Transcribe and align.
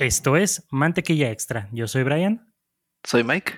Esto 0.00 0.38
es 0.38 0.66
Mantequilla 0.70 1.30
Extra. 1.30 1.68
Yo 1.72 1.86
soy 1.86 2.04
Brian. 2.04 2.54
Soy 3.04 3.22
Mike. 3.22 3.52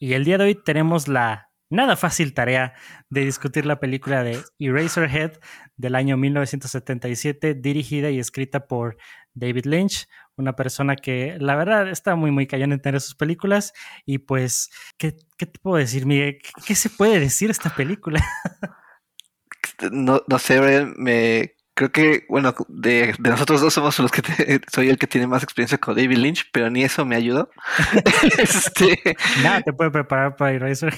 Y 0.00 0.14
el 0.14 0.24
día 0.24 0.36
de 0.36 0.42
hoy 0.42 0.54
tenemos 0.56 1.06
la 1.06 1.52
nada 1.70 1.94
fácil 1.94 2.34
tarea 2.34 2.74
de 3.10 3.24
discutir 3.24 3.64
la 3.64 3.78
película 3.78 4.24
de 4.24 4.42
Eraserhead 4.58 5.38
del 5.76 5.94
año 5.94 6.16
1977, 6.16 7.54
dirigida 7.54 8.10
y 8.10 8.18
escrita 8.18 8.66
por 8.66 8.96
David 9.34 9.66
Lynch, 9.66 10.08
una 10.34 10.56
persona 10.56 10.96
que 10.96 11.36
la 11.38 11.54
verdad 11.54 11.88
está 11.88 12.16
muy, 12.16 12.32
muy 12.32 12.48
callada 12.48 12.74
en 12.74 12.82
tener 12.82 13.00
sus 13.00 13.14
películas. 13.14 13.72
Y 14.04 14.18
pues, 14.18 14.70
¿qué, 14.96 15.14
qué 15.36 15.46
te 15.46 15.60
puedo 15.60 15.76
decir, 15.76 16.06
Miguel? 16.06 16.40
¿Qué, 16.66 16.74
se 16.74 16.90
puede 16.90 17.20
decir 17.20 17.50
esta 17.50 17.70
película? 17.70 18.20
no, 19.92 20.24
no 20.26 20.38
sé, 20.40 20.58
Brian, 20.58 20.94
me 20.98 21.54
creo 21.78 21.92
que, 21.92 22.26
bueno, 22.28 22.52
de, 22.66 23.14
nosotros 23.20 23.60
dos 23.60 23.72
somos 23.72 23.96
los 24.00 24.10
que 24.10 24.20
soy 24.72 24.88
el 24.88 24.98
que 24.98 25.06
tiene 25.06 25.28
más 25.28 25.44
experiencia 25.44 25.78
con 25.78 25.94
David 25.94 26.18
Lynch, 26.18 26.50
pero 26.52 26.70
ni 26.70 26.82
eso 26.82 27.04
me 27.04 27.14
ayudó. 27.14 27.50
este, 28.38 29.16
Nada 29.44 29.62
te 29.62 29.72
puede 29.72 29.92
preparar 29.92 30.34
para 30.34 30.52
ir 30.52 30.64
a 30.64 30.70
eso. 30.70 30.88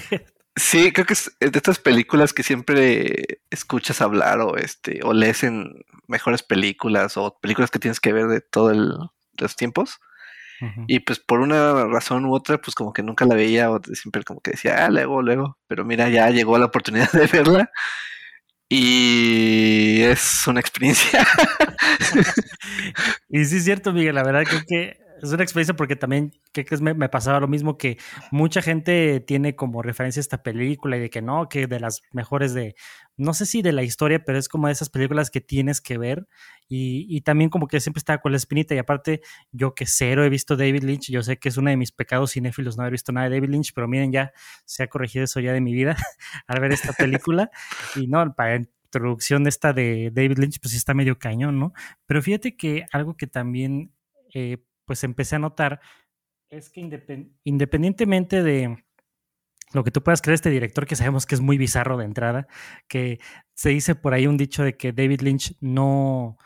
Sí, 0.55 0.91
creo 0.91 1.05
que 1.05 1.13
es 1.13 1.31
de 1.39 1.51
estas 1.53 1.77
películas 1.77 2.33
que 2.33 2.41
siempre 2.41 3.41
escuchas 3.51 4.01
hablar 4.01 4.41
o 4.41 4.57
este 4.57 5.01
o 5.03 5.13
lees 5.13 5.43
en 5.43 5.85
mejores 6.07 6.41
películas 6.41 7.15
o 7.15 7.37
películas 7.39 7.69
que 7.69 7.79
tienes 7.79 7.99
que 7.99 8.11
ver 8.11 8.25
de 8.25 8.41
todos 8.41 8.75
los 9.37 9.55
tiempos. 9.55 9.99
Y 10.87 10.99
pues 10.99 11.19
por 11.19 11.39
una 11.39 11.85
razón 11.85 12.25
u 12.25 12.35
otra, 12.35 12.59
pues 12.59 12.75
como 12.75 12.93
que 12.93 13.01
nunca 13.01 13.25
la 13.25 13.33
veía 13.33 13.71
o 13.71 13.81
siempre 13.93 14.23
como 14.23 14.41
que 14.41 14.51
decía, 14.51 14.85
ah, 14.85 14.89
luego, 14.91 15.23
luego. 15.23 15.57
Pero 15.67 15.85
mira, 15.85 16.07
ya 16.09 16.29
llegó 16.29 16.57
la 16.59 16.65
oportunidad 16.65 17.11
de 17.13 17.25
verla 17.25 17.71
y 18.73 20.01
es 20.01 20.47
una 20.47 20.61
experiencia. 20.61 21.27
y 23.29 23.43
sí 23.43 23.57
es 23.57 23.65
cierto, 23.65 23.91
Miguel, 23.91 24.15
la 24.15 24.23
verdad 24.23 24.43
creo 24.47 24.61
que 24.65 24.97
es 25.21 25.29
una 25.29 25.43
experiencia 25.43 25.75
porque 25.75 25.97
también 25.97 26.31
que, 26.53 26.65
me, 26.79 26.93
me, 26.93 27.09
pasaba 27.09 27.41
lo 27.41 27.49
mismo 27.49 27.77
que 27.77 27.97
mucha 28.31 28.61
gente 28.61 29.19
tiene 29.19 29.57
como 29.57 29.81
referencia 29.81 30.21
esta 30.21 30.41
película 30.41 30.95
y 30.95 31.01
de 31.01 31.09
que 31.09 31.21
no, 31.21 31.49
que 31.49 31.67
de 31.67 31.81
las 31.81 31.99
mejores 32.13 32.53
de, 32.53 32.75
no 33.21 33.33
sé 33.33 33.45
si 33.45 33.61
de 33.61 33.71
la 33.71 33.83
historia, 33.83 34.23
pero 34.23 34.37
es 34.37 34.49
como 34.49 34.67
de 34.67 34.73
esas 34.73 34.89
películas 34.89 35.31
que 35.31 35.41
tienes 35.41 35.81
que 35.81 35.97
ver 35.97 36.27
y, 36.67 37.05
y 37.09 37.21
también 37.21 37.49
como 37.49 37.67
que 37.67 37.79
siempre 37.79 37.99
estaba 37.99 38.19
con 38.19 38.31
la 38.31 38.37
espinita 38.37 38.75
y 38.75 38.77
aparte 38.77 39.21
yo 39.51 39.75
que 39.75 39.85
cero 39.85 40.23
he 40.23 40.29
visto 40.29 40.57
David 40.57 40.83
Lynch, 40.83 41.09
yo 41.11 41.23
sé 41.23 41.37
que 41.37 41.49
es 41.49 41.57
uno 41.57 41.69
de 41.69 41.77
mis 41.77 41.91
pecados 41.91 42.31
cinéfilos 42.31 42.77
no 42.77 42.83
haber 42.83 42.93
visto 42.93 43.11
nada 43.11 43.29
de 43.29 43.35
David 43.35 43.49
Lynch, 43.49 43.73
pero 43.73 43.87
miren 43.87 44.11
ya 44.11 44.31
se 44.65 44.83
ha 44.83 44.87
corregido 44.87 45.25
eso 45.25 45.39
ya 45.39 45.53
de 45.53 45.61
mi 45.61 45.73
vida 45.73 45.95
al 46.47 46.59
ver 46.59 46.73
esta 46.73 46.93
película 46.93 47.51
y 47.95 48.07
no, 48.07 48.33
para 48.33 48.55
introducción 48.57 49.47
esta 49.47 49.73
de 49.73 50.11
David 50.13 50.37
Lynch 50.37 50.59
pues 50.61 50.73
está 50.73 50.93
medio 50.93 51.17
cañón, 51.17 51.59
¿no? 51.59 51.73
Pero 52.05 52.21
fíjate 52.21 52.57
que 52.57 52.85
algo 52.91 53.15
que 53.15 53.27
también... 53.27 53.93
Eh, 54.33 54.57
pues 54.85 55.05
empecé 55.05 55.37
a 55.37 55.39
notar 55.39 55.79
es 56.49 56.69
que 56.69 56.81
independientemente 57.45 58.43
de 58.43 58.83
lo 59.73 59.83
que 59.83 59.91
tú 59.91 60.01
puedas 60.03 60.21
creer 60.21 60.35
este 60.35 60.49
director, 60.49 60.85
que 60.85 60.95
sabemos 60.95 61.25
que 61.25 61.35
es 61.35 61.41
muy 61.41 61.57
bizarro 61.57 61.97
de 61.97 62.05
entrada, 62.05 62.47
que 62.87 63.19
se 63.53 63.69
dice 63.69 63.95
por 63.95 64.13
ahí 64.13 64.27
un 64.27 64.37
dicho 64.37 64.63
de 64.63 64.75
que 64.75 64.91
David 64.91 65.21
Lynch 65.21 65.55
no, 65.59 66.37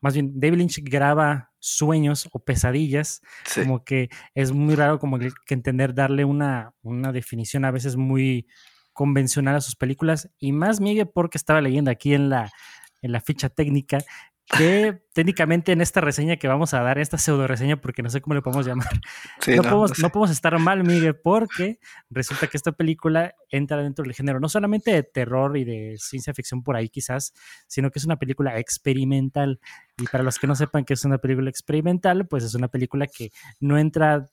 más 0.00 0.14
bien 0.14 0.38
David 0.38 0.58
Lynch 0.58 0.82
graba 0.82 1.52
sueños 1.58 2.28
o 2.32 2.38
pesadillas, 2.40 3.20
como 3.54 3.84
que 3.84 4.08
es 4.34 4.52
muy 4.52 4.74
raro 4.74 4.98
como 4.98 5.18
que, 5.18 5.30
entender 5.48 5.94
darle 5.94 6.24
una, 6.24 6.74
una 6.82 7.12
definición 7.12 7.64
a 7.64 7.70
veces 7.70 7.96
muy 7.96 8.46
convencional 8.92 9.56
a 9.56 9.60
sus 9.60 9.76
películas 9.76 10.30
y 10.38 10.52
más 10.52 10.80
Miguel 10.80 11.08
porque 11.12 11.38
estaba 11.38 11.60
leyendo 11.60 11.90
aquí 11.90 12.14
en 12.14 12.30
la 12.30 12.50
en 13.02 13.12
la 13.12 13.20
ficha 13.20 13.48
técnica 13.48 13.98
que 14.58 15.00
técnicamente 15.18 15.72
en 15.72 15.80
esta 15.80 16.00
reseña 16.00 16.36
que 16.36 16.46
vamos 16.46 16.74
a 16.74 16.80
dar, 16.80 16.96
esta 16.96 17.18
pseudo 17.18 17.48
reseña, 17.48 17.80
porque 17.80 18.04
no 18.04 18.08
sé 18.08 18.20
cómo 18.20 18.34
le 18.34 18.40
podemos 18.40 18.64
llamar, 18.64 18.86
no, 19.48 19.62
podemos, 19.64 19.98
no, 19.98 20.10
podemos, 20.10 20.30
estar 20.30 20.56
mal, 20.60 20.84
Miguel, 20.84 21.16
porque 21.16 21.80
resulta 22.08 22.46
que 22.46 22.56
esta 22.56 22.70
película 22.70 23.34
entra 23.50 23.82
dentro 23.82 24.04
del 24.04 24.14
género 24.14 24.38
no 24.38 24.48
solamente 24.48 24.92
de 24.92 25.02
terror 25.02 25.56
y 25.56 25.64
de 25.64 25.96
ciencia 25.98 26.32
ficción 26.34 26.62
por 26.62 26.76
ahí 26.76 26.88
quizás, 26.88 27.32
sino 27.66 27.90
que 27.90 27.98
es 27.98 28.04
una 28.04 28.16
película 28.16 28.60
experimental. 28.60 29.58
Y 30.00 30.04
para 30.04 30.22
los 30.22 30.38
que 30.38 30.46
no 30.46 30.54
sepan 30.54 30.84
que 30.84 30.94
es 30.94 31.04
una 31.04 31.18
película 31.18 31.50
experimental, 31.50 32.28
pues 32.28 32.44
es 32.44 32.54
una 32.54 32.68
película 32.68 33.08
que 33.08 33.32
no 33.58 33.76
entra 33.76 34.30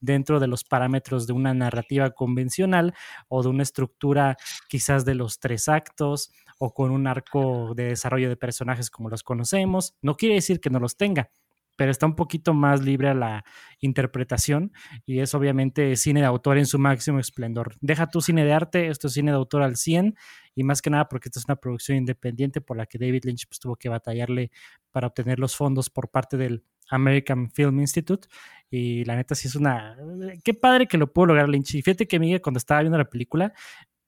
dentro 0.00 0.40
de 0.40 0.46
los 0.46 0.64
parámetros 0.64 1.26
de 1.26 1.34
una 1.34 1.52
narrativa 1.52 2.08
convencional 2.12 2.94
o 3.28 3.42
de 3.42 3.50
una 3.50 3.64
estructura 3.64 4.38
quizás 4.66 5.04
de 5.04 5.14
los 5.14 5.40
tres 5.40 5.68
actos 5.68 6.32
o 6.58 6.72
con 6.72 6.90
un 6.90 7.06
arco 7.06 7.74
de 7.74 7.84
desarrollo 7.88 8.28
de 8.28 8.36
personajes 8.36 8.90
como 8.90 9.10
los 9.10 9.22
conocemos. 9.22 9.94
No 10.06 10.16
quiere 10.16 10.36
decir 10.36 10.60
que 10.60 10.70
no 10.70 10.78
los 10.78 10.96
tenga, 10.96 11.32
pero 11.76 11.90
está 11.90 12.06
un 12.06 12.14
poquito 12.14 12.54
más 12.54 12.80
libre 12.80 13.08
a 13.08 13.14
la 13.14 13.44
interpretación 13.80 14.72
y 15.04 15.18
es 15.18 15.34
obviamente 15.34 15.94
cine 15.96 16.20
de 16.20 16.26
autor 16.26 16.58
en 16.58 16.66
su 16.66 16.78
máximo 16.78 17.18
esplendor. 17.18 17.74
Deja 17.80 18.08
tu 18.08 18.20
cine 18.20 18.44
de 18.44 18.52
arte, 18.52 18.86
esto 18.86 19.08
es 19.08 19.14
cine 19.14 19.32
de 19.32 19.36
autor 19.36 19.62
al 19.62 19.76
100 19.76 20.14
y 20.54 20.62
más 20.62 20.80
que 20.80 20.90
nada 20.90 21.08
porque 21.08 21.28
esta 21.28 21.40
es 21.40 21.44
una 21.46 21.56
producción 21.56 21.98
independiente 21.98 22.60
por 22.60 22.76
la 22.76 22.86
que 22.86 22.98
David 22.98 23.24
Lynch 23.24 23.48
pues, 23.48 23.58
tuvo 23.58 23.74
que 23.74 23.88
batallarle 23.88 24.52
para 24.92 25.08
obtener 25.08 25.40
los 25.40 25.56
fondos 25.56 25.90
por 25.90 26.08
parte 26.08 26.36
del 26.36 26.62
American 26.88 27.50
Film 27.50 27.80
Institute 27.80 28.28
y 28.70 29.04
la 29.04 29.16
neta 29.16 29.34
sí 29.34 29.48
es 29.48 29.56
una... 29.56 29.96
Qué 30.44 30.54
padre 30.54 30.86
que 30.86 30.98
lo 30.98 31.12
pudo 31.12 31.26
lograr 31.26 31.48
Lynch. 31.48 31.74
Y 31.74 31.82
fíjate 31.82 32.06
que 32.06 32.20
Miguel 32.20 32.40
cuando 32.40 32.58
estaba 32.58 32.80
viendo 32.80 32.96
la 32.96 33.10
película 33.10 33.52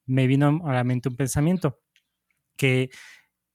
me 0.07 0.29
vino 0.29 0.63
a 0.65 0.73
la 0.73 0.85
mente 0.85 1.09
un 1.09 1.17
pensamiento 1.17 1.81
que 2.57 2.89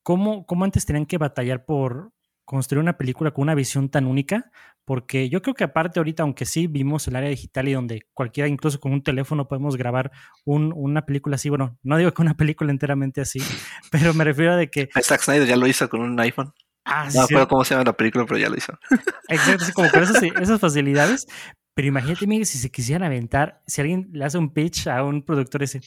cómo, 0.03 0.45
cómo 0.45 0.65
antes 0.65 0.85
tenían 0.85 1.05
que 1.05 1.17
batallar 1.17 1.65
por 1.65 2.11
construir 2.45 2.81
una 2.81 2.97
película 2.97 3.31
con 3.31 3.43
una 3.43 3.55
visión 3.55 3.89
tan 3.89 4.05
única, 4.05 4.51
porque 4.85 5.29
yo 5.29 5.41
creo 5.41 5.53
que 5.53 5.63
aparte 5.63 5.99
ahorita, 5.99 6.23
aunque 6.23 6.45
sí 6.45 6.67
vimos 6.67 7.07
el 7.07 7.15
área 7.15 7.29
digital 7.29 7.67
y 7.67 7.73
donde 7.73 8.01
cualquiera, 8.13 8.47
incluso 8.47 8.79
con 8.79 8.91
un 8.91 9.03
teléfono, 9.03 9.47
podemos 9.47 9.77
grabar 9.77 10.11
un, 10.45 10.73
una 10.75 11.05
película 11.05 11.35
así, 11.35 11.49
bueno, 11.49 11.77
no 11.83 11.97
digo 11.97 12.13
que 12.13 12.21
una 12.21 12.35
película 12.35 12.71
enteramente 12.71 13.21
así, 13.21 13.39
pero 13.91 14.13
me 14.13 14.23
refiero 14.23 14.53
a 14.53 14.57
de 14.57 14.69
que... 14.69 14.89
Zack 15.01 15.21
Snyder 15.21 15.47
ya 15.47 15.55
lo 15.55 15.67
hizo 15.67 15.87
con 15.89 16.01
un 16.01 16.19
iPhone. 16.19 16.53
Ah, 16.85 17.07
no 17.13 17.21
recuerdo 17.21 17.47
cómo 17.47 17.63
se 17.63 17.75
llama 17.75 17.85
la 17.85 17.93
película, 17.95 18.25
pero 18.25 18.37
ya 18.37 18.49
lo 18.49 18.57
hizo. 18.57 18.73
Exacto, 19.29 19.65
como 19.73 19.89
con 19.89 20.03
esas, 20.03 20.21
esas 20.41 20.59
facilidades, 20.59 21.27
pero 21.75 21.87
imagínate, 21.87 22.27
Miguel, 22.27 22.45
si 22.45 22.59
se 22.59 22.69
quisieran 22.69 23.03
aventar, 23.03 23.61
si 23.65 23.81
alguien 23.81 24.09
le 24.11 24.25
hace 24.25 24.37
un 24.37 24.53
pitch 24.53 24.87
a 24.87 25.03
un 25.03 25.23
productor 25.23 25.63
ese, 25.63 25.81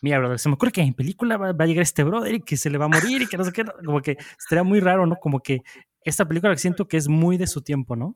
mira, 0.00 0.18
brother, 0.18 0.38
se 0.38 0.48
me 0.48 0.54
ocurre 0.54 0.72
que 0.72 0.80
en 0.80 0.94
película 0.94 1.36
va, 1.36 1.50
a 1.50 1.66
llegar 1.66 1.82
este 1.82 2.04
brother 2.04 2.36
y 2.36 2.40
que 2.40 2.56
se 2.56 2.70
le 2.70 2.78
va 2.78 2.86
a 2.86 2.88
morir 2.88 3.20
y 3.20 3.26
que 3.26 3.36
no 3.36 3.44
sé 3.44 3.52
qué, 3.52 3.64
como 3.84 4.00
que 4.00 4.16
estaría 4.38 4.62
muy 4.62 4.80
raro, 4.80 5.04
¿no? 5.04 5.16
Como 5.16 5.40
que 5.40 5.60
esta 6.06 6.26
película 6.26 6.56
siento 6.56 6.88
que 6.88 6.96
es 6.96 7.08
muy 7.08 7.36
de 7.36 7.46
su 7.46 7.62
tiempo, 7.62 7.96
¿no? 7.96 8.14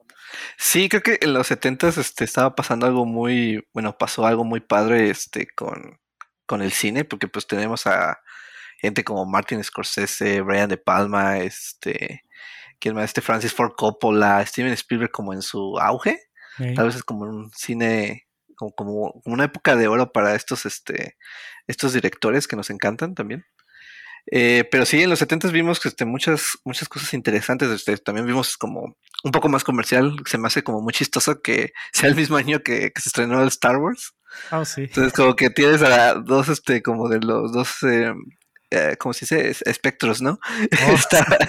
Sí, 0.57 0.89
creo 0.89 1.03
que 1.03 1.19
en 1.21 1.35
los 1.35 1.47
70 1.49 1.89
este, 1.89 2.25
estaba 2.25 2.55
pasando 2.55 2.87
algo 2.87 3.05
muy, 3.05 3.67
bueno, 3.73 3.97
pasó 3.99 4.27
algo 4.27 4.45
muy 4.45 4.61
padre 4.61 5.11
este, 5.11 5.47
con, 5.55 5.99
con 6.47 6.63
el 6.63 6.73
cine, 6.73 7.05
porque 7.05 7.29
pues 7.29 7.47
tenemos 7.47 7.87
a 7.87 8.19
gente 8.81 9.05
como 9.05 9.27
Martin 9.27 9.63
Scorsese, 9.63 10.41
Brian 10.41 10.69
De 10.69 10.79
Palma, 10.79 11.39
este, 11.39 12.25
¿quién 12.79 12.95
más? 12.95 13.05
Este 13.05 13.21
Francis 13.21 13.53
Ford 13.53 13.73
Coppola, 13.77 14.45
Steven 14.47 14.73
Spielberg 14.73 15.11
como 15.11 15.35
en 15.35 15.43
su 15.43 15.79
auge 15.79 16.31
Tal 16.75 16.87
vez 16.87 16.97
es 16.97 17.05
como 17.05 17.25
un 17.25 17.51
cine, 17.53 18.27
como, 18.55 18.73
como, 18.73 19.23
una 19.25 19.45
época 19.45 19.77
de 19.77 19.89
oro 19.89 20.13
para 20.13 20.35
estos, 20.35 20.67
este, 20.67 21.17
estos 21.67 21.93
directores 21.93 22.47
que 22.47 22.57
nos 22.57 22.71
encantan 22.71 23.15
también. 23.15 23.45
Eh, 24.27 24.65
pero 24.71 24.87
sí, 24.87 25.03
en 25.03 25.11
los 25.11 25.19
70 25.19 25.49
vimos 25.49 25.85
este, 25.85 26.05
muchas, 26.05 26.59
muchas 26.65 26.89
cosas 26.89 27.15
interesantes. 27.15 27.71
Este, 27.71 27.97
también 27.99 28.27
vimos 28.27 28.57
como 28.57 28.97
un 29.25 29.33
poco 29.33 29.49
más 29.49 29.65
comercial. 29.65 30.17
Se 30.27 30.39
me 30.39 30.47
hace 30.47 30.63
como 30.63 30.81
muy 30.81 30.93
chistoso 30.93 31.41
que 31.43 31.73
sea 31.93 32.09
el 32.09 32.17
mismo 32.17 32.37
año 32.37 32.61
que, 32.63 32.93
se 32.97 33.09
estrenó 33.09 33.43
el 33.43 33.49
Star 33.49 33.77
Wars. 33.77 34.15
Oh, 34.53 34.65
sí. 34.65 34.83
Entonces, 34.83 35.13
como 35.13 35.35
que 35.35 35.51
tienes 35.51 35.83
a 35.83 36.15
dos, 36.15 36.49
este, 36.49 36.83
como 36.83 37.09
de 37.09 37.19
los 37.21 37.53
dos 37.53 37.83
eh, 37.83 38.13
eh, 38.73 38.97
como 38.99 39.13
se 39.13 39.25
dice, 39.25 39.57
espectros, 39.69 40.23
¿no? 40.23 40.39
Oh, 40.89 40.95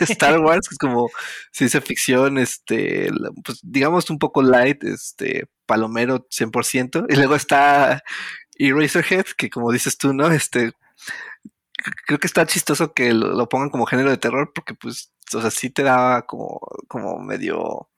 Star, 0.01 0.39
Wars, 0.41 0.67
es 0.71 0.77
como 0.79 1.09
ciencia 1.51 1.79
ficción, 1.79 2.39
este, 2.39 3.11
pues 3.43 3.59
digamos 3.61 4.09
un 4.09 4.17
poco 4.17 4.41
light, 4.41 4.83
este, 4.83 5.45
palomero 5.67 6.27
100%, 6.29 7.05
y 7.09 7.15
luego 7.15 7.35
está 7.35 8.01
Eraserhead, 8.57 9.25
que 9.37 9.51
como 9.51 9.71
dices 9.71 9.99
tú, 9.99 10.13
¿no? 10.13 10.31
Este, 10.31 10.71
creo 12.05 12.19
que 12.19 12.27
está 12.27 12.45
chistoso 12.45 12.93
que 12.93 13.13
lo, 13.13 13.47
pongan 13.49 13.69
como 13.69 13.85
género 13.85 14.09
de 14.09 14.17
terror, 14.17 14.51
porque 14.53 14.73
pues, 14.73 15.13
o 15.33 15.41
sea, 15.41 15.51
sí 15.51 15.69
te 15.69 15.83
da 15.83 16.23
como, 16.23 16.59
como 16.87 17.19
medio 17.19 17.89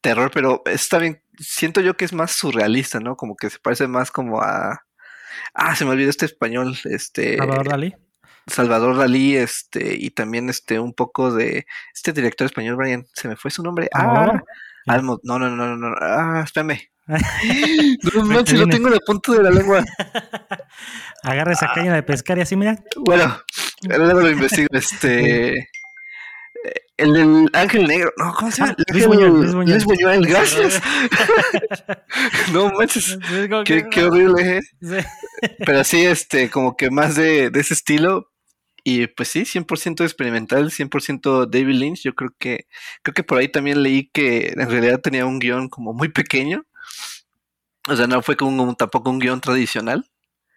terror, 0.00 0.30
pero 0.32 0.62
está 0.66 0.98
bien, 0.98 1.22
siento 1.38 1.80
yo 1.80 1.96
que 1.96 2.04
es 2.04 2.12
más 2.12 2.32
surrealista, 2.32 3.00
¿no? 3.00 3.16
Como 3.16 3.36
que 3.36 3.50
se 3.50 3.58
parece 3.58 3.86
más 3.88 4.10
como 4.10 4.40
a... 4.40 4.82
Ah, 5.54 5.76
se 5.76 5.84
me 5.84 5.92
olvidó 5.92 6.10
este 6.10 6.26
español, 6.26 6.76
este... 6.84 7.36
Salvador 7.36 7.92
Salvador 8.46 8.96
Dalí, 8.96 9.36
este, 9.36 9.96
y 9.96 10.10
también 10.10 10.48
este, 10.48 10.80
un 10.80 10.92
poco 10.92 11.32
de 11.32 11.66
este 11.94 12.12
director 12.12 12.46
español, 12.46 12.76
Brian, 12.76 13.06
se 13.14 13.28
me 13.28 13.36
fue 13.36 13.50
su 13.50 13.62
nombre. 13.62 13.88
Ah, 13.94 14.42
no, 14.86 15.20
no, 15.22 15.38
no, 15.38 15.50
no, 15.50 15.76
no, 15.76 15.94
ah, 16.00 16.42
espérame. 16.44 16.80
no 18.14 18.24
manches, 18.24 18.58
lo 18.58 18.68
tengo 18.68 18.88
en 18.88 18.94
el 18.94 19.00
punto 19.04 19.32
de 19.32 19.42
la 19.42 19.50
lengua. 19.50 19.84
Agarra 21.22 21.52
esa 21.52 21.72
caña 21.72 21.94
de 21.94 22.02
pescar 22.02 22.38
y 22.38 22.42
así, 22.42 22.56
mira. 22.56 22.76
Bueno, 22.96 23.40
luego 23.82 24.20
lo 24.20 24.30
investigo. 24.30 24.68
Este. 24.72 25.68
el 26.96 27.12
del 27.12 27.50
Ángel 27.52 27.86
Negro. 27.86 28.12
No, 28.16 28.32
¿cómo 28.34 28.50
se 28.50 28.58
llama? 28.58 28.76
Ah, 28.78 28.82
Luis 28.92 29.06
Buñuel, 29.06 29.32
Luis 29.32 29.54
Buñuel. 29.54 29.70
Luis 29.70 29.84
Buñuel, 29.84 30.26
gracias. 30.26 30.82
no 32.52 32.70
manches. 32.72 33.18
Qué, 33.64 33.86
qué 33.90 34.04
horrible, 34.04 34.58
¿eh? 34.58 35.04
Pero 35.64 35.84
sí, 35.84 36.04
este, 36.04 36.50
como 36.50 36.76
que 36.76 36.90
más 36.90 37.16
de, 37.16 37.50
de 37.50 37.60
ese 37.60 37.74
estilo. 37.74 38.29
Y 38.84 39.06
pues 39.08 39.28
sí, 39.28 39.44
100% 39.44 40.02
experimental, 40.04 40.70
100% 40.70 41.46
David 41.46 41.74
Lynch. 41.74 42.02
Yo 42.02 42.14
creo 42.14 42.34
que, 42.38 42.66
creo 43.02 43.14
que 43.14 43.22
por 43.24 43.38
ahí 43.38 43.48
también 43.48 43.82
leí 43.82 44.08
que 44.12 44.48
en 44.56 44.70
realidad 44.70 45.00
tenía 45.00 45.26
un 45.26 45.38
guion 45.38 45.68
como 45.68 45.92
muy 45.92 46.08
pequeño. 46.08 46.64
O 47.88 47.96
sea, 47.96 48.06
no 48.06 48.22
fue 48.22 48.36
como 48.36 48.74
tampoco 48.74 49.10
un 49.10 49.18
guion 49.18 49.40
tradicional. 49.40 50.08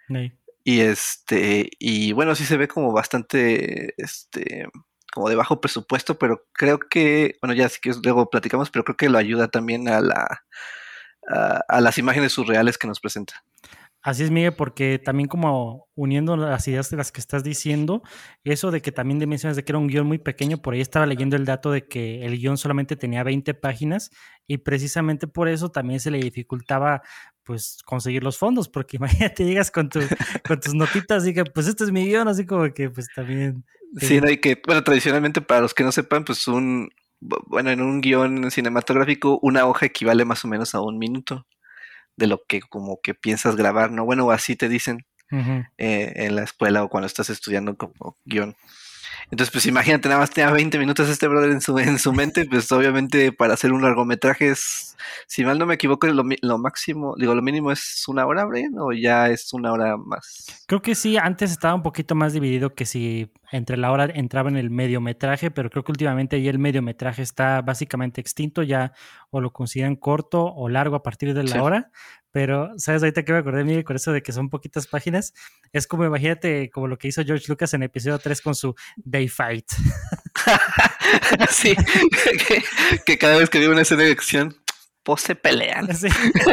Sí. 0.07 0.31
Y 0.63 0.79
este, 0.81 1.69
y 1.79 2.13
bueno, 2.13 2.35
sí 2.35 2.45
se 2.45 2.57
ve 2.57 2.67
como 2.67 2.93
bastante, 2.93 3.93
este, 4.01 4.67
como 5.13 5.29
de 5.29 5.35
bajo 5.35 5.59
presupuesto, 5.59 6.17
pero 6.17 6.45
creo 6.53 6.79
que, 6.79 7.37
bueno, 7.41 7.53
ya 7.53 7.67
sí 7.67 7.79
que 7.81 7.91
luego 8.01 8.29
platicamos, 8.29 8.69
pero 8.71 8.85
creo 8.85 8.95
que 8.95 9.09
lo 9.09 9.17
ayuda 9.17 9.49
también 9.49 9.89
a 9.89 9.99
la, 9.99 10.43
a, 11.29 11.61
a 11.67 11.81
las 11.81 11.97
imágenes 11.97 12.31
surreales 12.31 12.77
que 12.77 12.87
nos 12.87 13.01
presenta. 13.01 13.43
Así 14.05 14.23
es, 14.23 14.31
Miguel, 14.31 14.53
porque 14.53 14.99
también 14.99 15.29
como 15.29 15.87
uniendo 15.95 16.35
las 16.35 16.67
ideas 16.67 16.89
de 16.89 16.97
las 16.97 17.13
que 17.13 17.21
estás 17.21 17.41
diciendo, 17.41 18.03
eso 18.43 18.69
de 18.69 18.81
que 18.81 18.91
también 18.91 19.17
de 19.17 19.27
mencionas 19.27 19.55
de 19.55 19.63
que 19.63 19.71
era 19.71 19.79
un 19.79 19.87
guion 19.87 20.05
muy 20.05 20.17
pequeño, 20.17 20.57
por 20.57 20.73
ahí 20.73 20.81
estaba 20.81 21.05
leyendo 21.05 21.37
el 21.37 21.45
dato 21.45 21.71
de 21.71 21.87
que 21.87 22.25
el 22.25 22.37
guion 22.37 22.57
solamente 22.57 22.97
tenía 22.97 23.23
20 23.23 23.53
páginas 23.53 24.11
y 24.45 24.57
precisamente 24.57 25.25
por 25.27 25.47
eso 25.47 25.69
también 25.71 26.01
se 26.01 26.11
le 26.11 26.17
dificultaba 26.19 27.01
pues 27.43 27.77
conseguir 27.85 28.23
los 28.23 28.37
fondos, 28.37 28.67
porque 28.67 28.97
imagínate, 28.97 29.45
llegas 29.45 29.71
con, 29.71 29.87
tu, 29.87 30.01
con 30.45 30.59
tus 30.59 30.73
notitas 30.73 31.25
y 31.25 31.33
que 31.33 31.45
pues 31.45 31.67
este 31.67 31.85
es 31.85 31.91
mi 31.91 32.05
guion, 32.05 32.27
así 32.27 32.45
como 32.45 32.73
que 32.73 32.89
pues 32.89 33.07
también... 33.15 33.63
Sí, 33.99 34.19
no, 34.19 34.29
y 34.29 34.37
que, 34.37 34.61
bueno, 34.67 34.83
tradicionalmente 34.83 35.39
para 35.39 35.61
los 35.61 35.73
que 35.73 35.83
no 35.85 35.93
sepan, 35.93 36.25
pues 36.25 36.45
un, 36.49 36.89
bu- 37.21 37.43
bueno, 37.47 37.69
en 37.69 37.79
un 37.81 38.01
guion 38.01 38.51
cinematográfico, 38.51 39.39
una 39.41 39.65
hoja 39.65 39.85
equivale 39.85 40.25
más 40.25 40.43
o 40.43 40.49
menos 40.49 40.75
a 40.75 40.81
un 40.81 40.97
minuto 40.97 41.45
de 42.17 42.27
lo 42.27 42.43
que 42.47 42.61
como 42.61 42.99
que 43.01 43.13
piensas 43.13 43.55
grabar, 43.55 43.91
¿no? 43.91 44.05
Bueno, 44.05 44.29
así 44.31 44.55
te 44.55 44.69
dicen. 44.69 45.05
Eh, 45.79 46.13
en 46.15 46.35
la 46.35 46.43
escuela 46.43 46.83
o 46.83 46.89
cuando 46.89 47.07
estás 47.07 47.31
estudiando 47.31 47.75
como 47.75 48.17
guion. 48.23 48.55
Entonces, 49.31 49.51
pues 49.51 49.65
imagínate, 49.65 50.07
nada 50.09 50.21
más 50.21 50.29
tenía 50.31 50.51
20 50.51 50.77
minutos 50.79 51.09
este 51.09 51.27
brother 51.27 51.51
en 51.51 51.61
su, 51.61 51.77
en 51.79 51.99
su 51.99 52.13
mente, 52.13 52.45
pues 52.45 52.71
obviamente 52.71 53.31
para 53.31 53.53
hacer 53.53 53.71
un 53.73 53.81
largometraje 53.81 54.49
es, 54.49 54.95
si 55.27 55.43
mal 55.43 55.57
no 55.59 55.65
me 55.65 55.75
equivoco, 55.75 56.07
lo, 56.07 56.23
lo 56.41 56.57
máximo, 56.57 57.15
digo, 57.17 57.33
lo 57.35 57.41
mínimo 57.41 57.71
es 57.71 58.03
una 58.07 58.25
hora, 58.25 58.45
Brian, 58.45 58.73
o 58.77 58.91
ya 58.93 59.29
es 59.29 59.53
una 59.53 59.71
hora 59.71 59.97
más. 59.97 60.63
Creo 60.67 60.81
que 60.81 60.95
sí, 60.95 61.17
antes 61.17 61.51
estaba 61.51 61.73
un 61.73 61.83
poquito 61.83 62.15
más 62.15 62.33
dividido 62.33 62.73
que 62.75 62.85
si 62.85 63.31
entre 63.51 63.77
la 63.77 63.91
hora 63.91 64.05
entraba 64.05 64.49
en 64.49 64.57
el 64.57 64.69
mediometraje, 64.69 65.51
pero 65.51 65.69
creo 65.69 65.83
que 65.83 65.91
últimamente 65.91 66.41
ya 66.41 66.49
el 66.49 66.59
mediometraje 66.59 67.21
está 67.21 67.61
básicamente 67.61 68.19
extinto, 68.21 68.63
ya 68.63 68.93
o 69.29 69.41
lo 69.41 69.51
consideran 69.51 69.95
corto 69.95 70.43
o 70.45 70.69
largo 70.69 70.95
a 70.95 71.03
partir 71.03 71.33
de 71.33 71.43
la 71.43 71.49
Sí. 71.53 71.57
hora. 71.59 71.91
Pero, 72.33 72.71
¿sabes? 72.77 73.01
Ahorita 73.03 73.23
que 73.23 73.31
me 73.31 73.37
acordé, 73.37 73.63
Miguel, 73.63 73.83
con 73.85 73.95
eso 73.95 74.11
de 74.11 74.21
que 74.23 74.31
son 74.33 74.49
poquitas 74.49 74.87
páginas, 74.87 75.33
es 75.71 75.87
como 75.87 76.03
imagínate 76.03 76.69
como 76.71 76.87
lo 76.87 76.97
que 76.97 77.07
hizo 77.07 77.23
George 77.23 77.45
Lucas 77.47 77.73
en 77.75 77.83
episodio 77.83 78.19
3 78.19 78.41
con 78.41 78.55
su 78.55 78.75
Day 78.97 79.29
Fight. 79.29 79.65
sí, 81.49 81.75
que, 82.47 82.63
que 83.05 83.17
cada 83.17 83.37
vez 83.37 83.49
que 83.49 83.59
veo 83.59 83.71
una 83.71 83.81
escena 83.83 84.03
de 84.03 84.11
acción, 84.11 84.55
pues 85.03 85.21
se 85.21 85.35
pelean. 85.35 85.95
Sí. 85.95 86.07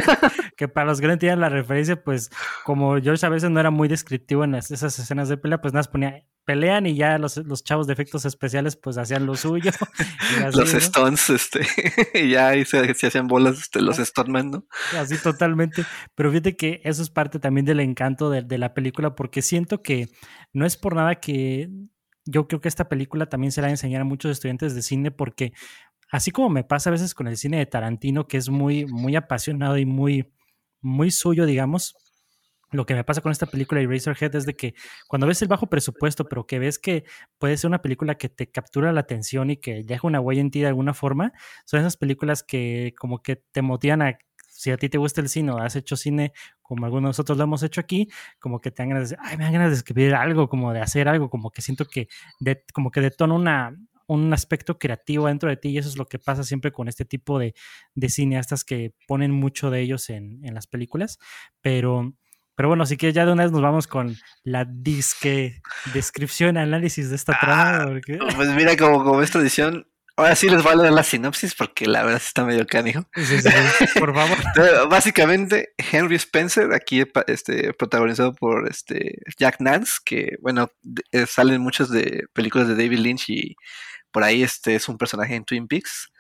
que 0.56 0.68
para 0.68 0.86
los 0.86 1.00
que 1.00 1.06
no 1.06 1.12
entiendan 1.14 1.40
la 1.40 1.48
referencia, 1.48 2.02
pues 2.02 2.30
como 2.64 3.00
George 3.00 3.24
a 3.24 3.28
veces 3.30 3.50
no 3.50 3.58
era 3.60 3.70
muy 3.70 3.88
descriptivo 3.88 4.44
en 4.44 4.52
las- 4.52 4.70
esas 4.70 4.98
escenas 4.98 5.28
de 5.28 5.36
pelea, 5.38 5.60
pues 5.60 5.72
nada, 5.72 5.80
más 5.80 5.88
ponía 5.88 6.24
pelean 6.44 6.86
y 6.86 6.94
ya 6.94 7.18
los, 7.18 7.36
los 7.38 7.62
chavos 7.62 7.86
de 7.86 7.92
efectos 7.92 8.24
especiales 8.24 8.76
pues 8.76 8.98
hacían 8.98 9.26
lo 9.26 9.36
suyo. 9.36 9.70
y 10.38 10.42
así, 10.42 10.58
Los 10.58 10.72
¿no? 10.72 10.78
Stones, 10.78 11.30
este, 11.30 11.66
y 12.14 12.30
ya 12.30 12.48
ahí 12.48 12.64
se, 12.64 12.94
se 12.94 13.06
hacían 13.06 13.28
bolas 13.28 13.58
este, 13.58 13.80
los 13.80 13.96
Stoneman, 13.96 14.50
¿no? 14.50 14.66
Así 14.98 15.16
totalmente. 15.18 15.84
Pero 16.14 16.30
fíjate 16.30 16.56
que 16.56 16.80
eso 16.84 17.02
es 17.02 17.10
parte 17.10 17.38
también 17.38 17.64
del 17.64 17.80
encanto 17.80 18.30
de, 18.30 18.42
de 18.42 18.58
la 18.58 18.74
película, 18.74 19.14
porque 19.14 19.42
siento 19.42 19.82
que 19.82 20.08
no 20.52 20.66
es 20.66 20.76
por 20.76 20.94
nada 20.94 21.16
que 21.16 21.68
yo 22.24 22.46
creo 22.46 22.60
que 22.60 22.68
esta 22.68 22.88
película 22.88 23.26
también 23.26 23.52
se 23.52 23.62
la 23.62 23.70
enseñar 23.70 24.02
a 24.02 24.04
muchos 24.04 24.30
estudiantes 24.30 24.74
de 24.74 24.82
cine, 24.82 25.10
porque 25.10 25.52
así 26.10 26.30
como 26.30 26.48
me 26.48 26.64
pasa 26.64 26.90
a 26.90 26.92
veces 26.92 27.14
con 27.14 27.28
el 27.28 27.36
cine 27.36 27.58
de 27.58 27.66
Tarantino, 27.66 28.26
que 28.26 28.36
es 28.36 28.48
muy, 28.48 28.86
muy 28.86 29.16
apasionado 29.16 29.78
y 29.78 29.86
muy, 29.86 30.32
muy 30.80 31.10
suyo, 31.10 31.46
digamos. 31.46 31.94
Lo 32.72 32.86
que 32.86 32.94
me 32.94 33.04
pasa 33.04 33.20
con 33.20 33.32
esta 33.32 33.46
película 33.46 33.80
Eraserhead 33.80 34.34
es 34.36 34.46
de 34.46 34.54
que 34.54 34.74
cuando 35.08 35.26
ves 35.26 35.42
el 35.42 35.48
bajo 35.48 35.66
presupuesto, 35.68 36.28
pero 36.28 36.46
que 36.46 36.58
ves 36.58 36.78
que 36.78 37.04
puede 37.38 37.56
ser 37.56 37.68
una 37.68 37.82
película 37.82 38.16
que 38.16 38.28
te 38.28 38.50
captura 38.50 38.92
la 38.92 39.00
atención 39.00 39.50
y 39.50 39.56
que 39.56 39.82
deja 39.84 40.06
una 40.06 40.20
huella 40.20 40.40
en 40.40 40.50
ti 40.50 40.60
de 40.60 40.68
alguna 40.68 40.94
forma, 40.94 41.32
son 41.64 41.80
esas 41.80 41.96
películas 41.96 42.42
que 42.42 42.94
como 42.98 43.22
que 43.22 43.36
te 43.36 43.62
motivan 43.62 44.02
a, 44.02 44.18
si 44.60 44.70
a 44.70 44.76
ti 44.76 44.88
te 44.88 44.98
gusta 44.98 45.20
el 45.20 45.28
cine 45.28 45.52
o 45.52 45.58
has 45.58 45.74
hecho 45.74 45.96
cine 45.96 46.32
como 46.60 46.84
algunos 46.84 47.02
de 47.02 47.08
nosotros 47.08 47.38
lo 47.38 47.44
hemos 47.44 47.62
hecho 47.62 47.80
aquí, 47.80 48.08
como 48.38 48.60
que 48.60 48.70
te 48.70 48.82
dan 48.82 48.90
ganas 48.90 49.10
de, 49.10 49.16
ay, 49.18 49.36
me 49.36 49.44
dan 49.44 49.54
ganas 49.54 49.70
de 49.70 49.76
escribir 49.76 50.14
algo, 50.14 50.48
como 50.48 50.72
de 50.72 50.80
hacer 50.80 51.08
algo, 51.08 51.30
como 51.30 51.50
que 51.50 51.62
siento 51.62 51.86
que, 51.86 52.08
de, 52.38 52.62
como 52.72 52.90
que 52.90 53.00
detona 53.00 53.34
una, 53.34 53.76
un 54.06 54.32
aspecto 54.32 54.78
creativo 54.78 55.26
dentro 55.26 55.48
de 55.48 55.56
ti 55.56 55.70
y 55.70 55.78
eso 55.78 55.88
es 55.88 55.96
lo 55.96 56.06
que 56.06 56.18
pasa 56.18 56.44
siempre 56.44 56.72
con 56.72 56.88
este 56.88 57.04
tipo 57.04 57.38
de, 57.38 57.54
de 57.94 58.08
cineastas 58.08 58.62
que 58.62 58.94
ponen 59.08 59.32
mucho 59.32 59.70
de 59.70 59.80
ellos 59.80 60.10
en, 60.10 60.44
en 60.44 60.54
las 60.54 60.66
películas, 60.66 61.18
pero... 61.60 62.14
Pero 62.60 62.68
bueno, 62.68 62.82
así 62.82 62.98
que 62.98 63.10
ya 63.10 63.24
de 63.24 63.32
una 63.32 63.44
vez 63.44 63.52
nos 63.52 63.62
vamos 63.62 63.86
con 63.86 64.14
la 64.44 64.66
disque 64.68 65.62
descripción, 65.94 66.58
análisis 66.58 67.08
de 67.08 67.16
esta 67.16 67.32
trama. 67.40 67.86
Porque... 67.86 68.18
Pues 68.36 68.50
mira, 68.50 68.76
como, 68.76 69.02
como 69.02 69.22
es 69.22 69.30
tradición, 69.30 69.86
ahora 70.14 70.36
sí 70.36 70.50
les 70.50 70.62
voy 70.62 70.72
a 70.72 70.76
leer 70.76 70.92
la 70.92 71.02
sinopsis 71.02 71.54
porque 71.54 71.86
la 71.86 72.02
verdad 72.02 72.20
está 72.22 72.44
medio 72.44 72.66
canijo. 72.66 73.08
Sí, 73.14 73.24
sí, 73.24 73.48
sí, 73.78 73.98
por 73.98 74.14
favor. 74.14 74.36
Entonces, 74.46 74.74
básicamente, 74.90 75.70
Henry 75.90 76.16
Spencer, 76.16 76.74
aquí 76.74 77.02
este, 77.28 77.72
protagonizado 77.72 78.34
por 78.34 78.68
este 78.68 79.14
Jack 79.38 79.56
Nance, 79.60 79.94
que 80.04 80.36
bueno, 80.42 80.70
de- 80.82 81.02
eh, 81.12 81.24
salen 81.26 81.62
muchas 81.62 81.88
de 81.88 82.26
películas 82.34 82.68
de 82.68 82.74
David 82.74 82.98
Lynch 82.98 83.30
y 83.30 83.56
por 84.12 84.22
ahí 84.22 84.42
este 84.42 84.74
es 84.74 84.86
un 84.86 84.98
personaje 84.98 85.34
en 85.34 85.46
Twin 85.46 85.66
Peaks. 85.66 86.10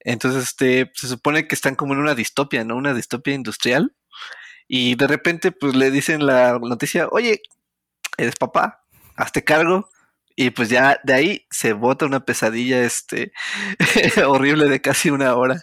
Entonces, 0.00 0.44
este, 0.44 0.90
se 0.94 1.06
supone 1.06 1.46
que 1.46 1.54
están 1.54 1.74
como 1.74 1.92
en 1.92 2.00
una 2.00 2.14
distopia, 2.14 2.64
¿no? 2.64 2.76
Una 2.76 2.94
distopia 2.94 3.34
industrial. 3.34 3.94
Y 4.68 4.94
de 4.94 5.06
repente, 5.06 5.52
pues 5.52 5.74
le 5.74 5.90
dicen 5.90 6.26
la 6.26 6.58
noticia, 6.60 7.08
oye, 7.10 7.40
eres 8.16 8.36
papá, 8.36 8.82
hazte 9.16 9.44
cargo. 9.44 9.88
Y 10.34 10.50
pues 10.50 10.70
ya 10.70 10.98
de 11.04 11.12
ahí 11.12 11.46
se 11.50 11.74
bota 11.74 12.06
una 12.06 12.20
pesadilla 12.24 12.82
este 12.82 13.32
horrible 14.26 14.68
de 14.68 14.80
casi 14.80 15.10
una 15.10 15.34
hora. 15.34 15.60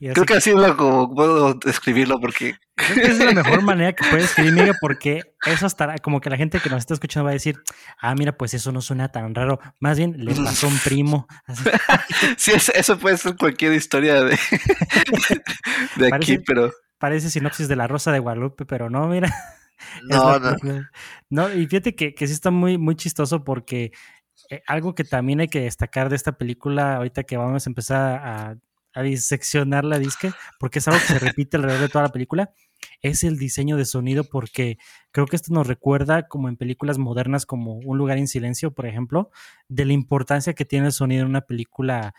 Creo 0.00 0.24
que 0.24 0.34
así 0.34 0.50
es 0.50 0.56
lo 0.56 0.76
como 0.76 1.14
puedo 1.14 1.54
describirlo 1.54 2.18
porque 2.18 2.56
Creo 2.74 2.94
que 2.96 3.02
es 3.12 3.18
la 3.20 3.30
mejor 3.32 3.62
manera 3.62 3.92
que 3.92 4.02
puedes 4.10 4.24
escribir, 4.30 4.52
Miguel, 4.54 4.74
porque 4.80 5.20
eso 5.46 5.66
estará 5.66 5.96
como 5.98 6.20
que 6.20 6.28
la 6.28 6.36
gente 6.36 6.58
que 6.58 6.70
nos 6.70 6.78
está 6.80 6.94
escuchando 6.94 7.26
va 7.26 7.30
a 7.30 7.34
decir, 7.34 7.54
ah, 8.00 8.12
mira, 8.16 8.32
pues 8.36 8.52
eso 8.54 8.72
no 8.72 8.80
suena 8.80 9.12
tan 9.12 9.32
raro. 9.32 9.60
Más 9.78 9.98
bien 9.98 10.14
le 10.16 10.34
pasó 10.44 10.66
a 10.66 10.70
un 10.70 10.78
primo. 10.78 11.28
Así, 11.46 11.64
sí, 12.36 12.50
es- 12.52 12.70
eso 12.70 12.98
puede 12.98 13.16
ser 13.16 13.36
cualquier 13.36 13.74
historia 13.74 14.24
de, 14.24 14.36
de 15.96 16.06
aquí, 16.14 16.38
Parece- 16.38 16.42
pero 16.46 16.72
parece 17.02 17.30
sinopsis 17.30 17.66
de 17.66 17.74
la 17.74 17.88
Rosa 17.88 18.12
de 18.12 18.20
Guadalupe, 18.20 18.64
pero 18.64 18.88
no, 18.88 19.08
mira. 19.08 19.28
no, 20.08 20.38
no. 20.38 20.54
No, 21.30 21.52
y 21.52 21.66
fíjate 21.66 21.96
que, 21.96 22.14
que 22.14 22.28
sí 22.28 22.32
está 22.32 22.52
muy, 22.52 22.78
muy 22.78 22.94
chistoso 22.94 23.42
porque 23.42 23.90
eh, 24.50 24.62
algo 24.68 24.94
que 24.94 25.02
también 25.02 25.40
hay 25.40 25.48
que 25.48 25.62
destacar 25.62 26.10
de 26.10 26.14
esta 26.14 26.38
película, 26.38 26.94
ahorita 26.94 27.24
que 27.24 27.36
vamos 27.36 27.66
a 27.66 27.70
empezar 27.70 28.20
a, 28.24 28.56
a 28.94 29.02
diseccionar 29.02 29.84
la 29.84 29.98
disque, 29.98 30.30
porque 30.60 30.78
es 30.78 30.86
algo 30.86 31.00
que 31.00 31.06
se 31.06 31.18
repite 31.18 31.56
alrededor 31.56 31.80
de 31.80 31.88
toda 31.88 32.04
la 32.04 32.12
película, 32.12 32.52
es 33.00 33.24
el 33.24 33.36
diseño 33.36 33.76
de 33.76 33.84
sonido, 33.84 34.22
porque 34.22 34.78
creo 35.10 35.26
que 35.26 35.34
esto 35.34 35.52
nos 35.52 35.66
recuerda, 35.66 36.28
como 36.28 36.48
en 36.48 36.56
películas 36.56 36.98
modernas 36.98 37.46
como 37.46 37.78
Un 37.78 37.98
lugar 37.98 38.18
en 38.18 38.28
silencio, 38.28 38.74
por 38.74 38.86
ejemplo, 38.86 39.32
de 39.66 39.86
la 39.86 39.92
importancia 39.92 40.54
que 40.54 40.64
tiene 40.64 40.86
el 40.86 40.92
sonido 40.92 41.22
en 41.22 41.30
una 41.30 41.40
película 41.40 42.14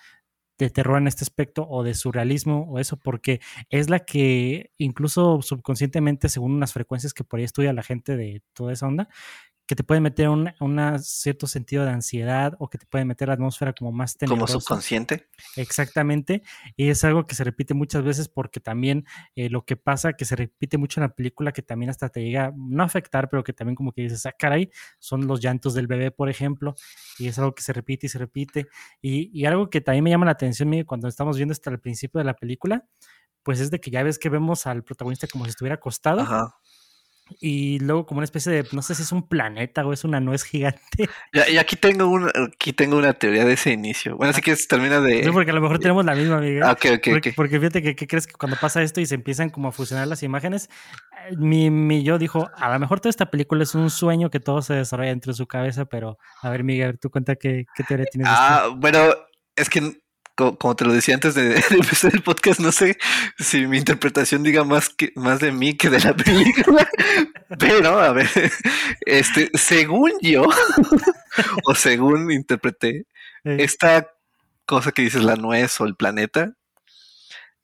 de 0.57 0.69
terror 0.69 0.97
en 0.97 1.07
este 1.07 1.23
aspecto 1.23 1.67
o 1.67 1.83
de 1.83 1.93
surrealismo 1.93 2.67
o 2.69 2.79
eso, 2.79 2.97
porque 2.97 3.41
es 3.69 3.89
la 3.89 3.99
que 3.99 4.71
incluso 4.77 5.41
subconscientemente, 5.41 6.29
según 6.29 6.53
unas 6.53 6.73
frecuencias 6.73 7.13
que 7.13 7.23
por 7.23 7.39
ahí 7.39 7.45
estudia 7.45 7.73
la 7.73 7.83
gente 7.83 8.17
de 8.17 8.41
toda 8.53 8.73
esa 8.73 8.87
onda, 8.87 9.09
que 9.65 9.75
te 9.75 9.83
puede 9.83 10.01
meter 10.01 10.29
un 10.29 10.51
una 10.59 10.99
cierto 10.99 11.47
sentido 11.47 11.85
de 11.85 11.91
ansiedad 11.91 12.53
o 12.59 12.69
que 12.69 12.77
te 12.77 12.85
puede 12.85 13.05
meter 13.05 13.29
la 13.29 13.35
atmósfera 13.35 13.73
como 13.73 13.91
más 13.91 14.13
como 14.13 14.19
tenebrosa. 14.19 14.59
subconsciente. 14.59 15.27
Exactamente, 15.55 16.43
y 16.75 16.89
es 16.89 17.03
algo 17.03 17.25
que 17.25 17.35
se 17.35 17.43
repite 17.43 17.73
muchas 17.73 18.03
veces 18.03 18.27
porque 18.27 18.59
también 18.59 19.05
eh, 19.35 19.49
lo 19.49 19.65
que 19.65 19.77
pasa 19.77 20.13
que 20.13 20.25
se 20.25 20.35
repite 20.35 20.77
mucho 20.77 20.99
en 20.99 21.03
la 21.03 21.15
película 21.15 21.51
que 21.51 21.61
también 21.61 21.89
hasta 21.89 22.09
te 22.09 22.23
llega 22.23 22.53
no 22.55 22.83
a 22.83 22.85
afectar, 22.85 23.29
pero 23.29 23.43
que 23.43 23.53
también 23.53 23.75
como 23.75 23.91
que 23.91 24.01
dices, 24.03 24.25
ah, 24.25 24.33
caray, 24.37 24.69
son 24.99 25.27
los 25.27 25.39
llantos 25.41 25.73
del 25.73 25.87
bebé, 25.87 26.11
por 26.11 26.29
ejemplo, 26.29 26.75
y 27.17 27.27
es 27.27 27.37
algo 27.39 27.55
que 27.55 27.63
se 27.63 27.73
repite 27.73 28.07
y 28.07 28.09
se 28.09 28.19
repite. 28.19 28.67
Y, 29.01 29.31
y 29.33 29.45
algo 29.45 29.69
que 29.69 29.81
también 29.81 30.03
me 30.03 30.09
llama 30.09 30.25
la 30.25 30.31
atención 30.31 30.69
Miguel, 30.69 30.85
cuando 30.85 31.07
estamos 31.07 31.37
viendo 31.37 31.53
hasta 31.53 31.69
el 31.69 31.79
principio 31.79 32.19
de 32.19 32.25
la 32.25 32.35
película, 32.35 32.85
pues 33.43 33.59
es 33.59 33.71
de 33.71 33.79
que 33.79 33.91
ya 33.91 34.03
ves 34.03 34.19
que 34.19 34.29
vemos 34.29 34.65
al 34.65 34.83
protagonista 34.83 35.27
como 35.27 35.45
si 35.45 35.51
estuviera 35.51 35.75
acostado 35.75 36.21
Ajá. 36.21 36.55
Y 37.39 37.79
luego 37.79 38.05
como 38.05 38.19
una 38.19 38.25
especie 38.25 38.51
de, 38.51 38.67
no 38.71 38.81
sé 38.81 38.95
si 38.95 39.03
es 39.03 39.11
un 39.11 39.27
planeta 39.27 39.85
o 39.85 39.93
es 39.93 40.03
una 40.03 40.19
nuez 40.19 40.43
gigante. 40.43 40.81
Y, 41.49 41.57
aquí 41.57 41.75
tengo 41.75 42.07
una, 42.07 42.31
aquí 42.47 42.73
tengo 42.73 42.97
una 42.97 43.13
teoría 43.13 43.43
de 43.43 43.53
ese 43.53 43.71
inicio. 43.71 44.15
Bueno, 44.15 44.31
así 44.31 44.41
que 44.41 44.55
termina 44.55 45.01
de. 45.01 45.23
Sí, 45.23 45.31
porque 45.31 45.51
a 45.51 45.53
lo 45.53 45.61
mejor 45.61 45.79
tenemos 45.79 46.05
la 46.05 46.15
misma, 46.15 46.37
amiga. 46.37 46.69
Ah, 46.69 46.73
ok, 46.73 46.85
ok, 46.97 47.07
porque, 47.09 47.33
porque, 47.33 47.59
fíjate 47.59 47.81
que 47.81 47.95
¿qué 47.95 48.07
crees 48.07 48.27
que 48.27 48.33
cuando 48.33 48.57
pasa 48.57 48.81
esto 48.81 49.01
y 49.01 49.05
se 49.05 49.15
empiezan 49.15 49.49
como 49.49 49.69
a 49.69 49.71
fusionar 49.71 50.07
las 50.07 50.21
imágenes, 50.23 50.69
eh, 51.27 51.35
mi, 51.37 51.69
mi 51.69 52.03
yo 52.03 52.17
dijo, 52.19 52.49
a 52.55 52.71
lo 52.71 52.79
mejor 52.79 52.99
toda 52.99 53.09
esta 53.09 53.31
película 53.31 53.63
es 53.63 53.73
un 53.73 53.89
sueño 53.89 54.29
que 54.29 54.39
todo 54.39 54.61
se 54.61 54.75
desarrolla 54.75 55.09
dentro 55.09 55.31
de 55.31 55.37
su 55.37 55.47
cabeza, 55.47 55.85
pero 55.85 56.17
a 56.41 56.49
ver, 56.49 56.63
Miguel, 56.63 56.99
tú 56.99 57.09
cuenta 57.09 57.35
qué, 57.35 57.65
qué 57.75 57.83
teoría 57.83 58.05
tienes. 58.11 58.31
Ah, 58.31 58.69
bueno, 58.75 58.99
es 59.55 59.69
que 59.69 60.02
como, 60.35 60.75
te 60.75 60.85
lo 60.85 60.93
decía 60.93 61.15
antes 61.15 61.35
de, 61.35 61.55
empezar 61.71 62.13
el 62.13 62.21
podcast, 62.21 62.59
no 62.59 62.71
sé 62.71 62.97
si 63.37 63.67
mi 63.67 63.77
interpretación 63.77 64.43
diga 64.43 64.63
más 64.63 64.89
que 64.89 65.11
más 65.15 65.39
de 65.39 65.51
mí 65.51 65.75
que 65.75 65.89
de 65.89 65.99
la 65.99 66.15
película, 66.15 66.87
pero 67.59 67.99
a 67.99 68.11
ver, 68.11 68.29
este, 69.05 69.49
según 69.53 70.11
yo, 70.21 70.47
o 71.65 71.75
según 71.75 72.31
interpreté, 72.31 73.05
esta 73.43 74.09
cosa 74.65 74.91
que 74.91 75.01
dices 75.01 75.23
la 75.23 75.35
nuez 75.35 75.79
o 75.81 75.85
el 75.85 75.95
planeta, 75.95 76.53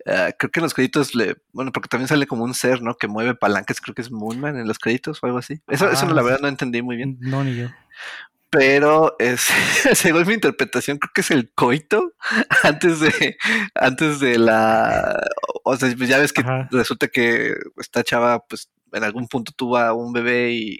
ah, 0.05 0.29
creo 0.37 0.51
que 0.51 0.59
en 0.59 0.63
los 0.63 0.73
créditos 0.73 1.15
le, 1.15 1.37
bueno, 1.53 1.71
porque 1.71 1.87
también 1.87 2.09
sale 2.09 2.27
como 2.27 2.43
un 2.43 2.53
ser, 2.53 2.81
¿no? 2.81 2.95
Que 2.95 3.07
mueve 3.07 3.33
palancas, 3.33 3.79
creo 3.79 3.95
que 3.95 4.01
es 4.01 4.11
Moonman 4.11 4.57
en 4.57 4.67
los 4.67 4.77
créditos 4.77 5.19
o 5.21 5.25
algo 5.25 5.37
así. 5.37 5.61
Eso, 5.67 5.89
eso 5.89 6.05
la 6.07 6.19
ah, 6.19 6.23
verdad 6.23 6.39
no 6.41 6.49
entendí 6.49 6.81
muy 6.81 6.97
bien. 6.97 7.17
No, 7.21 7.43
ni 7.43 7.55
yo 7.55 7.69
pero 8.49 9.15
es, 9.19 9.41
según 9.93 10.27
mi 10.27 10.33
interpretación, 10.33 10.97
creo 10.97 11.11
que 11.13 11.21
es 11.21 11.31
el 11.31 11.51
coito 11.53 12.13
antes 12.63 12.99
de, 12.99 13.37
antes 13.75 14.19
de 14.19 14.37
la, 14.39 15.19
o 15.63 15.77
sea, 15.77 15.93
pues 15.95 16.09
ya 16.09 16.17
ves 16.17 16.33
que 16.33 16.43
resulta 16.71 17.07
que 17.07 17.55
esta 17.77 18.03
chava, 18.03 18.45
pues 18.47 18.69
en 18.91 19.03
algún 19.03 19.27
punto 19.27 19.51
tuvo 19.51 19.77
a 19.77 19.93
un 19.93 20.13
bebé 20.13 20.51
y, 20.51 20.79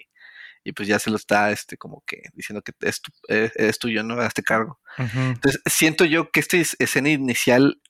y 0.64 0.72
pues 0.72 0.88
ya 0.88 0.98
se 0.98 1.10
lo 1.10 1.16
está, 1.16 1.50
este, 1.52 1.76
como 1.76 2.02
que 2.06 2.22
diciendo 2.34 2.62
que 2.62 2.72
es, 2.80 3.00
tu, 3.00 3.12
eh, 3.28 3.50
es, 3.54 3.78
tuyo, 3.78 4.02
¿no? 4.02 4.20
A 4.20 4.26
este 4.26 4.42
cargo. 4.42 4.80
Entonces, 4.98 5.62
siento 5.66 6.04
yo 6.04 6.30
que 6.30 6.40
esta 6.40 6.56
escena 6.56 7.08
inicial 7.08 7.80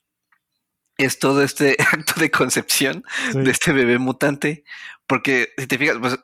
es 0.97 1.19
todo 1.19 1.43
este 1.43 1.75
acto 1.91 2.19
de 2.19 2.31
concepción 2.31 3.03
de 3.33 3.49
este 3.49 3.73
bebé 3.73 3.97
mutante, 3.97 4.63
porque 5.07 5.49
si 5.57 5.67
te 5.67 5.77
fijas, 5.77 5.97
pues 5.99 6.19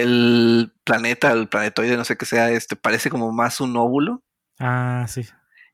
el 0.00 0.72
planeta, 0.84 1.32
el 1.32 1.48
planetoide, 1.48 1.96
no 1.96 2.04
sé 2.04 2.16
qué 2.16 2.26
sea, 2.26 2.50
este 2.50 2.76
parece 2.76 3.10
como 3.10 3.32
más 3.32 3.60
un 3.60 3.76
óvulo. 3.76 4.22
Ah, 4.58 5.06
sí. 5.08 5.26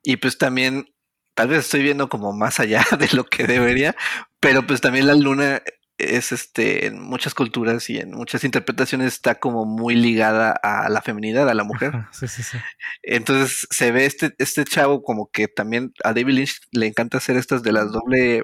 Y 0.03 0.17
pues 0.17 0.39
también, 0.39 0.87
tal 1.35 1.49
vez 1.49 1.61
estoy 1.61 1.83
viendo 1.83 2.09
como 2.09 2.33
más 2.33 2.61
allá 2.61 2.85
de 2.99 3.09
lo 3.13 3.25
que 3.25 3.47
debería, 3.47 3.95
pero 4.41 4.67
pues 4.67 4.81
también 4.81 5.07
la 5.07 5.15
luna 5.15 5.63
es 5.99 6.33
este 6.33 6.87
en 6.87 7.01
muchas 7.01 7.35
culturas 7.35 7.89
y 7.91 7.99
en 7.99 8.11
muchas 8.11 8.45
interpretaciones 8.45 9.13
está 9.13 9.37
como 9.37 9.65
muy 9.65 9.95
ligada 9.95 10.51
a 10.51 10.89
la 10.89 11.03
feminidad, 11.03 11.49
a 11.49 11.55
la 11.55 11.65
mujer. 11.65 11.93
Sí, 12.11 12.29
sí, 12.29 12.43
sí. 12.43 12.59
Entonces 13.03 13.67
se 13.71 13.93
ve 13.93 14.07
este, 14.07 14.35
este 14.39 14.65
chavo 14.65 15.03
como 15.03 15.31
que 15.31 15.49
también 15.49 15.93
a 16.03 16.13
David 16.13 16.35
Lynch 16.35 16.61
le 16.73 16.87
encanta 16.87 17.19
hacer 17.19 17.37
estas 17.37 17.63
de 17.63 17.73
las 17.73 17.93
doble, 17.93 18.43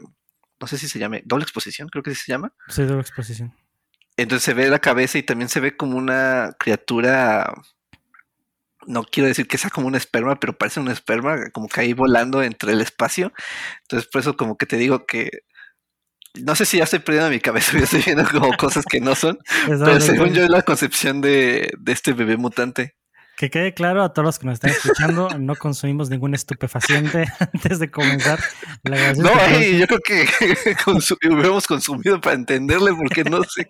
no 0.60 0.66
sé 0.66 0.78
si 0.78 0.88
se 0.88 0.98
llame, 0.98 1.22
doble 1.24 1.42
exposición, 1.42 1.88
creo 1.88 2.02
que 2.02 2.14
sí 2.14 2.22
se 2.24 2.32
llama. 2.32 2.52
Sí, 2.68 2.82
doble 2.84 3.00
exposición. 3.00 3.54
Entonces 4.18 4.44
se 4.44 4.54
ve 4.54 4.68
la 4.68 4.80
cabeza 4.80 5.16
y 5.16 5.22
también 5.22 5.48
se 5.48 5.60
ve 5.60 5.76
como 5.76 5.96
una 5.96 6.50
criatura. 6.58 7.54
No 8.86 9.04
quiero 9.04 9.28
decir 9.28 9.46
que 9.46 9.58
sea 9.58 9.70
como 9.70 9.86
un 9.86 9.94
esperma, 9.94 10.40
pero 10.40 10.58
parece 10.58 10.80
un 10.80 10.88
esperma, 10.88 11.50
como 11.52 11.68
que 11.68 11.80
ahí 11.80 11.92
volando 11.92 12.42
entre 12.42 12.72
el 12.72 12.80
espacio. 12.80 13.32
Entonces, 13.82 14.08
por 14.10 14.20
eso, 14.20 14.36
como 14.36 14.56
que 14.56 14.66
te 14.66 14.76
digo 14.76 15.06
que 15.06 15.30
no 16.34 16.54
sé 16.56 16.64
si 16.66 16.78
ya 16.78 16.84
estoy 16.84 16.98
perdiendo 16.98 17.30
mi 17.30 17.40
cabeza, 17.40 17.72
ya 17.78 17.84
estoy 17.84 18.02
viendo 18.04 18.28
como 18.28 18.56
cosas 18.56 18.84
que 18.84 19.00
no 19.00 19.14
son, 19.14 19.38
pero 19.66 20.00
según 20.00 20.34
yo 20.34 20.42
es 20.42 20.50
la 20.50 20.62
concepción 20.62 21.20
de, 21.20 21.72
de, 21.78 21.92
este 21.92 22.12
bebé 22.12 22.36
mutante. 22.36 22.96
Que 23.38 23.50
quede 23.50 23.72
claro 23.72 24.02
a 24.02 24.12
todos 24.12 24.26
los 24.26 24.38
que 24.40 24.46
nos 24.46 24.54
están 24.54 24.72
escuchando, 24.72 25.28
no 25.38 25.54
consumimos 25.54 26.10
ningún 26.10 26.34
estupefaciente 26.34 27.24
antes 27.54 27.78
de 27.78 27.88
comenzar 27.88 28.40
la 28.82 28.96
grabación. 28.96 29.26
No, 29.26 29.60
yo 29.60 29.86
creo 29.86 30.00
que 30.00 30.26
hubiéramos 31.30 31.68
consumido 31.68 32.20
para 32.20 32.34
entenderle 32.34 32.92
porque 32.94 33.22
no 33.22 33.44
sé, 33.44 33.68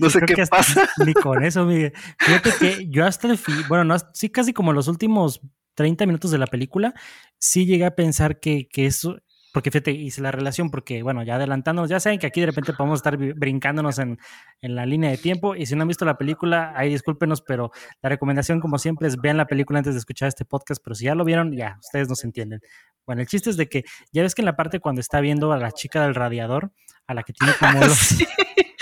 no 0.00 0.10
sé 0.10 0.20
qué 0.22 0.44
pasa. 0.48 0.90
Ni 1.06 1.14
con 1.14 1.44
eso, 1.44 1.64
Miguel. 1.64 1.92
Fíjate 2.18 2.50
que 2.58 2.88
yo 2.90 3.06
hasta 3.06 3.28
el 3.28 3.38
fin, 3.38 3.54
bueno, 3.68 3.84
no, 3.84 3.96
sí 4.14 4.30
casi 4.30 4.52
como 4.52 4.72
los 4.72 4.88
últimos 4.88 5.40
30 5.76 6.06
minutos 6.06 6.32
de 6.32 6.38
la 6.38 6.48
película, 6.48 6.92
sí 7.38 7.66
llegué 7.66 7.86
a 7.86 7.94
pensar 7.94 8.40
que, 8.40 8.66
que 8.68 8.86
eso, 8.86 9.18
porque 9.54 9.70
fíjate, 9.70 9.92
hice 9.92 10.20
la 10.20 10.32
relación, 10.32 10.68
porque 10.68 11.04
bueno, 11.04 11.22
ya 11.22 11.36
adelantándonos, 11.36 11.88
ya 11.88 12.00
saben 12.00 12.18
que 12.18 12.26
aquí 12.26 12.40
de 12.40 12.46
repente 12.46 12.72
podemos 12.72 12.98
estar 12.98 13.16
brincándonos 13.16 14.00
en, 14.00 14.18
en, 14.60 14.74
la 14.74 14.84
línea 14.84 15.10
de 15.10 15.16
tiempo. 15.16 15.54
Y 15.54 15.64
si 15.66 15.76
no 15.76 15.82
han 15.82 15.88
visto 15.88 16.04
la 16.04 16.18
película, 16.18 16.72
ahí 16.74 16.88
discúlpenos, 16.88 17.40
pero 17.40 17.70
la 18.02 18.08
recomendación, 18.08 18.58
como 18.58 18.80
siempre, 18.80 19.06
es 19.06 19.16
vean 19.16 19.36
la 19.36 19.46
película 19.46 19.78
antes 19.78 19.94
de 19.94 20.00
escuchar 20.00 20.26
este 20.26 20.44
podcast. 20.44 20.82
Pero 20.82 20.96
si 20.96 21.04
ya 21.04 21.14
lo 21.14 21.24
vieron, 21.24 21.56
ya, 21.56 21.78
ustedes 21.78 22.08
nos 22.08 22.24
entienden. 22.24 22.62
Bueno, 23.06 23.22
el 23.22 23.28
chiste 23.28 23.48
es 23.48 23.56
de 23.56 23.68
que 23.68 23.84
ya 24.10 24.22
ves 24.22 24.34
que 24.34 24.42
en 24.42 24.46
la 24.46 24.56
parte 24.56 24.80
cuando 24.80 25.00
está 25.00 25.20
viendo 25.20 25.52
a 25.52 25.56
la 25.56 25.70
chica 25.70 26.02
del 26.02 26.16
radiador, 26.16 26.72
a 27.06 27.14
la 27.14 27.22
que 27.22 27.32
tiene 27.32 27.52
como 27.60 27.78
los, 27.78 28.16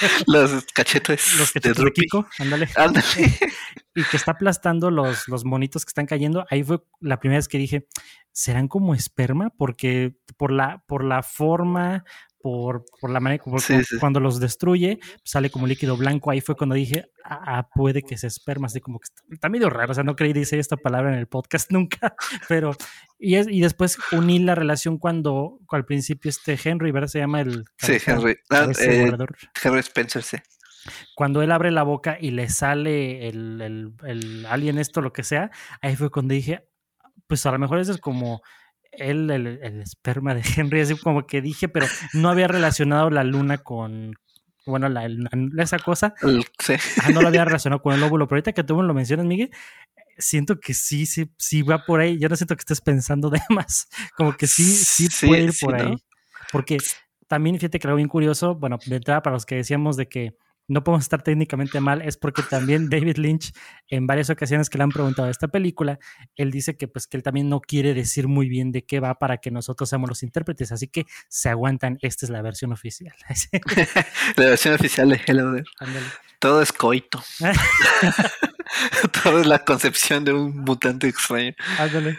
los 0.27 0.65
cachetes, 0.73 1.39
los 1.39 1.53
cachetes 1.53 1.85
de, 1.85 1.93
Kiko, 1.93 2.27
ándale. 2.39 2.69
y 3.95 4.05
que 4.05 4.17
está 4.17 4.33
aplastando 4.33 4.91
los, 4.91 5.29
los 5.29 5.45
monitos 5.45 5.85
que 5.85 5.91
están 5.91 6.07
cayendo. 6.07 6.45
Ahí 6.51 6.63
fue 6.63 6.83
la 7.01 7.19
primera 7.19 7.39
vez 7.39 7.49
que 7.49 7.59
dije, 7.59 7.87
¿serán 8.33 8.69
como 8.69 8.95
esperma? 8.95 9.51
Porque 9.57 10.15
por 10.37 10.53
la, 10.53 10.85
por 10.87 11.05
la 11.05 11.23
forma, 11.23 12.05
por, 12.43 12.85
por 13.01 13.11
la 13.11 13.21
manera 13.21 13.43
como 13.43 13.59
cuando 14.01 14.21
los 14.21 14.41
destruye, 14.41 14.99
sale 15.25 15.51
como 15.51 15.67
líquido 15.67 15.97
blanco. 15.97 16.31
Ahí 16.31 16.41
fue 16.41 16.57
cuando 16.57 16.75
dije, 16.75 17.07
ah, 17.25 17.41
ah 17.47 17.69
puede 17.75 18.03
que 18.03 18.19
sea 18.19 18.29
esperma, 18.29 18.67
así 18.67 18.81
como 18.81 18.99
que 18.99 19.09
está, 19.31 19.49
medio 19.49 19.71
raro. 19.71 19.93
O 19.93 19.95
sea, 19.95 20.05
no 20.05 20.17
creí 20.17 20.33
decir 20.33 20.59
esta 20.59 20.77
palabra 20.77 21.13
en 21.13 21.19
el 21.19 21.29
podcast 21.29 21.71
nunca, 21.73 22.15
pero 22.49 22.77
y, 23.19 23.37
es, 23.37 23.47
y 23.49 23.61
después 23.61 23.99
uní 24.11 24.41
la 24.41 24.55
relación 24.55 24.99
cuando, 24.99 25.61
al 25.71 25.85
principio 25.85 26.29
este 26.29 26.59
Henry, 26.63 26.91
¿verdad? 26.91 27.09
Se 27.09 27.21
llama 27.21 27.41
el. 27.41 27.65
Sí, 27.79 27.97
Henry. 28.05 28.37
Ah, 28.51 28.69
eh, 28.81 29.13
Henry 29.63 29.81
Spencer, 29.81 30.23
sí. 30.23 30.37
Cuando 31.15 31.43
él 31.43 31.53
abre 31.53 31.71
la 31.71 31.85
boca 31.85 32.19
y 32.21 32.33
le 32.33 32.49
sale 32.49 33.29
el, 33.29 33.61
el, 33.61 33.93
el 34.05 34.47
alien, 34.47 34.79
esto, 34.79 35.01
lo 35.01 35.13
que 35.13 35.23
sea, 35.23 35.51
ahí 35.81 35.95
fue 35.95 36.11
cuando 36.11 36.35
dije, 36.35 36.67
pues 37.29 37.47
a 37.47 37.53
lo 37.53 37.59
mejor 37.61 37.79
eso 37.79 37.93
es 37.93 37.99
como 37.99 38.43
el, 38.93 39.31
el, 39.31 39.81
esperma 39.81 40.35
de 40.35 40.43
Henry, 40.57 40.81
así 40.81 40.97
como 40.97 41.27
que 41.27 41.41
dije, 41.41 41.69
pero 41.69 41.87
no 42.13 42.29
había 42.29 42.49
relacionado 42.49 43.11
la 43.11 43.25
luna 43.25 43.59
con, 43.59 44.15
bueno, 44.67 44.89
la, 44.89 45.09
esa 45.59 45.79
cosa. 45.79 46.15
Sí. 46.59 46.75
no 47.13 47.23
lo 47.23 47.29
había 47.29 47.45
relacionado 47.45 47.83
con 47.83 47.95
el 47.95 48.03
óvulo, 48.03 48.27
pero 48.27 48.37
ahorita 48.37 48.53
que 48.53 48.65
tú 48.65 48.77
me 48.77 48.85
lo 48.85 48.95
mencionas, 48.95 49.27
Miguel, 49.27 49.51
siento 50.19 50.61
que 50.61 50.75
sí, 50.75 51.07
sí, 51.07 51.31
sí 51.37 51.63
va 51.63 51.85
por 51.85 52.01
ahí. 52.01 52.19
Yo 52.19 52.29
no 52.29 52.37
siento 52.37 52.55
que 52.55 52.61
estés 52.61 52.81
pensando 52.81 53.31
de 53.31 53.41
más, 53.51 53.89
como 54.17 54.37
que 54.37 54.47
sí, 54.47 54.65
sí, 54.65 55.09
puede 55.27 55.43
ir 55.43 55.53
por 55.61 55.75
ahí. 55.75 55.95
Porque 56.53 56.79
también, 57.29 57.57
fíjate 57.59 57.79
que 57.79 57.87
algo 57.87 57.97
bien 57.97 58.09
curioso, 58.09 58.55
bueno, 58.55 58.79
de 58.85 58.97
entrada 58.97 59.23
para 59.23 59.35
los 59.35 59.47
que 59.47 59.57
decíamos 59.57 59.97
de 59.97 60.07
que 60.07 60.37
no 60.73 60.83
podemos 60.83 61.05
estar 61.05 61.23
técnicamente 61.23 61.81
mal, 61.81 62.03
es 62.03 62.17
porque 62.17 62.43
también 62.43 62.89
David 62.89 63.19
Lynch, 63.19 63.53
en 63.89 64.07
varias 64.07 64.31
ocasiones 64.31 64.71
que 64.71 64.79
le 64.79 64.85
han 64.85 64.91
preguntado 64.91 65.29
esta 65.29 65.49
película, 65.49 65.99
él 66.35 66.51
dice 66.51 66.77
que 66.77 66.89
pues 66.89 67.07
que 67.07 67.17
él 67.17 67.23
también 67.23 67.49
no 67.49 67.61
quiere 67.61 67.93
decir 67.95 68.27
muy 68.27 68.49
bien 68.49 68.73
de 68.73 68.85
qué 68.85 68.99
va 68.99 69.19
para 69.19 69.37
que 69.39 69.51
nosotros 69.51 69.89
seamos 69.89 70.09
los 70.09 70.23
intérpretes, 70.23 70.73
así 70.73 70.89
que 70.89 71.05
se 71.29 71.51
aguantan, 71.51 71.99
esta 72.01 72.27
es 72.27 72.31
la 72.31 72.43
versión 72.43 72.73
oficial. 72.73 73.15
la 74.37 74.45
versión 74.47 74.75
oficial 74.75 75.11
de 75.11 75.21
Hello 75.27 75.63
Todo 76.39 76.63
es 76.63 76.73
coito. 76.73 77.23
Todo 79.23 79.41
es 79.41 79.47
la 79.47 79.65
concepción 79.65 80.25
de 80.25 80.33
un 80.33 80.57
mutante 80.57 81.07
extraño. 81.07 81.53
Ándale. 81.79 82.19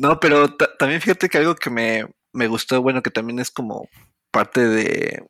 No, 0.00 0.18
pero 0.18 0.56
también 0.56 1.00
fíjate 1.00 1.28
que 1.28 1.38
algo 1.38 1.54
que 1.54 1.70
me, 1.70 2.06
me 2.32 2.48
gustó, 2.48 2.82
bueno, 2.82 3.02
que 3.02 3.10
también 3.10 3.38
es 3.38 3.50
como 3.50 3.88
parte 4.32 4.66
de 4.66 5.22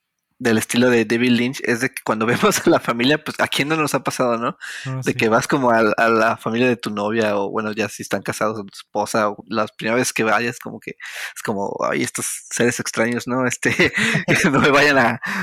del 0.43 0.59
estilo 0.59 0.91
de 0.91 1.05
David 1.05 1.31
Lynch 1.31 1.61
es 1.65 1.81
de 1.81 1.91
que 1.91 2.03
cuando 2.05 2.27
vemos 2.57 2.67
a 2.67 2.71
la 2.71 2.81
familia, 2.81 3.23
pues 3.23 3.39
a 3.39 3.47
quién 3.47 3.69
no 3.69 3.77
nos 3.77 3.95
ha 3.95 4.03
pasado, 4.03 4.37
¿no? 4.37 4.59
Ah, 4.87 5.01
de 5.05 5.15
que 5.15 5.29
vas 5.29 5.47
como 5.47 5.71
a, 5.71 5.83
la 5.83 6.37
familia 6.37 6.69
de 6.69 6.77
tu 6.77 6.91
novia 6.91 7.37
o 7.37 7.51
bueno, 7.51 7.73
ya 7.73 7.89
si 7.89 8.03
están 8.03 8.23
casados 8.23 8.57
con 8.57 8.67
tu 8.67 8.77
esposa 8.77 9.31
o 9.31 9.45
las 9.47 9.71
primeras 9.73 10.01
veces 10.01 10.13
que 10.13 10.25
vayas, 10.25 10.59
como 10.59 10.81
que 10.81 10.97
es 11.35 11.43
como, 11.43 11.77
ay, 11.89 12.03
estos 12.03 12.27
seres 12.51 12.81
extraños, 12.81 13.27
¿no? 13.27 13.47
Este, 13.47 13.71
que 14.27 14.51
no 14.51 14.61
me 14.61 14.71
vayan 14.71 14.99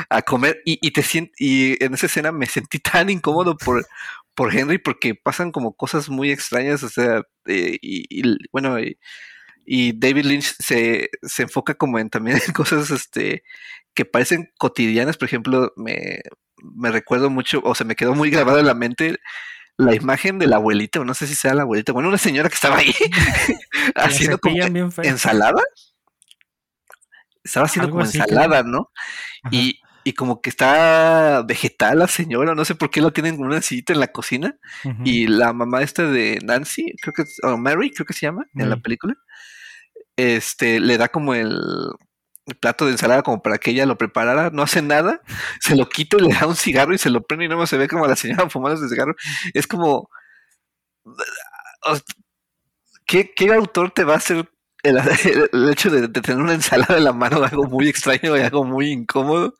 a, 0.10 0.22
comer 0.24 0.62
y, 0.66 0.78
y 0.86 0.92
te 0.92 1.02
sientes, 1.02 1.34
y 1.40 1.84
en 1.84 1.94
esa 1.94 2.08
escena 2.08 2.32
me 2.32 2.46
sentí 2.46 2.80
tan 2.80 3.10
incómodo 3.10 3.58
por, 3.58 3.88
por 4.36 4.56
Henry 4.56 4.78
porque 4.78 5.16
pasan 5.16 5.52
como 5.52 5.74
cosas 5.76 6.10
muy 6.10 6.32
extrañas, 6.32 6.84
o 6.84 6.90
sea, 6.90 7.24
eh, 7.48 7.78
y, 7.82 8.06
y, 8.10 8.38
bueno, 8.52 8.80
y, 8.80 8.98
y 9.72 9.94
David 9.94 10.26
Lynch 10.26 10.56
se, 10.58 11.12
se, 11.22 11.44
enfoca 11.44 11.76
como 11.76 12.00
en 12.00 12.10
también 12.10 12.42
en 12.44 12.54
cosas 12.54 12.90
este 12.90 13.44
que 13.94 14.04
parecen 14.04 14.52
cotidianas, 14.58 15.16
por 15.16 15.28
ejemplo, 15.28 15.72
me, 15.76 16.22
me 16.58 16.90
recuerdo 16.90 17.30
mucho, 17.30 17.62
o 17.64 17.76
se 17.76 17.86
me 17.86 17.96
quedó 17.96 18.16
muy 18.16 18.32
grabado 18.32 18.58
en 18.58 18.66
la 18.66 18.74
mente 18.74 19.20
la 19.78 19.94
imagen 19.94 20.40
de 20.40 20.48
la 20.48 20.56
abuelita, 20.56 21.02
o 21.02 21.06
no 21.06 21.14
sé 21.14 21.28
si 21.28 21.36
sea 21.36 21.54
la 21.54 21.62
abuelita, 21.62 21.92
bueno, 21.92 22.10
una 22.10 22.18
señora 22.18 22.50
que 22.50 22.56
estaba 22.56 22.78
ahí 22.78 22.96
haciendo 23.96 24.40
como 24.40 24.58
ensalada. 25.04 25.62
Estaba 27.44 27.68
haciendo 27.68 27.92
como 27.92 28.02
ensalada, 28.02 28.64
¿no? 28.64 28.90
Y, 29.52 29.80
y 30.04 30.14
como 30.14 30.42
que 30.42 30.50
está 30.50 31.44
vegetal 31.48 32.00
la 32.00 32.08
señora, 32.08 32.56
no 32.56 32.66
sé 32.66 32.74
por 32.74 32.90
qué 32.90 33.02
lo 33.02 33.14
tienen 33.14 33.36
en 33.36 33.46
una 33.46 33.62
sillita 33.62 33.94
en 33.94 34.00
la 34.00 34.08
cocina. 34.08 34.58
Y 35.06 35.28
la 35.28 35.54
mamá 35.54 35.84
esta 35.84 36.10
de 36.10 36.40
Nancy, 36.44 36.96
creo 37.00 37.14
que 37.14 37.24
o 37.44 37.56
Mary, 37.56 37.92
creo 37.92 38.08
que 38.08 38.14
se 38.14 38.26
llama 38.26 38.48
en 38.56 38.70
la 38.72 38.78
película, 38.78 39.16
este, 40.20 40.80
le 40.80 40.98
da 40.98 41.10
como 41.10 41.34
el, 41.34 41.60
plato 42.62 42.86
de 42.86 42.94
ensalada 42.94 43.22
como 43.22 43.44
para 43.44 43.60
que 43.60 43.72
ella 43.72 43.86
lo 43.86 43.98
preparara, 43.98 44.50
no 44.50 44.64
hace 44.64 44.82
nada, 44.82 45.22
se 45.62 45.76
lo 45.76 45.88
quita 45.88 46.18
y 46.18 46.22
le 46.22 46.34
da 46.34 46.48
un 46.48 46.56
cigarro 46.56 46.94
y 46.94 46.98
se 46.98 47.10
lo 47.12 47.22
prende 47.22 47.46
y 47.46 47.48
no 47.50 47.68
se 47.68 47.78
ve 47.78 47.88
como 47.88 48.08
la 48.08 48.16
señora 48.16 48.50
fumando 48.50 48.80
ese 48.80 48.90
cigarro. 48.90 49.16
Es 49.54 49.68
como, 49.68 50.10
¿qué, 53.06 53.32
qué 53.36 53.54
autor 53.54 53.92
te 53.92 54.04
va 54.04 54.14
a 54.14 54.18
hacer 54.18 54.50
el, 54.84 54.98
hecho 55.72 55.90
de, 55.90 56.08
tener 56.08 56.42
una 56.42 56.54
ensalada 56.54 56.98
en 56.98 57.04
la 57.04 57.14
mano 57.14 57.44
algo 57.44 57.66
muy 57.66 57.90
extraño 57.90 58.38
y 58.38 58.42
algo 58.42 58.64
muy 58.64 58.92
incómodo. 58.92 59.56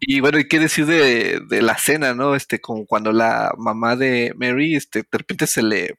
Y 0.00 0.20
bueno, 0.20 0.38
¿y 0.38 0.48
qué 0.48 0.58
decir 0.58 0.86
de, 0.86 1.62
la 1.62 1.76
cena, 1.78 2.14
no? 2.14 2.34
Este, 2.34 2.60
como 2.60 2.86
cuando 2.86 3.12
la 3.12 3.52
mamá 3.58 3.96
de 3.96 4.32
Mary, 4.36 4.76
este, 4.76 5.00
de 5.00 5.18
repente 5.18 5.46
se 5.46 5.62
le, 5.62 5.98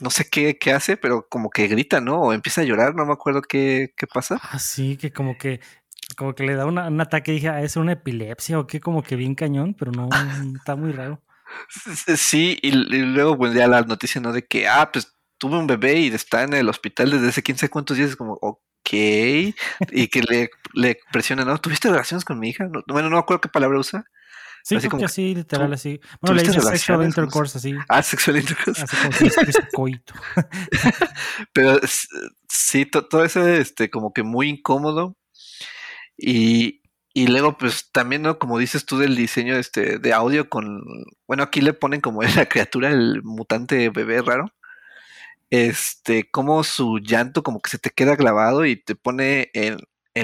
no 0.00 0.10
sé 0.10 0.28
qué, 0.30 0.58
qué 0.58 0.72
hace, 0.72 0.96
pero 0.96 1.28
como 1.28 1.50
que 1.50 1.68
grita, 1.68 2.00
¿no? 2.00 2.20
O 2.20 2.32
empieza 2.32 2.60
a 2.60 2.64
llorar, 2.64 2.94
no 2.94 3.06
me 3.06 3.12
acuerdo 3.12 3.42
qué, 3.42 3.92
qué 3.96 4.06
pasa. 4.06 4.38
Ah, 4.42 4.58
sí, 4.58 4.96
que 4.96 5.12
como 5.12 5.36
que, 5.38 5.60
como 6.16 6.34
que 6.34 6.44
le 6.44 6.54
da 6.54 6.66
un 6.66 6.78
ataque, 7.00 7.32
dije, 7.32 7.48
ah, 7.48 7.62
es 7.62 7.76
una 7.76 7.92
epilepsia 7.92 8.58
o 8.58 8.66
qué, 8.66 8.80
como 8.80 9.02
que 9.02 9.16
bien 9.16 9.34
cañón, 9.34 9.74
pero 9.74 9.92
no, 9.92 10.08
está 10.56 10.76
muy 10.76 10.92
raro. 10.92 11.22
Sí, 12.16 12.58
y, 12.60 12.68
y 12.68 13.02
luego 13.02 13.38
pues 13.38 13.54
ya 13.54 13.68
la 13.68 13.82
noticia, 13.82 14.20
¿no? 14.20 14.32
De 14.32 14.44
que, 14.44 14.68
ah, 14.68 14.90
pues 14.92 15.16
tuve 15.38 15.58
un 15.58 15.66
bebé 15.66 16.00
y 16.00 16.08
está 16.08 16.42
en 16.42 16.54
el 16.54 16.68
hospital 16.68 17.10
desde 17.10 17.28
hace 17.28 17.42
15 17.42 17.68
cuántos 17.68 17.96
días, 17.96 18.10
es 18.10 18.16
como, 18.16 18.38
ok, 18.40 18.90
y 18.92 20.08
que 20.08 20.22
le, 20.22 20.50
le 20.74 20.98
presiona, 21.12 21.44
¿no? 21.44 21.58
¿Tuviste 21.58 21.90
relaciones 21.90 22.24
con 22.24 22.38
mi 22.38 22.50
hija? 22.50 22.68
bueno, 22.86 23.08
no 23.08 23.16
me 23.16 23.20
acuerdo 23.20 23.40
qué 23.40 23.48
palabra 23.48 23.78
usa. 23.78 24.04
Sí, 24.66 24.74
así 24.74 24.88
como 24.88 25.04
así, 25.04 25.34
literal, 25.34 25.72
así. 25.72 26.00
Bueno, 26.20 26.36
le 26.36 26.42
dice 26.42 26.60
sexual 26.60 27.04
intercourse, 27.04 27.58
así. 27.58 27.74
Ah, 27.88 28.02
sexual 28.02 28.38
intercourse. 28.38 28.82
Así 28.82 28.96
como 29.30 29.48
es 29.48 29.58
coito. 29.72 30.14
Pero 31.52 31.78
sí, 32.48 32.84
todo 32.86 33.24
eso, 33.24 33.46
este, 33.46 33.90
como 33.90 34.12
que 34.12 34.24
muy 34.24 34.48
incómodo. 34.48 35.16
Y, 36.16 36.82
y 37.14 37.28
luego, 37.28 37.56
pues 37.56 37.90
también, 37.92 38.22
¿no? 38.22 38.40
Como 38.40 38.58
dices 38.58 38.86
tú 38.86 38.98
del 38.98 39.14
diseño 39.14 39.54
este, 39.56 39.98
de 39.98 40.12
audio 40.12 40.48
con. 40.48 40.82
Bueno, 41.28 41.44
aquí 41.44 41.60
le 41.60 41.72
ponen 41.72 42.00
como 42.00 42.22
la 42.22 42.46
criatura, 42.46 42.90
el 42.90 43.22
mutante 43.22 43.90
bebé 43.90 44.20
raro 44.20 44.52
este, 45.50 46.28
como 46.30 46.64
su 46.64 46.98
llanto 46.98 47.42
como 47.42 47.60
que 47.60 47.70
se 47.70 47.78
te 47.78 47.90
queda 47.90 48.16
clavado 48.16 48.64
y 48.66 48.76
te 48.76 48.94
pone 48.96 49.50
en, 49.54 49.78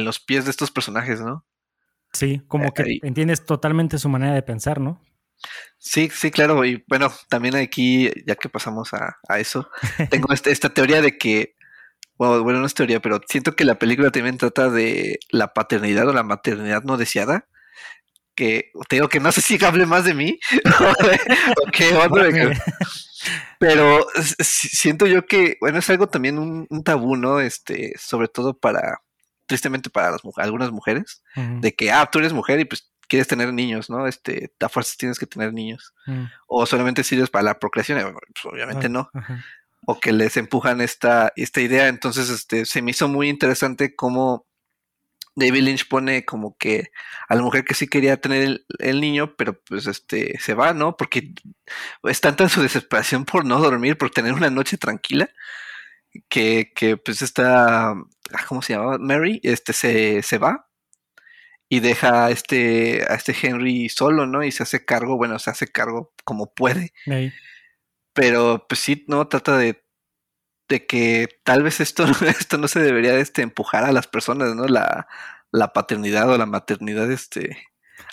los 0.04 0.20
pies 0.20 0.44
de 0.44 0.50
estos 0.50 0.70
personajes, 0.70 1.20
¿no? 1.20 1.44
Sí, 2.12 2.42
como 2.46 2.72
que 2.72 2.98
entiendes 3.02 3.44
totalmente 3.44 3.98
su 3.98 4.08
manera 4.08 4.34
de 4.34 4.42
pensar, 4.42 4.80
¿no? 4.80 5.00
Sí, 5.78 6.10
sí, 6.14 6.30
claro. 6.30 6.64
Y 6.64 6.84
bueno, 6.86 7.12
también 7.28 7.56
aquí, 7.56 8.10
ya 8.26 8.36
que 8.36 8.48
pasamos 8.48 8.90
a, 8.94 9.18
eso, 9.38 9.68
tengo 10.10 10.32
este, 10.32 10.50
esta 10.50 10.68
teoría 10.68 11.02
de 11.02 11.18
que, 11.18 11.56
bueno, 12.16 12.42
bueno, 12.42 12.60
no 12.60 12.66
es 12.66 12.74
teoría, 12.74 13.00
pero 13.00 13.20
siento 13.28 13.56
que 13.56 13.64
la 13.64 13.78
película 13.78 14.10
también 14.10 14.38
trata 14.38 14.70
de 14.70 15.18
la 15.30 15.52
paternidad 15.52 16.08
o 16.08 16.12
la 16.12 16.22
maternidad 16.22 16.82
no 16.84 16.96
deseada. 16.96 17.46
Que 18.34 18.70
te 18.88 18.96
digo 18.96 19.08
que 19.08 19.20
no 19.20 19.30
sé 19.30 19.42
si 19.42 19.58
hable 19.64 19.84
más 19.86 20.04
de 20.04 20.14
mí 20.14 20.38
o, 20.80 21.70
qué 21.70 21.92
pero 23.58 24.06
siento 24.40 25.06
yo 25.06 25.26
que, 25.26 25.56
bueno, 25.60 25.78
es 25.78 25.90
algo 25.90 26.08
también 26.08 26.38
un, 26.38 26.84
tabú, 26.84 27.16
¿no? 27.16 27.40
Este, 27.40 27.92
sobre 27.98 28.28
todo 28.28 28.58
para, 28.58 29.00
tristemente 29.52 29.90
para 29.90 30.10
las 30.10 30.22
algunas 30.38 30.70
mujeres, 30.70 31.22
de 31.36 31.74
que, 31.74 31.90
ah, 31.90 32.08
tú 32.10 32.20
eres 32.20 32.32
mujer 32.32 32.58
y 32.58 32.64
pues 32.64 32.90
quieres 33.06 33.28
tener 33.28 33.52
niños, 33.52 33.90
¿no? 33.90 34.06
Este, 34.06 34.50
a 34.60 34.70
fuerzas 34.70 34.96
tienes 34.96 35.18
que 35.18 35.26
tener 35.26 35.52
niños. 35.52 35.92
Mm. 36.06 36.24
O 36.46 36.64
solamente 36.64 37.04
sirves 37.04 37.28
para 37.28 37.42
la 37.42 37.58
procreación, 37.58 37.98
eh, 37.98 38.04
pues, 38.10 38.46
obviamente 38.46 38.88
no. 38.88 39.10
O 39.84 40.00
que 40.00 40.12
les 40.12 40.38
empujan 40.38 40.80
esta, 40.80 41.30
esta 41.36 41.60
idea. 41.60 41.88
Entonces, 41.88 42.30
este, 42.30 42.64
se 42.64 42.80
me 42.80 42.92
hizo 42.92 43.08
muy 43.08 43.28
interesante 43.28 43.94
cómo 43.94 44.46
David 45.34 45.62
Lynch 45.62 45.88
pone 45.88 46.24
como 46.24 46.56
que 46.56 46.90
a 47.28 47.34
la 47.34 47.42
mujer 47.42 47.64
que 47.66 47.74
sí 47.74 47.86
quería 47.86 48.18
tener 48.18 48.64
el, 48.78 49.00
niño, 49.02 49.34
pero 49.36 49.60
pues 49.60 49.86
este 49.86 50.38
se 50.38 50.54
va, 50.54 50.72
¿no? 50.72 50.96
Porque 50.96 51.34
es 52.04 52.20
tanta 52.22 52.48
su 52.48 52.62
desesperación 52.62 53.26
por 53.26 53.44
no 53.44 53.60
dormir, 53.60 53.98
por 53.98 54.08
tener 54.08 54.32
una 54.32 54.48
noche 54.48 54.78
tranquila, 54.78 55.28
que, 56.28 56.72
que 56.74 56.96
pues 56.96 57.22
está, 57.22 57.90
ah, 57.90 58.04
¿cómo 58.48 58.62
se 58.62 58.74
llama? 58.74 58.98
Mary, 58.98 59.40
este 59.42 59.72
se, 59.72 60.22
se 60.22 60.38
va 60.38 60.68
y 61.68 61.80
deja 61.80 62.26
a 62.26 62.30
este, 62.30 63.04
a 63.08 63.14
este 63.14 63.34
Henry 63.40 63.88
solo, 63.88 64.26
¿no? 64.26 64.44
Y 64.44 64.52
se 64.52 64.62
hace 64.62 64.84
cargo, 64.84 65.16
bueno, 65.16 65.38
se 65.38 65.50
hace 65.50 65.68
cargo 65.68 66.12
como 66.24 66.52
puede. 66.54 66.92
Pero 68.14 68.66
pues 68.68 68.80
sí, 68.80 69.04
no, 69.08 69.26
trata 69.28 69.56
de 69.56 69.82
de 70.72 70.86
que 70.86 71.28
tal 71.44 71.62
vez 71.62 71.80
esto, 71.80 72.04
esto 72.26 72.58
no 72.58 72.68
se 72.68 72.80
debería 72.80 73.16
este, 73.18 73.42
empujar 73.42 73.84
a 73.84 73.92
las 73.92 74.06
personas, 74.08 74.54
¿no? 74.54 74.66
La, 74.66 75.06
la 75.50 75.72
paternidad 75.72 76.30
o 76.30 76.38
la 76.38 76.46
maternidad, 76.46 77.10
este, 77.10 77.58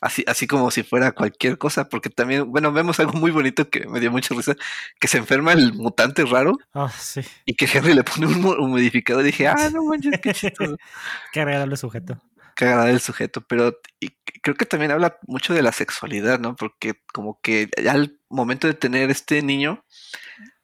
así, 0.02 0.24
así 0.28 0.48
como 0.48 0.72
si 0.72 0.84
fuera 0.84 1.12
cualquier 1.12 1.58
cosa, 1.58 1.90
porque 1.90 2.10
también, 2.10 2.52
bueno, 2.52 2.72
vemos 2.72 3.00
algo 3.00 3.14
muy 3.14 3.32
bonito 3.32 3.70
que 3.70 3.88
me 3.88 4.00
dio 4.00 4.12
mucha 4.12 4.34
risa, 4.36 4.56
que 5.00 5.08
se 5.08 5.18
enferma 5.18 5.54
el 5.54 5.74
mutante 5.74 6.26
raro 6.26 6.58
ah, 6.74 6.90
sí. 6.90 7.22
y 7.46 7.56
que 7.56 7.66
Henry 7.72 7.94
le 7.94 8.04
pone 8.04 8.28
un 8.28 8.46
humidificador 8.46 9.24
y 9.24 9.28
dije, 9.28 9.48
ah, 9.48 9.70
no 9.72 9.84
manches, 9.84 10.20
qué 10.22 10.34
chistoso. 10.34 10.78
qué 11.34 11.42
agradable 11.42 11.78
sujeto. 11.78 12.22
Qué 12.56 12.66
agradable 12.66 12.94
el 12.94 13.00
sujeto, 13.00 13.42
pero 13.42 13.80
y 14.00 14.10
creo 14.42 14.56
que 14.56 14.66
también 14.66 14.92
habla 14.92 15.18
mucho 15.28 15.54
de 15.54 15.62
la 15.62 15.72
sexualidad, 15.72 16.40
¿no? 16.40 16.56
Porque 16.56 17.02
como 17.14 17.40
que 17.42 17.70
ya 17.82 17.94
al 17.94 18.20
momento 18.30 18.68
de 18.68 18.74
tener 18.74 19.10
este 19.10 19.42
niño, 19.42 19.86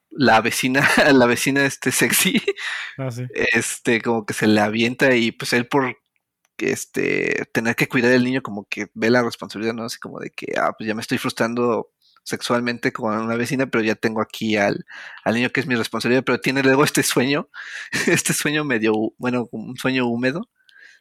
la 0.10 0.41
vecina, 0.41 0.82
la 1.13 1.26
vecina 1.26 1.65
este 1.65 1.91
sexy, 1.91 2.41
ah, 2.98 3.10
este, 3.43 4.02
como 4.02 4.26
que 4.26 4.34
se 4.34 4.48
le 4.48 4.60
avienta 4.62 5.15
y 5.15 5.32
pues 5.32 5.54
él 5.54 5.67
por 5.67 5.98
este 6.58 7.48
tener 7.52 7.76
que 7.76 7.88
cuidar 7.88 8.12
del 8.12 8.24
niño, 8.24 8.41
como 8.41 8.65
que 8.65 8.88
ve 8.94 9.10
la 9.10 9.24
responsabilidad, 9.24 9.74
¿no? 9.74 9.84
Así 9.84 9.98
como 10.00 10.20
de 10.20 10.32
que, 10.32 10.54
ah, 10.58 10.74
pues 10.78 10.88
ya 10.88 10.96
me 10.96 11.02
estoy 11.02 11.18
frustrando 11.18 11.91
sexualmente 12.24 12.91
con 12.91 13.15
una 13.18 13.36
vecina, 13.36 13.68
pero 13.68 13.84
ya 13.84 13.96
tengo 13.96 14.22
aquí 14.22 14.58
al, 14.58 14.86
al 15.24 15.36
niño 15.36 15.52
que 15.52 15.60
es 15.60 15.68
mi 15.68 15.76
responsabilidad, 15.76 16.24
pero 16.26 16.41
tiene 16.41 16.63
luego 16.63 16.84
este 16.84 17.04
sueño, 17.04 17.50
este 18.08 18.34
sueño 18.34 18.63
medio, 18.63 18.94
bueno, 19.18 19.48
un 19.52 19.78
sueño 19.78 20.08
húmedo, 20.08 20.50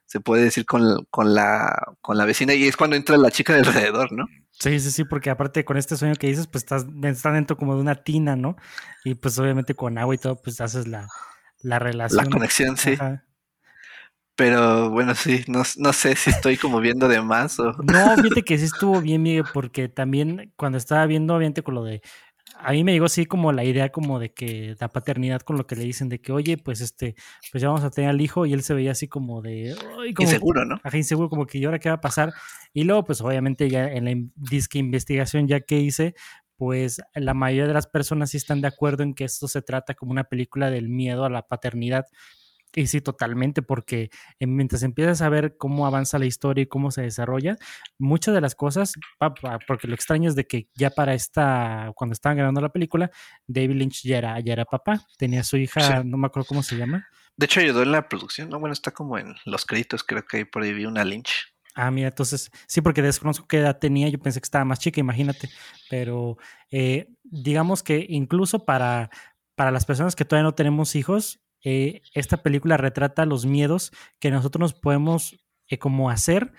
se 0.07 0.21
puede 0.21 0.45
decir 0.45 0.67
con, 0.67 1.07
con, 1.11 1.35
la, 1.35 1.95
con 2.03 2.19
la 2.19 2.27
vecina, 2.27 2.55
y 2.55 2.65
es 2.69 2.77
cuando 2.77 2.97
entra 2.97 3.17
la 3.17 3.31
chica 3.31 3.55
de 3.55 3.61
alrededor, 3.61 4.13
¿no? 4.13 4.27
Sí, 4.53 4.79
sí, 4.79 4.91
sí, 4.91 5.05
porque 5.05 5.31
aparte 5.31 5.65
con 5.65 5.77
este 5.77 5.97
sueño 5.97 6.15
que 6.15 6.29
dices, 6.29 6.47
pues 6.47 6.63
estás, 6.63 6.87
estás 7.03 7.33
dentro 7.33 7.57
como 7.57 7.75
de 7.75 7.81
una 7.81 7.97
tina, 7.97 8.37
¿no? 8.37 8.57
Y 9.05 9.15
pues 9.15 9.39
obviamente 9.39 9.75
con 9.75 9.99
agua 9.99 10.15
y 10.15 10.19
todo, 10.19 10.41
pues 10.41 10.61
haces 10.61 10.87
la, 10.87 11.09
la 11.63 11.79
relación. 11.79 12.25
La 12.25 12.31
conexión, 12.31 12.77
sí. 12.77 12.97
Pero 14.37 14.91
bueno, 14.91 15.15
sí, 15.15 15.45
no, 15.47 15.63
no, 15.77 15.93
sé 15.93 16.17
si 16.17 16.31
estoy 16.31 16.57
como 16.57 16.81
viendo 16.81 17.07
de 17.07 17.23
más 17.23 17.59
o... 17.61 17.73
No, 17.73 18.17
fíjate 18.17 18.43
que 18.43 18.59
sí 18.59 18.65
estuvo 18.65 19.01
bien, 19.01 19.23
Miguel, 19.23 19.45
porque 19.53 19.89
también 19.89 20.53
cuando 20.57 20.79
estaba 20.79 21.07
viendo, 21.07 21.37
obviamente 21.37 21.63
con 21.63 21.75
lo 21.75 21.85
de 21.85 22.03
a 22.57 22.73
mí 22.73 22.85
me 22.85 22.93
llegó 22.93 23.07
así 23.07 23.27
como 23.27 23.53
la 23.53 23.65
idea 23.65 23.91
como 23.91 24.19
de 24.19 24.33
que 24.33 24.77
la 24.79 24.89
paternidad 24.89 25.41
con 25.41 25.57
lo 25.57 25.67
que 25.67 25.77
le 25.77 25.85
dicen 25.85 26.09
de 26.09 26.21
que, 26.21 26.33
oye, 26.33 26.57
pues 26.57 26.81
este, 26.81 27.15
pues 27.51 27.63
ya 27.63 27.69
vamos 27.69 27.85
a 27.85 27.91
tener 27.91 28.11
al 28.11 28.21
hijo 28.21 28.47
y 28.47 28.53
él 28.53 28.63
se 28.63 28.75
veía 28.75 28.93
así 28.93 29.09
como 29.09 29.43
de... 29.43 29.75
inseguro, 30.19 30.65
¿no? 30.65 30.79
Ajá, 30.83 30.97
inseguro, 30.97 31.29
como 31.29 31.47
que, 31.47 31.59
¿y 31.59 31.65
ahora 31.65 31.79
qué 31.79 31.89
va 31.89 31.97
a 31.97 32.01
pasar? 32.01 32.33
Y 32.73 32.85
luego, 32.85 33.05
pues 33.05 33.21
obviamente 33.21 33.69
ya 33.69 33.87
en 33.87 34.05
la 34.05 34.13
disque 34.37 34.79
investigación 34.79 35.49
ya 35.49 35.61
que 35.61 35.79
hice, 35.81 36.15
pues 36.57 37.01
la 37.15 37.35
mayoría 37.35 37.67
de 37.67 37.75
las 37.75 37.87
personas 37.87 38.31
sí 38.31 38.37
están 38.37 38.61
de 38.61 38.69
acuerdo 38.69 39.03
en 39.03 39.15
que 39.15 39.25
esto 39.25 39.49
se 39.49 39.63
trata 39.63 39.95
como 39.95 40.13
una 40.13 40.25
película 40.25 40.71
del 40.71 40.89
miedo 40.89 41.25
a 41.25 41.31
la 41.31 41.43
paternidad 41.43 42.07
y 42.75 42.87
sí, 42.87 43.01
totalmente, 43.01 43.63
porque 43.63 44.11
mientras 44.41 44.83
empiezas 44.83 45.23
a 45.23 45.29
ver 45.29 45.57
cómo 45.57 45.87
avanza 45.87 46.19
la 46.19 46.27
historia 46.27 46.63
y 46.63 46.67
cómo 46.67 46.91
se 46.91 47.03
desarrolla, 47.03 47.57
muchas 47.99 48.35
de 48.35 48.41
las 48.41 48.55
cosas, 48.55 48.95
porque 49.67 49.89
lo 49.89 49.95
extraño 49.95 50.29
es 50.29 50.35
de 50.35 50.47
que 50.47 50.69
ya 50.75 50.91
para 50.91 51.15
esta, 51.15 51.93
cuando 51.95 52.13
estaban 52.13 52.37
grabando 52.37 52.61
la 52.61 52.71
película, 52.71 53.11
David 53.47 53.77
Lynch 53.77 54.03
ya 54.03 54.19
era, 54.19 54.41
ya 54.41 54.53
era 54.53 54.65
papá, 54.65 55.07
tenía 55.19 55.41
a 55.41 55.45
su 55.45 55.57
hija, 55.57 56.03
no 56.05 56.17
me 56.17 56.27
acuerdo 56.27 56.47
cómo 56.49 56.63
se 56.63 56.77
llama. 56.77 57.07
De 57.37 57.47
hecho, 57.47 57.61
ayudó 57.61 57.83
en 57.83 57.93
la 57.93 58.09
producción, 58.09 58.49
¿no? 58.49 58.61
Bueno, 58.61 58.73
está 58.73 58.93
como 58.93 59.19
en 59.19 59.35
los 59.45 59.65
créditos, 59.67 60.05
creo 60.05 60.25
que 60.25 60.39
ahí 60.39 60.45
por 60.45 60.63
ahí 60.63 60.73
vi 60.73 60.87
una 60.87 61.05
Lynch. 61.05 61.55
Ah, 61.75 61.91
mira, 61.91 62.09
entonces, 62.09 62.53
sí, 62.69 62.81
porque 62.81 63.03
desconozco 63.03 63.49
qué 63.49 63.59
edad 63.59 63.79
tenía, 63.79 64.09
yo 64.09 64.21
pensé 64.21 64.41
que 64.41 64.45
estaba 64.45 64.65
más 64.65 64.79
chica, 64.79 65.01
imagínate, 65.01 65.51
pero 65.91 66.39
eh, 66.71 67.09
digamos 67.25 67.83
que 67.83 68.07
incluso 68.09 68.65
para, 68.65 69.11
para 69.57 69.73
las 69.73 69.85
personas 69.85 70.15
que 70.15 70.25
todavía 70.25 70.45
no 70.45 70.55
tenemos 70.55 70.95
hijos, 70.95 71.41
eh, 71.65 72.03
esta 72.13 72.43
película 72.43 72.77
retrata 72.77 73.27
los 73.27 73.47
miedos 73.47 73.91
que 74.21 74.31
nosotros 74.31 74.61
nos 74.61 74.75
podemos 74.75 75.45
eh, 75.69 75.79
como 75.79 76.11
hacer 76.11 76.53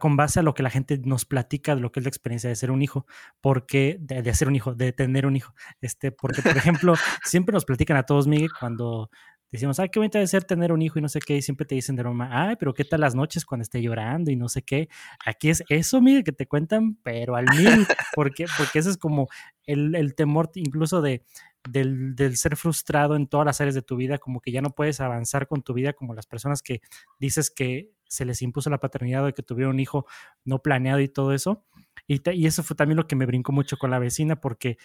con 0.00 0.16
base 0.16 0.40
a 0.40 0.42
lo 0.42 0.54
que 0.54 0.62
la 0.62 0.70
gente 0.70 0.98
nos 1.04 1.24
platica 1.24 1.74
de 1.74 1.80
lo 1.80 1.92
que 1.92 2.00
es 2.00 2.04
la 2.04 2.08
experiencia 2.08 2.50
de 2.50 2.56
ser 2.56 2.70
un 2.72 2.82
hijo, 2.82 3.06
porque 3.40 3.96
de, 4.00 4.28
hacer 4.28 4.48
un 4.48 4.56
hijo, 4.56 4.74
de 4.74 4.92
tener 4.92 5.24
un 5.24 5.36
hijo, 5.36 5.54
este, 5.80 6.10
porque 6.10 6.42
por 6.42 6.56
ejemplo 6.56 6.94
siempre 7.24 7.52
nos 7.52 7.64
platican 7.64 7.96
a 7.96 8.02
todos 8.02 8.26
Miguel 8.26 8.50
cuando 8.58 9.08
decimos, 9.52 9.78
ay, 9.78 9.90
qué 9.90 10.00
bonito 10.00 10.18
debe 10.18 10.26
ser 10.26 10.44
tener 10.44 10.72
un 10.72 10.82
hijo 10.82 10.98
y 10.98 11.02
no 11.02 11.08
sé 11.08 11.20
qué, 11.20 11.36
y 11.36 11.42
siempre 11.42 11.66
te 11.66 11.74
dicen 11.74 11.94
de 11.94 12.02
broma, 12.02 12.28
ay, 12.32 12.56
pero 12.58 12.74
qué 12.74 12.84
tal 12.84 13.02
las 13.02 13.14
noches 13.14 13.44
cuando 13.44 13.62
esté 13.62 13.80
llorando 13.82 14.30
y 14.30 14.36
no 14.36 14.48
sé 14.48 14.62
qué. 14.62 14.88
Aquí 15.24 15.50
es 15.50 15.62
eso, 15.68 16.00
mire, 16.00 16.24
que 16.24 16.32
te 16.32 16.48
cuentan, 16.48 16.96
pero 17.02 17.36
al 17.36 17.44
mil, 17.56 17.86
porque, 18.16 18.46
porque 18.56 18.78
ese 18.80 18.90
es 18.90 18.96
como 18.96 19.28
el, 19.66 19.94
el 19.94 20.14
temor 20.14 20.50
incluso 20.54 21.02
de, 21.02 21.22
del, 21.68 22.14
del, 22.14 22.36
ser 22.36 22.56
frustrado 22.56 23.16
en 23.16 23.26
todas 23.26 23.46
las 23.46 23.60
áreas 23.60 23.74
de 23.74 23.82
tu 23.82 23.96
vida, 23.96 24.18
como 24.18 24.40
que 24.40 24.52
ya 24.52 24.62
no 24.62 24.70
puedes 24.70 25.00
avanzar 25.00 25.46
con 25.46 25.62
tu 25.62 25.74
vida 25.74 25.92
como 25.92 26.14
las 26.14 26.26
personas 26.26 26.62
que 26.62 26.80
dices 27.18 27.50
que 27.50 27.90
se 28.12 28.26
les 28.26 28.42
impuso 28.42 28.68
la 28.68 28.78
paternidad 28.78 29.26
o 29.26 29.32
que 29.32 29.42
tuvieron 29.42 29.74
un 29.74 29.80
hijo 29.80 30.06
no 30.44 30.60
planeado 30.60 31.00
y 31.00 31.08
todo 31.08 31.32
eso. 31.32 31.64
Y, 32.06 32.20
y, 32.30 32.46
eso 32.46 32.62
fue 32.62 32.76
también 32.76 32.98
lo 32.98 33.06
que 33.06 33.16
me 33.16 33.24
brincó 33.24 33.52
mucho 33.52 33.78
con 33.78 33.90
la 33.90 33.98
vecina, 33.98 34.36
porque 34.38 34.76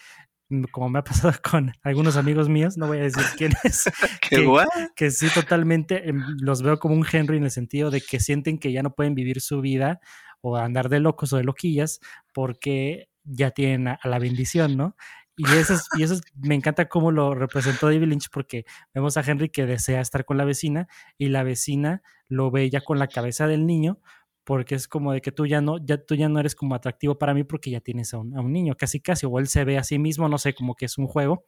mm, 0.48 0.64
como 0.72 0.88
me 0.88 1.00
ha 1.00 1.04
pasado 1.04 1.32
con 1.50 1.72
algunos 1.82 2.16
amigos 2.16 2.48
míos, 2.48 2.78
no 2.78 2.86
voy 2.86 2.98
a 2.98 3.02
decir 3.02 3.24
quiénes, 3.36 3.90
que, 4.30 4.64
que 4.96 5.10
sí 5.10 5.28
totalmente 5.34 6.08
em, 6.08 6.22
los 6.40 6.62
veo 6.62 6.78
como 6.78 6.94
un 6.94 7.06
Henry 7.10 7.36
en 7.36 7.44
el 7.44 7.50
sentido 7.50 7.90
de 7.90 8.00
que 8.00 8.18
sienten 8.18 8.58
que 8.58 8.72
ya 8.72 8.82
no 8.82 8.94
pueden 8.94 9.14
vivir 9.14 9.42
su 9.42 9.60
vida 9.60 10.00
o 10.40 10.56
andar 10.56 10.88
de 10.88 11.00
locos 11.00 11.32
o 11.34 11.36
de 11.36 11.44
loquillas 11.44 12.00
porque 12.32 13.10
ya 13.24 13.50
tienen 13.50 13.88
a, 13.88 13.98
a 14.00 14.08
la 14.08 14.18
bendición, 14.18 14.78
¿no? 14.78 14.96
Y 15.38 15.44
eso, 15.56 15.74
es, 15.74 15.88
y 15.96 16.02
eso 16.02 16.20
me 16.34 16.56
encanta 16.56 16.88
cómo 16.88 17.12
lo 17.12 17.34
representó 17.34 17.86
David 17.86 18.08
Lynch 18.08 18.28
porque 18.30 18.64
vemos 18.92 19.16
a 19.16 19.22
Henry 19.22 19.48
que 19.48 19.66
desea 19.66 20.00
estar 20.00 20.24
con 20.24 20.36
la 20.36 20.44
vecina 20.44 20.88
y 21.16 21.28
la 21.28 21.44
vecina 21.44 22.02
lo 22.28 22.50
ve 22.50 22.68
ya 22.68 22.80
con 22.80 22.98
la 22.98 23.06
cabeza 23.06 23.46
del 23.46 23.64
niño 23.64 24.00
porque 24.42 24.74
es 24.74 24.88
como 24.88 25.12
de 25.12 25.20
que 25.20 25.30
tú 25.30 25.46
ya 25.46 25.60
no, 25.60 25.76
ya, 25.78 26.04
tú 26.04 26.16
ya 26.16 26.28
no 26.28 26.40
eres 26.40 26.54
como 26.54 26.74
atractivo 26.74 27.18
para 27.18 27.34
mí 27.34 27.44
porque 27.44 27.70
ya 27.70 27.80
tienes 27.80 28.14
a 28.14 28.18
un, 28.18 28.36
a 28.36 28.40
un 28.40 28.50
niño, 28.50 28.74
casi 28.76 28.98
casi, 28.98 29.26
o 29.26 29.38
él 29.38 29.46
se 29.46 29.62
ve 29.64 29.78
a 29.78 29.84
sí 29.84 29.98
mismo, 29.98 30.26
no 30.28 30.38
sé, 30.38 30.54
como 30.54 30.74
que 30.74 30.86
es 30.86 30.96
un 30.96 31.06
juego. 31.06 31.44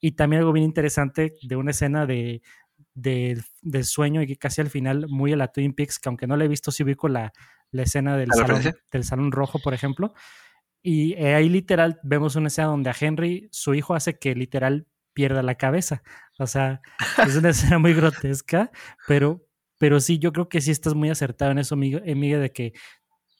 Y 0.00 0.12
también 0.12 0.40
algo 0.40 0.52
bien 0.52 0.64
interesante 0.64 1.34
de 1.42 1.56
una 1.56 1.72
escena 1.72 2.06
de, 2.06 2.40
de, 2.94 3.42
de 3.60 3.84
sueño 3.84 4.22
y 4.22 4.26
que 4.26 4.36
casi 4.36 4.62
al 4.62 4.70
final, 4.70 5.06
muy 5.08 5.34
a 5.34 5.36
la 5.36 5.48
Twin 5.48 5.74
Peaks, 5.74 5.98
que 5.98 6.08
aunque 6.08 6.26
no 6.26 6.36
la 6.36 6.46
he 6.46 6.48
visto, 6.48 6.72
sí 6.72 6.82
ubico 6.82 7.08
la, 7.08 7.32
la 7.72 7.82
escena 7.82 8.16
del 8.16 8.30
salón, 8.32 8.62
del 8.90 9.04
salón 9.04 9.32
rojo, 9.32 9.58
por 9.58 9.74
ejemplo, 9.74 10.14
y 10.82 11.14
eh, 11.14 11.34
ahí 11.34 11.48
literal 11.48 12.00
vemos 12.02 12.36
una 12.36 12.48
escena 12.48 12.68
donde 12.68 12.90
a 12.90 12.96
Henry, 12.98 13.48
su 13.52 13.74
hijo 13.74 13.94
hace 13.94 14.18
que 14.18 14.34
literal 14.34 14.86
pierda 15.12 15.42
la 15.42 15.56
cabeza. 15.56 16.02
O 16.38 16.46
sea, 16.46 16.80
es 17.26 17.36
una 17.36 17.50
escena 17.50 17.78
muy 17.78 17.94
grotesca, 17.94 18.70
pero, 19.06 19.46
pero 19.78 20.00
sí, 20.00 20.18
yo 20.18 20.32
creo 20.32 20.48
que 20.48 20.60
sí 20.60 20.70
estás 20.70 20.94
muy 20.94 21.10
acertado 21.10 21.50
en 21.52 21.58
eso, 21.58 21.76
Miguel, 21.76 22.40
de 22.40 22.52
que 22.52 22.72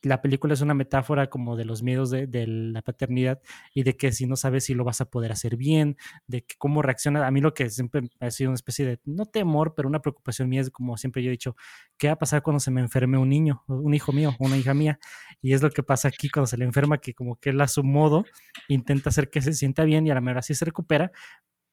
la 0.03 0.23
película 0.23 0.55
es 0.55 0.61
una 0.61 0.75
metáfora 0.75 1.29
como 1.29 1.57
de 1.57 1.65
los 1.65 1.83
miedos 1.83 2.11
de, 2.11 2.47
la 2.47 2.83
paternidad 2.83 3.41
y 3.75 3.83
de 3.83 3.97
que 3.97 4.13
si 4.13 4.27
no 4.27 4.37
sabes 4.37 4.65
si 4.65 4.75
lo 4.75 4.85
vas 4.85 5.01
a 5.01 5.11
poder 5.11 5.33
hacer 5.33 5.57
bien, 5.57 5.97
de 6.27 6.43
que 6.43 6.55
cómo 6.57 6.83
reacciona. 6.83 7.27
A 7.27 7.31
mí 7.31 7.41
lo 7.41 7.53
que 7.55 7.69
siempre 7.71 8.09
ha 8.21 8.31
sido 8.31 8.51
una 8.51 8.55
especie 8.55 8.87
de, 8.87 9.01
no 9.05 9.27
temor, 9.27 9.75
pero 9.75 9.89
una 9.89 10.01
preocupación 10.01 10.49
mía 10.49 10.63
es 10.63 10.71
como 10.71 10.97
siempre 10.97 11.23
yo 11.23 11.29
he 11.29 11.33
dicho, 11.33 11.57
¿qué 11.99 12.07
va 12.09 12.15
a 12.15 12.19
pasar 12.19 12.43
cuando 12.43 12.61
se 12.61 12.71
me 12.71 12.81
enferme 12.81 13.19
un 13.19 13.29
niño, 13.29 13.63
un 13.67 13.95
hijo 13.95 14.13
mío, 14.13 14.35
una 14.39 14.57
hija 14.57 14.75
mía? 14.75 14.99
Y 15.43 15.53
es 15.53 15.63
lo 15.63 15.71
que 15.71 15.83
pasa 15.83 16.09
aquí 16.09 16.31
cuando 16.31 16.47
se 16.47 16.57
le 16.57 16.65
enferma, 16.65 16.99
que 16.99 17.15
como 17.15 17.37
que 17.37 17.51
él 17.51 17.61
a 17.61 17.69
su 17.69 17.85
modo 17.85 18.25
intenta 18.69 19.11
hacer 19.11 19.31
que 19.31 19.43
se 19.43 19.53
sienta 19.53 19.85
bien 19.85 20.07
y 20.07 20.11
a 20.11 20.15
la 20.15 20.21
mejor 20.21 20.39
así 20.39 20.55
se 20.55 20.65
recupera, 20.65 21.13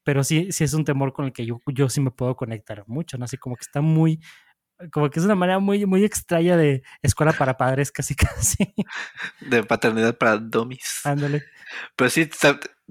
pero 0.08 0.24
sí, 0.24 0.52
sí 0.52 0.64
es 0.64 0.72
un 0.72 0.84
temor 0.84 1.12
con 1.12 1.26
el 1.26 1.32
que 1.32 1.44
yo, 1.44 1.60
yo 1.66 1.88
sí 1.88 2.00
me 2.00 2.10
puedo 2.10 2.34
conectar 2.34 2.82
mucho, 2.86 3.18
¿no? 3.18 3.26
Así 3.26 3.36
como 3.36 3.56
que 3.56 3.62
está 3.62 3.82
muy 3.82 4.20
como 4.92 5.10
que 5.10 5.18
es 5.18 5.24
una 5.24 5.34
manera 5.34 5.58
muy, 5.58 5.86
muy 5.86 6.04
extraña 6.04 6.56
de 6.56 6.82
escuela 7.02 7.32
para 7.32 7.56
padres, 7.56 7.90
casi 7.90 8.14
casi. 8.16 8.74
De 9.40 9.64
paternidad 9.64 10.16
para 10.16 10.38
domis. 10.38 11.00
Ándale. 11.04 11.44
Pero 11.96 12.10
sí, 12.10 12.28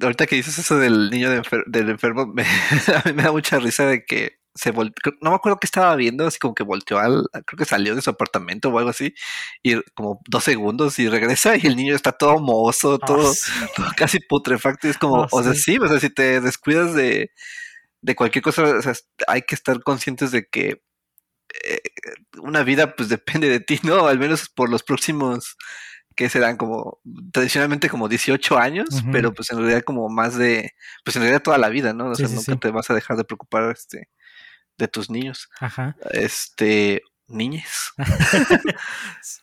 ahorita 0.01 0.27
que 0.27 0.35
dices 0.35 0.57
eso 0.57 0.77
del 0.77 1.09
niño 1.09 1.29
de 1.29 1.37
enfer 1.37 1.63
del 1.67 1.89
enfermo, 1.89 2.27
me, 2.27 2.43
a 2.95 3.03
mí 3.05 3.13
me 3.13 3.23
da 3.23 3.31
mucha 3.31 3.59
risa 3.59 3.85
de 3.85 4.05
que 4.05 4.39
se 4.57 4.71
volteó, 4.71 5.13
no 5.21 5.29
me 5.29 5.35
acuerdo 5.35 5.59
qué 5.59 5.67
estaba 5.67 5.95
viendo, 5.95 6.25
así 6.25 6.39
como 6.39 6.55
que 6.55 6.63
volteó 6.63 6.97
al, 6.97 7.27
creo 7.45 7.57
que 7.57 7.65
salió 7.65 7.95
de 7.95 8.01
su 8.01 8.09
apartamento 8.09 8.69
o 8.69 8.77
algo 8.79 8.89
así, 8.89 9.13
y 9.61 9.79
como 9.93 10.19
dos 10.27 10.43
segundos 10.43 10.97
y 10.97 11.07
regresa 11.07 11.55
y 11.55 11.67
el 11.67 11.75
niño 11.75 11.95
está 11.95 12.11
todo 12.11 12.39
mozo, 12.39 12.93
oh, 12.93 12.99
todo, 12.99 13.33
sí. 13.33 13.51
todo, 13.75 13.87
casi 13.95 14.19
putrefacto, 14.19 14.87
y 14.87 14.89
es 14.89 14.97
como, 14.97 15.21
oh, 15.21 15.27
o 15.31 15.43
sea, 15.43 15.53
sí. 15.53 15.73
sí, 15.73 15.77
o 15.77 15.87
sea, 15.87 15.99
si 15.99 16.09
te 16.09 16.41
descuidas 16.41 16.95
de, 16.95 17.31
de 18.01 18.15
cualquier 18.15 18.43
cosa, 18.43 18.63
o 18.63 18.81
sea, 18.81 18.93
hay 19.27 19.43
que 19.43 19.53
estar 19.53 19.81
conscientes 19.83 20.31
de 20.31 20.47
que 20.47 20.81
eh, 21.63 21.81
una 22.41 22.63
vida 22.63 22.95
pues 22.95 23.09
depende 23.09 23.49
de 23.49 23.59
ti, 23.59 23.79
¿no? 23.83 24.07
Al 24.07 24.19
menos 24.19 24.49
por 24.49 24.69
los 24.69 24.83
próximos 24.83 25.57
que 26.15 26.29
serán 26.29 26.57
como 26.57 26.99
tradicionalmente 27.31 27.89
como 27.89 28.09
18 28.09 28.57
años, 28.57 28.87
uh 28.91 28.97
-huh. 28.97 29.11
pero 29.11 29.33
pues 29.33 29.51
en 29.51 29.59
realidad 29.59 29.83
como 29.83 30.09
más 30.09 30.35
de, 30.35 30.71
pues 31.05 31.15
en 31.15 31.21
realidad 31.21 31.43
toda 31.43 31.59
la 31.59 31.69
vida, 31.69 31.93
¿no? 31.93 32.09
O 32.09 32.15
sea, 32.15 32.27
sí, 32.27 32.35
nunca 32.35 32.53
sí. 32.53 32.59
te 32.59 32.71
vas 32.71 32.89
a 32.89 32.95
dejar 32.95 33.17
de 33.17 33.23
preocupar 33.23 33.71
este, 33.71 34.09
de 34.77 34.87
tus 34.87 35.11
niños. 35.11 35.47
Ajá. 35.59 35.95
Este, 36.11 37.03
niñes. 37.27 37.91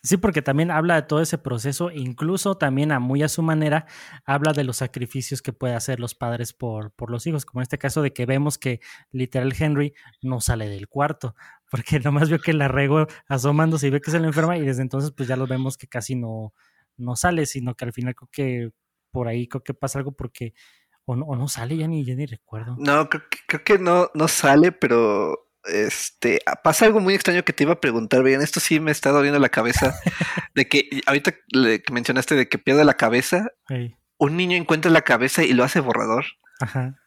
sí, 0.02 0.16
porque 0.16 0.42
también 0.42 0.70
habla 0.70 0.96
de 0.96 1.02
todo 1.02 1.20
ese 1.20 1.38
proceso, 1.38 1.90
incluso 1.90 2.56
también 2.56 2.92
a 2.92 2.98
muy 2.98 3.22
a 3.22 3.28
su 3.28 3.42
manera 3.42 3.86
habla 4.24 4.52
de 4.52 4.64
los 4.64 4.78
sacrificios 4.78 5.42
que 5.42 5.52
puede 5.52 5.74
hacer 5.74 6.00
los 6.00 6.14
padres 6.14 6.52
por, 6.52 6.92
por 6.92 7.10
los 7.10 7.26
hijos, 7.26 7.44
como 7.44 7.60
en 7.60 7.64
este 7.64 7.78
caso 7.78 8.02
de 8.02 8.12
que 8.12 8.26
vemos 8.26 8.58
que 8.58 8.80
literal 9.12 9.54
Henry 9.58 9.94
no 10.22 10.40
sale 10.40 10.68
del 10.68 10.88
cuarto, 10.88 11.34
porque 11.74 11.98
nomás 11.98 12.28
vio 12.28 12.38
que 12.38 12.52
la 12.52 12.68
regó 12.68 13.08
asomándose 13.26 13.88
y 13.88 13.90
ve 13.90 14.00
que 14.00 14.12
se 14.12 14.20
le 14.20 14.28
enferma 14.28 14.56
y 14.56 14.60
desde 14.60 14.82
entonces 14.82 15.10
pues 15.10 15.28
ya 15.28 15.34
lo 15.34 15.48
vemos 15.48 15.76
que 15.76 15.88
casi 15.88 16.14
no, 16.14 16.54
no 16.96 17.16
sale, 17.16 17.46
sino 17.46 17.74
que 17.74 17.84
al 17.84 17.92
final 17.92 18.14
creo 18.14 18.28
que 18.30 18.70
por 19.10 19.26
ahí 19.26 19.48
creo 19.48 19.64
que 19.64 19.74
pasa 19.74 19.98
algo 19.98 20.12
porque 20.12 20.54
o 21.04 21.16
no, 21.16 21.24
o 21.26 21.34
no 21.34 21.48
sale, 21.48 21.76
ya 21.76 21.88
ni, 21.88 22.04
ya 22.04 22.14
ni 22.14 22.26
recuerdo. 22.26 22.76
No, 22.78 23.08
creo 23.08 23.24
que, 23.28 23.38
creo 23.48 23.64
que 23.64 23.78
no, 23.80 24.08
no 24.14 24.28
sale, 24.28 24.70
pero 24.70 25.50
este, 25.64 26.38
pasa 26.62 26.86
algo 26.86 27.00
muy 27.00 27.14
extraño 27.14 27.42
que 27.42 27.52
te 27.52 27.64
iba 27.64 27.72
a 27.72 27.80
preguntar, 27.80 28.22
bien, 28.22 28.40
esto 28.40 28.60
sí 28.60 28.78
me 28.78 28.92
está 28.92 29.10
doliendo 29.10 29.40
la 29.40 29.48
cabeza, 29.48 29.96
de 30.54 30.68
que 30.68 30.88
ahorita 31.06 31.34
le, 31.48 31.82
que 31.82 31.92
mencionaste 31.92 32.36
de 32.36 32.48
que 32.48 32.58
pierde 32.58 32.84
la 32.84 32.94
cabeza, 32.94 33.48
hey. 33.68 33.96
un 34.18 34.36
niño 34.36 34.56
encuentra 34.56 34.92
la 34.92 35.02
cabeza 35.02 35.42
y 35.42 35.54
lo 35.54 35.64
hace 35.64 35.80
borrador. 35.80 36.24
Ajá. 36.60 37.00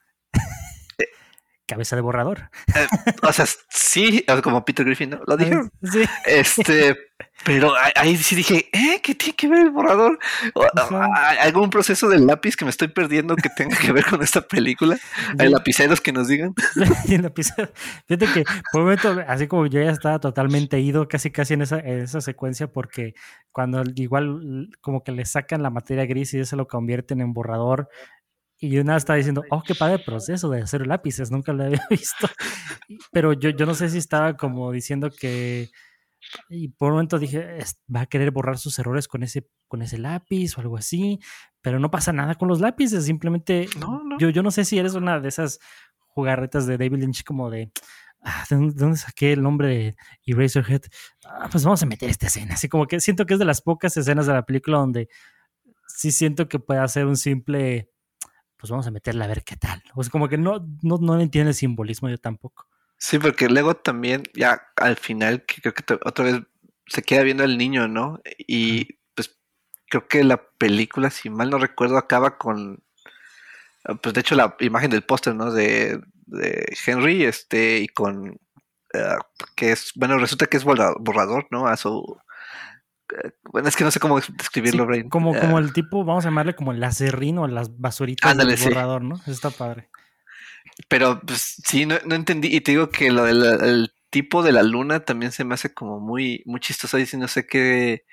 Cabeza 1.68 1.96
de 1.96 2.02
borrador. 2.02 2.50
Eh, 2.76 2.88
o 3.22 3.34
sea, 3.34 3.46
sí, 3.70 4.26
como 4.44 4.66
Peter 4.66 4.86
Griffin, 4.86 5.12
¿no? 5.12 5.22
Lo 5.28 5.38
dijeron. 5.38 5.72
Sí. 5.84 6.04
Este, 6.26 6.98
pero 7.46 7.72
ahí 7.96 8.18
sí 8.18 8.36
dije, 8.36 8.68
¿eh? 8.74 9.00
¿Qué 9.02 9.16
tiene 9.16 9.36
que 9.36 9.48
ver 9.48 9.60
el 9.60 9.70
borrador? 9.70 10.20
¿Algún 11.40 11.70
proceso 11.70 12.10
del 12.10 12.28
lápiz 12.28 12.56
que 12.56 12.66
me 12.66 12.72
estoy 12.72 12.90
perdiendo 12.90 13.36
que 13.36 13.50
tenga 13.50 13.78
que 13.78 13.92
ver 13.92 14.06
con 14.06 14.22
esta 14.22 14.42
película? 14.42 14.98
¿Hay 15.40 15.50
lapiceros 15.50 16.02
que 16.02 16.12
nos 16.12 16.28
digan? 16.28 16.54
Fíjate 17.06 18.26
que 18.34 18.44
por 18.72 18.82
un 18.82 18.88
momento, 18.88 19.24
así 19.28 19.48
como 19.48 19.66
yo 19.68 19.82
ya 19.82 19.92
estaba 19.92 20.20
totalmente 20.20 20.80
ido 20.80 21.08
casi 21.08 21.32
casi 21.32 21.54
en 21.54 21.62
esa, 21.62 21.80
en 21.80 22.02
esa 22.02 22.22
secuencia, 22.22 22.68
porque 22.68 23.14
cuando 23.52 23.84
igual 23.96 24.70
como 24.82 25.04
que 25.04 25.12
le 25.12 25.26
sacan 25.26 25.64
la 25.64 25.70
materia 25.70 26.06
gris 26.06 26.34
y 26.34 26.40
eso 26.40 26.56
lo 26.56 26.68
convierten 26.68 27.22
en 27.22 27.34
borrador, 27.34 27.88
y 28.60 28.70
nada 28.84 28.98
estaba 28.98 29.17
diciendo, 29.17 29.43
oh, 29.52 29.62
qué 29.62 29.76
padre 29.76 30.00
proceso 30.00 30.50
de 30.50 30.62
hacer 30.62 30.88
lápices, 30.88 31.30
nunca 31.30 31.54
lo 31.54 31.65
había 31.65 31.86
visto. 31.89 32.28
Pero 33.12 33.34
yo, 33.34 33.52
yo 33.52 33.65
no 33.65 33.76
sé 33.76 33.89
si 33.89 33.98
estaba 33.98 34.36
como 34.36 34.72
diciendo 34.72 35.10
que. 35.12 35.70
Y 36.50 36.70
por 36.70 36.89
un 36.89 36.96
momento 36.96 37.20
dije, 37.20 37.60
va 37.93 38.02
a 38.02 38.06
querer 38.08 38.32
borrar 38.32 38.58
sus 38.58 38.78
errores 38.80 39.08
con 39.08 39.24
ese, 39.24 39.48
con 39.67 39.82
ese 39.82 39.98
lápiz 39.98 40.58
o 40.58 40.62
algo 40.62 40.76
así, 40.76 41.20
pero 41.62 41.80
no 41.80 41.91
pasa 41.91 42.12
nada 42.12 42.36
con 42.36 42.48
los 42.48 42.60
lápices, 42.60 43.06
simplemente 43.06 43.67
no, 43.80 44.04
no. 44.04 44.17
Yo, 44.17 44.30
yo 44.30 44.41
no 44.41 44.52
sé 44.52 44.65
si 44.65 44.80
eres 44.80 44.96
una 44.96 45.20
de 45.20 45.30
esas 45.30 45.60
jugarretas 46.00 46.65
de 46.65 46.78
David 46.78 46.98
Lynch 46.98 47.24
como 47.24 47.50
de, 47.52 47.72
ah, 48.24 48.43
¿de, 48.50 48.58
dónde, 48.74 48.98
saqué 48.98 49.34
el 49.34 49.43
nombre 49.43 49.67
de 49.67 49.96
Eraserhead? 50.26 50.82
Ah, 51.24 51.48
pues 51.52 51.63
vamos 51.63 51.82
a 51.84 51.86
meter 51.86 52.10
esta 52.10 52.28
escena, 52.28 52.56
así 52.56 52.67
como 52.67 52.88
que 52.88 53.00
siento 53.00 53.26
que 53.26 53.36
es 53.36 53.39
de 53.39 53.46
las 53.46 53.62
pocas 53.62 53.96
escenas 53.96 54.26
de 54.26 54.34
la 54.34 54.43
película 54.43 54.80
donde 54.80 55.08
sí 55.88 56.12
siento 56.12 56.50
que 56.50 56.60
puede 56.60 56.80
hacer 56.82 57.06
un 57.06 57.15
simple 57.15 57.89
pues 58.58 58.72
vamos 58.72 58.88
a 58.88 58.91
meterla 58.91 59.26
a 59.26 59.28
ver 59.30 59.43
qué 59.43 59.56
tal. 59.56 59.84
O 59.96 60.04
sea, 60.04 60.12
como 60.12 60.28
que 60.28 60.38
no, 60.38 60.65
no, 60.82 60.98
no 60.98 61.20
entiende 61.20 61.52
el 61.52 61.56
simbolismo 61.56 62.10
yo 62.10 62.17
tampoco. 62.17 62.67
Sí, 62.98 63.20
porque 63.20 63.48
luego 63.48 63.76
también, 63.76 64.24
ya 64.34 64.62
al 64.76 64.98
final, 64.98 65.46
que 65.46 65.62
creo 65.62 65.74
que 65.74 65.84
otra 66.04 66.26
vez 66.26 66.41
se 66.88 67.04
queda 67.04 67.24
viendo 67.24 67.43
el 67.43 67.58
niño, 67.58 67.88
¿no? 67.88 68.20
Y 68.38 68.98
pues 69.13 69.38
creo 69.89 70.08
que 70.08 70.24
la 70.24 70.41
película, 70.58 71.12
si 71.12 71.30
mal 71.30 71.50
no 71.50 71.60
recuerdo, 71.60 71.98
acaba 71.98 72.38
con, 72.38 72.84
pues 74.02 74.13
de 74.13 74.22
hecho 74.22 74.36
la 74.36 74.56
imagen 74.60 74.89
del 74.89 75.04
póster, 75.04 75.36
¿no? 75.36 75.52
De, 75.52 76.02
de, 76.26 76.76
Henry, 76.86 77.24
este, 77.24 77.80
y 77.80 77.88
con, 77.88 78.30
uh, 78.30 79.22
que 79.56 79.72
es, 79.72 79.91
bueno, 79.96 80.17
resulta 80.17 80.48
que 80.48 80.58
es 80.58 80.63
borrador, 80.63 81.48
¿no? 81.52 81.67
A 81.67 81.78
su, 81.78 82.17
bueno, 83.52 83.67
es 83.67 83.76
que 83.76 83.84
no 83.84 83.91
sé 83.91 84.00
cómo 84.00 84.20
describirlo, 84.20 84.84
sí, 84.84 84.88
Brain. 84.88 85.10
Como, 85.10 85.32
uh, 85.32 85.39
como 85.39 85.60
el 85.60 85.74
tipo, 85.74 86.04
vamos 86.04 86.26
a 86.26 86.30
llamarle 86.30 86.56
como 86.56 86.72
el 86.72 86.84
acerrín 86.84 87.38
o 87.38 87.48
las 87.48 87.80
basuritas 87.80 88.32
ándale, 88.32 88.56
del 88.56 88.63
borrador, 88.63 89.02
sí. 89.02 89.08
¿no? 89.08 89.15
Eso 89.15 89.32
está 89.32 89.50
padre. 89.50 89.89
Pero 90.88 91.22
pues 91.22 91.62
sí, 91.65 91.86
no, 91.86 91.96
no, 92.06 92.15
entendí. 92.15 92.56
Y 92.56 92.62
te 92.62 92.72
digo 92.72 92.89
que 92.89 93.12
lo 93.12 93.24
del 93.24 93.43
el 93.43 93.93
tipo 94.10 94.43
de 94.43 94.52
la 94.52 94.63
luna 94.63 95.02
también 95.02 95.32
se 95.32 95.43
me 95.43 95.56
hace 95.56 95.74
como 95.74 96.00
muy, 96.00 96.43
muy 96.46 96.60
chistoso. 96.60 97.00
Y 97.00 97.08
no 97.17 97.28
sé 97.28 97.48
qué. 97.48 98.06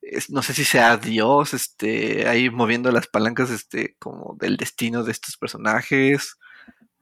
Es, 0.00 0.30
no 0.30 0.42
sé 0.42 0.54
si 0.54 0.64
sea 0.64 0.96
Dios, 0.96 1.54
este, 1.54 2.28
ahí 2.28 2.50
moviendo 2.50 2.90
las 2.92 3.08
palancas, 3.08 3.50
este, 3.50 3.96
como 3.98 4.36
del 4.38 4.56
destino 4.56 5.04
de 5.04 5.12
estos 5.12 5.36
personajes. 5.36 6.36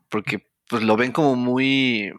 Porque 0.08 0.46
pues 0.68 0.82
lo 0.82 0.96
ven 0.96 1.12
como 1.12 1.36
muy 1.36 2.12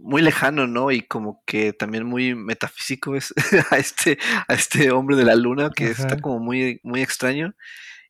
muy 0.00 0.22
lejano, 0.22 0.66
¿no? 0.66 0.90
Y 0.90 1.02
como 1.02 1.42
que 1.44 1.72
también 1.72 2.04
muy 2.04 2.34
metafísico 2.34 3.16
es 3.16 3.34
a 3.70 3.76
este, 3.76 4.18
a 4.46 4.54
este 4.54 4.90
hombre 4.90 5.16
de 5.16 5.24
la 5.24 5.34
luna, 5.34 5.70
que 5.74 5.90
está 5.90 6.20
como 6.20 6.38
muy, 6.38 6.80
muy 6.82 7.02
extraño. 7.02 7.54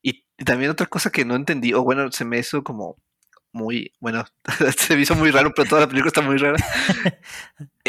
Y, 0.03 0.24
también 0.44 0.70
otra 0.70 0.87
cosa 0.87 1.11
que 1.11 1.24
no 1.24 1.35
entendí, 1.35 1.74
o 1.74 1.83
bueno, 1.83 2.11
se 2.12 2.24
me 2.24 2.38
hizo 2.38 2.62
como 2.62 2.96
muy, 3.53 3.92
bueno, 4.01 4.24
se 4.77 4.94
me 4.94 5.03
hizo 5.03 5.14
muy 5.14 5.31
raro, 5.31 5.53
pero 5.55 5.68
toda 5.68 5.83
la 5.83 5.88
película 5.88 6.09
está 6.09 6.22
muy 6.22 6.37
rara. 6.37 6.57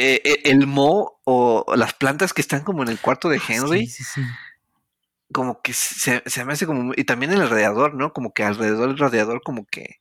Eh, 0.02 0.22
eh, 0.24 0.42
el 0.46 0.66
mo 0.66 1.20
o 1.26 1.76
las 1.76 1.94
plantas 1.94 2.32
que 2.32 2.40
están 2.40 2.64
como 2.64 2.84
en 2.84 2.88
el 2.88 3.00
cuarto 3.00 3.28
de 3.28 3.38
ah, 3.38 3.44
Henry. 3.50 3.86
Sí, 3.86 4.06
sí, 4.06 4.22
como 5.32 5.62
que 5.62 5.74
se, 5.74 6.24
se, 6.26 6.46
me 6.46 6.54
hace 6.54 6.66
como... 6.66 6.94
Y 6.96 7.04
también 7.04 7.32
el 7.34 7.50
radiador, 7.50 7.94
¿no? 7.94 8.14
Como 8.14 8.34
que 8.34 8.44
alrededor 8.44 8.88
del 8.88 8.98
radiador 8.98 9.42
como 9.44 9.66
que... 9.66 10.00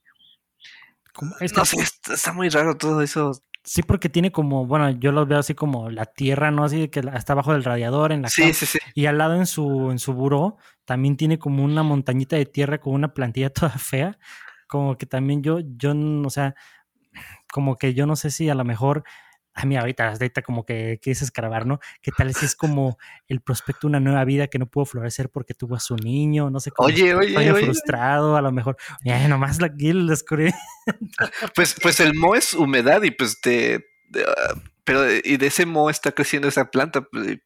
no 1.54 1.64
sé, 1.64 1.78
está 2.12 2.32
muy 2.32 2.48
raro 2.48 2.76
todo 2.76 3.02
eso. 3.02 3.32
Sí, 3.64 3.83
porque 3.83 4.09
tiene 4.09 4.33
como, 4.33 4.66
bueno, 4.66 4.90
yo 4.90 5.12
lo 5.12 5.27
veo 5.27 5.38
así 5.38 5.55
como 5.55 5.90
la 5.90 6.07
tierra, 6.07 6.51
¿no? 6.51 6.64
Así 6.64 6.88
que 6.88 7.01
está 7.01 7.35
abajo 7.35 7.53
del 7.53 7.64
radiador 7.64 8.12
en 8.12 8.23
la 8.23 8.29
Sí, 8.29 8.55
sí, 8.55 8.66
sí. 8.66 8.79
Y 8.94 9.07
al 9.07 9.18
lado 9.18 9.35
en 9.35 9.47
su, 9.47 9.90
en 9.90 9.99
su 9.99 10.14
buró 10.14 10.57
también 10.85 11.16
tiene 11.16 11.38
como 11.38 11.64
una 11.64 11.83
montañita 11.83 12.37
de 12.37 12.47
tierra 12.47 12.79
con 12.79 12.94
una 12.94 13.12
plantilla 13.12 13.51
toda 13.53 13.71
fea. 13.71 14.18
Como 14.68 14.97
que 14.97 15.07
también 15.07 15.42
yo, 15.42 15.61
yo, 15.61 15.92
o 16.25 16.31
sea, 16.31 16.55
como 17.51 17.77
que 17.77 17.94
yo 17.94 18.07
no 18.07 18.16
sé 18.16 18.31
si 18.31 18.49
a 18.49 18.55
lo 18.55 18.64
mejor 18.64 19.05
a 19.59 19.66
mí 19.66 19.77
ahorita, 19.77 20.12
ahorita 20.12 20.42
como 20.42 20.64
que 20.64 21.01
quieres 21.03 21.21
escarbar, 21.23 21.66
¿no? 21.66 21.81
¿Qué 22.01 22.12
tal 22.12 22.33
si 22.33 22.47
es 22.47 22.55
como 22.55 22.97
el 23.27 23.40
prospecto 23.40 23.81
de 23.83 23.88
una 23.88 24.01
nueva 24.01 24.25
vida 24.25 24.47
que 24.47 24.59
no 24.59 24.66
pudo 24.66 24.85
florecer 24.85 25.31
porque 25.31 25.53
tuvo 25.53 25.75
a 25.75 25.81
su 25.81 25.97
niño? 25.97 26.49
No 26.49 26.61
sé 26.61 26.71
cómo. 26.71 26.87
Oye, 26.87 27.12
oye, 27.14 27.37
oye. 27.37 27.64
frustrado, 27.64 28.37
a 28.37 28.42
lo 28.42 28.53
mejor. 28.53 28.77
Ya, 29.05 29.27
nomás 29.27 29.61
la 29.61 29.68
Gil 29.77 30.07
descubrí. 30.07 30.53
pues, 31.57 31.75
pues 31.83 31.99
el 31.99 32.14
mo 32.14 32.37
es 32.37 32.55
humedad 32.55 33.03
y 33.03 33.11
pues 33.11 33.40
te. 33.40 33.85
Ah, 34.14 34.55
pero 34.85 35.05
y 35.12 35.37
de 35.37 35.47
ese 35.49 35.66
mo 35.66 35.90
está 35.90 36.12
creciendo 36.12 36.47
esa 36.47 36.71
planta. 36.71 37.03
Pues, 37.03 37.38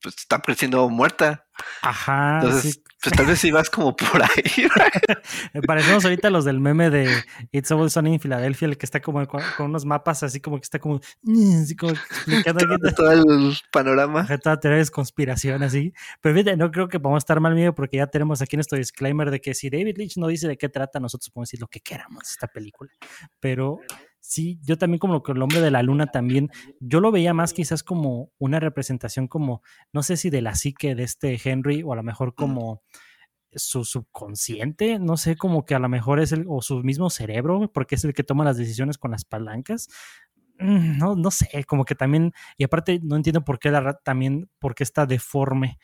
pues 0.00 0.16
está 0.16 0.40
creciendo 0.40 0.88
muerta. 0.88 1.46
Ajá. 1.82 2.40
Entonces, 2.42 2.82
pues 3.02 3.16
tal 3.16 3.26
vez 3.26 3.38
si 3.38 3.50
vas 3.50 3.70
como 3.70 3.96
por 3.96 4.22
ahí. 4.22 4.68
Parecemos 5.66 6.04
ahorita 6.04 6.30
los 6.30 6.44
del 6.44 6.60
meme 6.60 6.90
de 6.90 7.08
It's 7.50 7.70
Always 7.70 7.94
Sunny 7.94 8.14
en 8.14 8.20
Filadelfia, 8.20 8.66
el 8.66 8.76
que 8.76 8.86
está 8.86 9.00
como 9.00 9.26
con, 9.26 9.42
unos 9.58 9.84
mapas 9.84 10.22
así 10.22 10.40
como 10.40 10.58
que 10.58 10.64
está 10.64 10.78
como, 10.78 11.00
así 11.62 11.76
como 11.76 11.92
explicando 11.92 12.66
todo, 12.94 13.12
el 13.12 13.56
panorama. 13.72 14.26
Toda 14.42 14.60
teoría 14.60 14.82
de 14.82 14.90
conspiración 14.90 15.62
así. 15.62 15.94
Pero 16.20 16.34
fíjate, 16.34 16.56
no 16.56 16.70
creo 16.70 16.88
que 16.88 17.00
podamos 17.00 17.22
estar 17.22 17.40
mal 17.40 17.54
miedo 17.54 17.74
porque 17.74 17.98
ya 17.98 18.06
tenemos 18.06 18.42
aquí 18.42 18.56
nuestro 18.56 18.76
disclaimer 18.76 19.30
de 19.30 19.40
que 19.40 19.54
si 19.54 19.70
David 19.70 19.96
Lynch 19.96 20.16
no 20.16 20.26
dice 20.26 20.46
de 20.46 20.58
qué 20.58 20.68
trata, 20.68 21.00
nosotros 21.00 21.30
podemos 21.30 21.48
decir 21.48 21.60
lo 21.60 21.68
que 21.68 21.80
queramos 21.80 22.30
esta 22.30 22.48
película. 22.48 22.90
Pero 23.40 23.80
sí, 24.20 24.60
yo 24.62 24.78
también 24.78 24.98
como 24.98 25.22
que 25.22 25.32
el 25.32 25.42
hombre 25.42 25.60
de 25.60 25.70
la 25.70 25.82
luna 25.82 26.06
también, 26.06 26.50
yo 26.78 27.00
lo 27.00 27.10
veía 27.10 27.34
más 27.34 27.52
quizás 27.52 27.82
como 27.82 28.30
una 28.38 28.60
representación 28.60 29.26
como, 29.28 29.62
no 29.92 30.02
sé 30.02 30.16
si 30.16 30.30
de 30.30 30.42
la 30.42 30.54
psique 30.54 30.94
de 30.94 31.02
este 31.02 31.40
Henry 31.42 31.82
o 31.82 31.92
a 31.92 31.96
lo 31.96 32.02
mejor 32.02 32.34
como 32.34 32.82
su 33.52 33.84
subconsciente, 33.84 34.98
no 34.98 35.16
sé, 35.16 35.36
como 35.36 35.64
que 35.64 35.74
a 35.74 35.80
lo 35.80 35.88
mejor 35.88 36.20
es 36.20 36.32
el, 36.32 36.44
o 36.48 36.62
su 36.62 36.82
mismo 36.82 37.10
cerebro, 37.10 37.70
porque 37.72 37.96
es 37.96 38.04
el 38.04 38.14
que 38.14 38.22
toma 38.22 38.44
las 38.44 38.56
decisiones 38.56 38.96
con 38.96 39.10
las 39.10 39.24
palancas. 39.24 39.88
Mm, 40.58 40.98
no, 40.98 41.16
no 41.16 41.30
sé, 41.30 41.64
como 41.64 41.84
que 41.84 41.94
también, 41.94 42.32
y 42.56 42.64
aparte 42.64 43.00
no 43.02 43.16
entiendo 43.16 43.44
por 43.44 43.58
qué 43.58 43.70
la 43.70 43.94
también, 44.04 44.48
por 44.58 44.74
qué 44.74 44.84
está 44.84 45.06
deforme, 45.06 45.78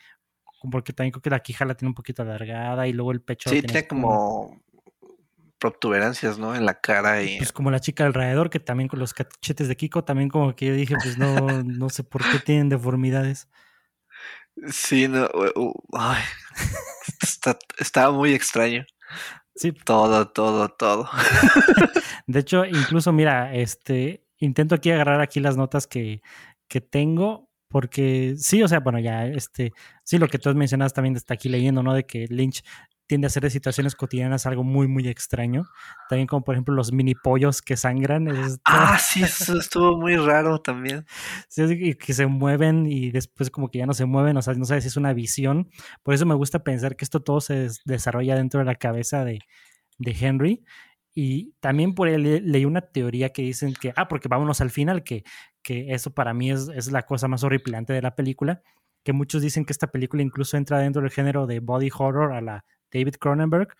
porque 0.71 0.93
también 0.93 1.11
creo 1.11 1.21
que 1.21 1.29
la 1.29 1.39
quija 1.41 1.65
la 1.65 1.75
tiene 1.75 1.89
un 1.89 1.95
poquito 1.95 2.21
alargada 2.21 2.87
y 2.87 2.93
luego 2.93 3.11
el 3.11 3.21
pecho. 3.21 3.49
Sí, 3.49 3.61
tiene 3.61 3.87
como 3.87 4.61
protuberancias, 5.59 6.37
¿no? 6.37 6.55
En 6.55 6.65
la 6.65 6.79
cara 6.79 7.23
y... 7.23 7.37
Pues 7.37 7.51
como 7.51 7.71
la 7.71 7.79
chica 7.79 8.05
alrededor, 8.05 8.49
que 8.49 8.59
también 8.59 8.87
con 8.87 8.99
los 8.99 9.13
cachetes 9.13 9.67
de 9.67 9.75
Kiko, 9.75 10.03
también 10.03 10.29
como 10.29 10.55
que 10.55 10.67
yo 10.67 10.73
dije, 10.73 10.95
pues 11.01 11.17
no, 11.17 11.63
no 11.63 11.89
sé 11.89 12.03
por 12.03 12.23
qué 12.29 12.39
tienen 12.39 12.69
deformidades. 12.69 13.47
Sí, 14.67 15.07
no, 15.07 15.29
ay, 15.93 16.23
está, 17.21 17.57
estaba 17.77 18.11
muy 18.11 18.33
extraño. 18.33 18.85
Sí. 19.55 19.71
Todo, 19.71 20.27
todo, 20.29 20.69
todo. 20.69 21.09
De 22.27 22.39
hecho, 22.39 22.65
incluso, 22.65 23.11
mira, 23.11 23.53
este, 23.55 24.23
intento 24.37 24.75
aquí 24.75 24.91
agarrar 24.91 25.21
aquí 25.21 25.39
las 25.39 25.57
notas 25.57 25.87
que, 25.87 26.21
que 26.67 26.81
tengo, 26.81 27.49
porque 27.69 28.35
sí, 28.37 28.61
o 28.61 28.67
sea, 28.67 28.79
bueno, 28.81 28.99
ya, 28.99 29.25
este, 29.25 29.73
sí, 30.03 30.17
lo 30.17 30.27
que 30.27 30.39
tú 30.39 30.49
has 30.49 30.55
mencionado 30.55 30.89
también 30.91 31.15
está 31.15 31.35
aquí 31.35 31.49
leyendo, 31.49 31.83
¿no? 31.83 31.93
De 31.93 32.05
que 32.05 32.27
Lynch 32.27 32.63
tiende 33.07 33.25
a 33.25 33.29
hacer 33.29 33.43
de 33.43 33.49
situaciones 33.49 33.95
cotidianas 33.95 34.45
algo 34.45 34.63
muy, 34.63 34.87
muy 34.87 35.07
extraño. 35.07 35.65
También 36.09 36.27
como 36.27 36.43
por 36.43 36.55
ejemplo 36.55 36.75
los 36.75 36.91
mini 36.91 37.15
pollos 37.15 37.61
que 37.61 37.77
sangran. 37.77 38.27
ah, 38.65 38.99
sí, 38.99 39.23
eso 39.23 39.57
estuvo 39.57 39.97
muy 39.97 40.15
raro 40.17 40.59
también. 40.61 41.05
Sí, 41.49 41.95
que 41.95 42.13
se 42.13 42.27
mueven 42.27 42.85
y 42.85 43.11
después 43.11 43.49
como 43.49 43.69
que 43.69 43.79
ya 43.79 43.85
no 43.85 43.93
se 43.93 44.05
mueven, 44.05 44.37
o 44.37 44.41
sea, 44.41 44.53
no 44.53 44.65
sabes 44.65 44.83
si 44.83 44.89
es 44.89 44.97
una 44.97 45.13
visión. 45.13 45.69
Por 46.03 46.13
eso 46.13 46.25
me 46.25 46.35
gusta 46.35 46.63
pensar 46.63 46.95
que 46.95 47.05
esto 47.05 47.21
todo 47.21 47.41
se 47.41 47.69
desarrolla 47.85 48.35
dentro 48.35 48.59
de 48.59 48.65
la 48.65 48.75
cabeza 48.75 49.25
de, 49.25 49.39
de 49.97 50.15
Henry. 50.19 50.63
Y 51.13 51.53
también 51.61 51.95
por 51.95 52.07
ahí 52.07 52.17
leí 52.17 52.65
una 52.65 52.81
teoría 52.81 53.29
que 53.29 53.41
dicen 53.41 53.73
que, 53.73 53.91
ah, 53.95 54.07
porque 54.07 54.27
vámonos 54.27 54.61
al 54.61 54.69
final, 54.69 55.03
que, 55.03 55.23
que 55.63 55.93
eso 55.93 56.13
para 56.13 56.33
mí 56.33 56.51
es, 56.51 56.67
es 56.69 56.91
la 56.91 57.03
cosa 57.03 57.27
más 57.27 57.43
horripilante 57.43 57.93
de 57.93 58.01
la 58.03 58.15
película, 58.15 58.61
que 59.03 59.13
muchos 59.13 59.41
dicen 59.41 59.65
que 59.65 59.73
esta 59.73 59.87
película 59.87 60.21
incluso 60.21 60.57
entra 60.57 60.79
dentro 60.79 61.01
del 61.01 61.11
género 61.11 61.47
de 61.47 61.59
body 61.59 61.89
horror 61.97 62.33
a 62.33 62.41
la 62.41 62.65
David 62.91 63.15
Cronenberg. 63.19 63.75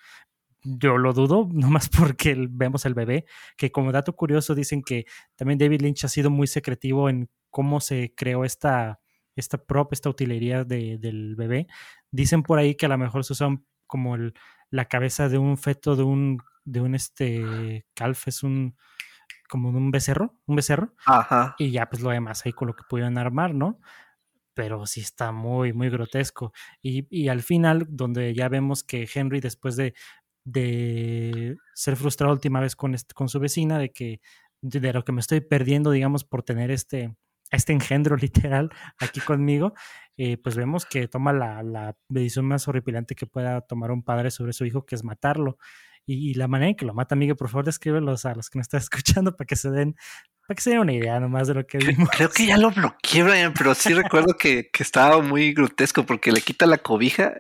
Yo 0.63 0.98
lo 0.98 1.13
dudo, 1.13 1.50
nomás 1.54 1.89
porque 1.89 2.36
vemos 2.50 2.86
el 2.86 2.93
bebé, 2.93 3.26
que 3.56 3.72
como 3.72 3.91
dato 3.91 4.15
curioso 4.15 4.56
dicen 4.56 4.82
que 4.82 5.06
también 5.36 5.60
David 5.60 5.82
Lynch 5.82 6.06
ha 6.06 6.10
sido 6.10 6.30
muy 6.30 6.48
secretivo 6.48 7.10
en 7.10 7.30
cómo 7.50 7.80
se 7.80 8.13
creó 8.15 8.43
esta, 8.43 9.00
esta 9.36 9.58
prop, 9.58 9.93
esta 9.93 10.10
utilería 10.10 10.63
del 10.63 11.36
bebé. 11.36 11.67
Dicen 12.12 12.43
por 12.43 12.60
ahí 12.60 12.76
que 12.76 12.86
a 12.86 12.89
lo 12.89 12.98
mejor 12.98 13.24
se 13.24 13.34
usan 13.34 13.65
como 13.86 14.17
la 14.70 14.86
cabeza 14.86 15.30
de 15.30 15.38
un 15.38 15.58
feto 15.58 15.96
de 15.96 16.04
un, 16.04 16.39
de 16.65 16.82
un 16.82 16.96
este 16.96 17.86
calf, 17.93 18.28
es 18.28 18.43
un 18.43 18.76
como 19.48 19.72
de 19.72 19.78
un 19.78 19.91
becerro, 19.91 20.36
un 20.46 20.56
becerro. 20.58 20.93
Ajá. 21.06 21.56
Y 21.58 21.72
ya 21.72 21.89
pues 21.89 22.02
lo 22.02 22.10
demás 22.10 22.46
ahí 22.46 22.54
con 22.54 22.67
lo 22.67 22.76
que 22.76 22.84
pudieron 22.88 23.17
armar, 23.17 23.54
¿no? 23.54 23.80
Pero 24.58 24.88
sí 24.88 25.02
está 25.02 25.32
muy, 25.32 25.72
muy 25.72 25.88
grotesco. 25.91 26.52
Y, 26.82 27.28
al 27.28 27.43
final, 27.43 27.86
donde 27.89 28.34
ya 28.34 28.50
vemos 28.50 28.84
que 28.84 29.08
Henry, 29.13 29.39
después 29.39 29.76
de, 29.76 29.93
de 30.46 31.58
ser 31.76 31.96
frustrado 31.96 32.34
última 32.34 32.60
vez 32.60 32.76
con, 32.76 32.96
con 33.13 33.30
su 33.30 33.39
vecina, 33.39 33.78
de 33.78 33.91
que 33.91 34.20
de 34.63 34.93
lo 34.93 35.04
que 35.06 35.12
me 35.12 35.22
estoy 35.22 35.41
perdiendo, 35.41 35.91
digamos, 35.91 36.24
por 36.24 36.41
tener 36.41 36.72
este, 36.72 37.15
este 37.52 37.72
engendro 37.72 38.17
literal 38.17 38.72
aquí 39.00 39.20
conmigo, 39.20 39.76
eh, 40.17 40.38
pues 40.38 40.56
vemos 40.56 40.88
que 40.88 41.08
toma 41.08 41.34
la, 41.34 41.62
la, 41.62 41.96
decisión 42.10 42.46
más 42.46 42.67
horripilante 42.67 43.13
que 43.13 43.28
pueda 43.28 43.62
tomar 43.62 43.91
un 43.91 44.02
padre 44.02 44.32
sobre 44.32 44.54
su 44.54 44.65
hijo, 44.65 44.88
que 44.88 44.96
es 44.96 45.04
matarlo. 45.04 45.60
Y, 46.08 46.34
la 46.34 46.48
manera 46.48 46.70
en 46.70 46.76
que 46.76 46.86
lo 46.86 46.96
mata, 46.96 47.13
amigo, 47.13 47.36
por 47.36 47.50
favor, 47.50 47.65
descríbelos 47.65 48.26
a 48.26 48.34
los 48.34 48.50
que 48.50 48.58
me 48.58 48.63
están 48.63 48.80
escuchando 48.89 49.36
para 49.36 49.46
que 49.46 49.56
se 49.56 49.70
den 49.70 49.96
para 50.48 50.56
que 50.56 50.62
se 50.62 50.70
den 50.70 50.80
una 50.80 50.94
idea 50.94 51.20
nomás 51.20 51.48
de 51.50 51.56
lo 51.56 51.68
que 51.68 51.78
vimos. 51.78 52.10
Creo 52.10 52.30
que 52.30 52.46
ya 52.46 52.58
lo 52.58 52.72
bloqueé, 52.72 53.24
Brian, 53.24 53.54
pero 53.54 53.76
sí 53.76 53.94
recuerdo 53.94 54.36
que, 54.38 54.70
que, 54.72 54.82
estaba 54.82 55.22
muy 55.22 55.54
grotesco 55.54 56.04
porque 56.04 56.32
le 56.32 56.42
quita 56.42 56.66
la 56.66 56.78
cobija 56.78 57.34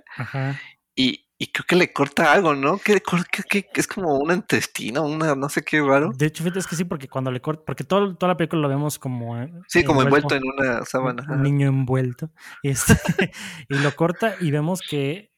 Y, 0.93 1.25
y, 1.37 1.47
creo 1.47 1.65
que 1.65 1.75
le 1.77 1.93
corta 1.93 2.33
algo, 2.33 2.53
¿no? 2.53 2.79
Que, 2.79 3.01
es 3.75 3.87
como 3.87 4.17
un 4.17 4.33
intestino, 4.33 5.03
una 5.03 5.35
no 5.35 5.47
sé 5.47 5.63
qué 5.63 5.81
raro. 5.81 6.11
De 6.13 6.25
hecho, 6.25 6.43
fíjate, 6.43 6.59
es 6.59 6.67
que 6.67 6.75
sí, 6.75 6.83
porque 6.83 7.07
cuando 7.07 7.31
le 7.31 7.39
corta, 7.39 7.63
porque 7.65 7.85
todo, 7.85 8.13
toda 8.15 8.33
la 8.33 8.37
película 8.37 8.63
lo 8.63 8.69
vemos 8.69 8.99
como. 8.99 9.41
Eh, 9.41 9.53
sí, 9.67 9.85
como 9.85 10.01
envuelto, 10.01 10.35
en 10.35 10.43
una 10.43 10.83
sábana. 10.83 11.25
Un, 11.29 11.43
niño 11.43 11.69
envuelto. 11.69 12.29
Este, 12.63 13.31
y 13.69 13.75
lo 13.75 13.95
corta 13.95 14.35
y 14.41 14.51
vemos 14.51 14.81
que 14.81 15.31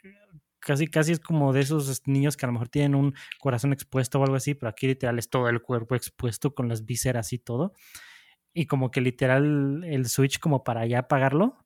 casi, 0.60 0.88
casi 0.88 1.14
es 1.14 1.20
como 1.20 1.54
de 1.54 1.62
esos 1.62 2.08
niños 2.08 2.38
que 2.38 2.46
a 2.46 2.48
lo 2.48 2.54
mejor 2.54 2.70
tienen 2.70 2.96
un 2.96 3.16
corazón 3.40 3.74
expuesto 3.74 4.20
o 4.20 4.24
algo 4.24 4.36
así, 4.36 4.54
pero 4.54 4.70
aquí 4.70 4.88
literal 4.88 5.20
es 5.20 5.30
todo 5.30 5.50
el 5.50 5.62
cuerpo 5.62 5.96
expuesto 5.96 6.54
con 6.54 6.70
las 6.70 6.86
vísceras 6.86 7.34
y 7.34 7.40
todo. 7.40 7.74
Y 8.54 8.66
como 8.66 8.92
que 8.92 9.02
literal 9.02 9.84
el 9.84 10.08
switch 10.08 10.40
como 10.40 10.64
para 10.64 10.86
ya 10.86 11.00
apagarlo, 11.00 11.58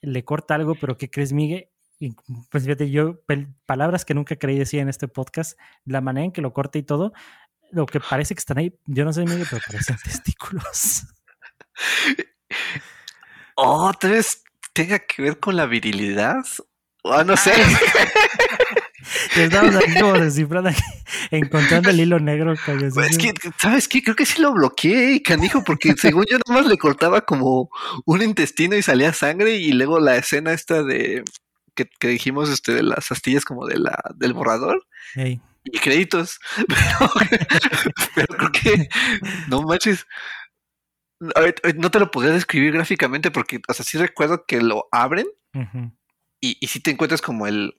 le 0.00 0.24
corta 0.24 0.54
algo, 0.54 0.74
pero 0.74 0.96
¿qué 0.96 1.10
crees, 1.10 1.32
Miguel? 1.32 1.68
Y 1.98 2.16
pues 2.50 2.64
fíjate, 2.64 2.90
yo, 2.90 3.20
palabras 3.64 4.04
que 4.04 4.14
nunca 4.14 4.34
creí 4.36 4.58
decir 4.58 4.80
en 4.80 4.88
este 4.88 5.06
podcast, 5.06 5.58
la 5.84 6.00
manera 6.00 6.24
en 6.24 6.32
que 6.32 6.42
lo 6.42 6.52
corta 6.52 6.78
y 6.78 6.82
todo, 6.82 7.12
lo 7.70 7.86
que 7.86 8.00
parece 8.00 8.34
que 8.34 8.40
están 8.40 8.58
ahí, 8.58 8.76
yo 8.86 9.04
no 9.04 9.12
sé, 9.12 9.22
Miguel, 9.22 9.46
pero 9.48 9.62
parecen 9.64 9.96
testículos. 10.04 11.06
Oh, 13.54 13.92
vez 14.02 14.42
tenga 14.72 14.98
que 14.98 15.22
ver 15.22 15.38
con 15.38 15.56
la 15.56 15.66
virilidad 15.66 16.44
Ah, 17.04 17.24
no 17.24 17.36
sé. 17.36 17.52
Estamos 19.36 19.74
aquí 19.76 19.94
como 19.98 20.12
descifrando, 20.14 20.70
encontrando 21.30 21.90
el 21.90 22.00
hilo 22.00 22.20
negro. 22.20 22.54
Pues 22.64 23.10
es 23.10 23.18
que, 23.18 23.32
¿sabes 23.58 23.88
qué? 23.88 24.02
Creo 24.02 24.16
que 24.16 24.26
sí 24.26 24.40
lo 24.40 24.52
bloqueé, 24.52 25.22
canijo, 25.22 25.64
porque 25.64 25.94
según 25.96 26.24
yo 26.30 26.38
nomás 26.46 26.66
le 26.66 26.78
cortaba 26.78 27.22
como 27.22 27.70
un 28.04 28.22
intestino 28.22 28.76
y 28.76 28.82
salía 28.82 29.12
sangre 29.12 29.56
y 29.56 29.72
luego 29.72 30.00
la 30.00 30.16
escena 30.16 30.52
esta 30.52 30.82
de 30.82 31.24
que, 31.74 31.88
dijimos 32.00 32.50
este 32.50 32.72
de 32.72 32.82
las 32.82 33.10
astillas 33.10 33.44
como 33.44 33.66
de 33.66 33.78
la 33.78 33.98
del 34.14 34.34
borrador. 34.34 34.86
y 35.16 35.78
créditos. 35.78 36.38
Pero, 38.14 38.26
creo 38.36 38.52
que, 38.52 38.88
no 39.48 39.62
manches, 39.62 40.06
no 41.20 41.90
te 41.90 41.98
lo 41.98 42.10
podría 42.10 42.32
describir 42.32 42.72
gráficamente 42.72 43.30
porque, 43.30 43.60
o 43.68 43.74
sea, 43.74 43.84
sí 43.84 43.98
recuerdo 43.98 44.44
que 44.46 44.60
lo 44.60 44.88
abren 44.92 45.26
y, 46.42 46.58
y 46.60 46.66
sí 46.66 46.80
te 46.80 46.90
encuentras 46.90 47.22
como 47.22 47.46
el, 47.46 47.74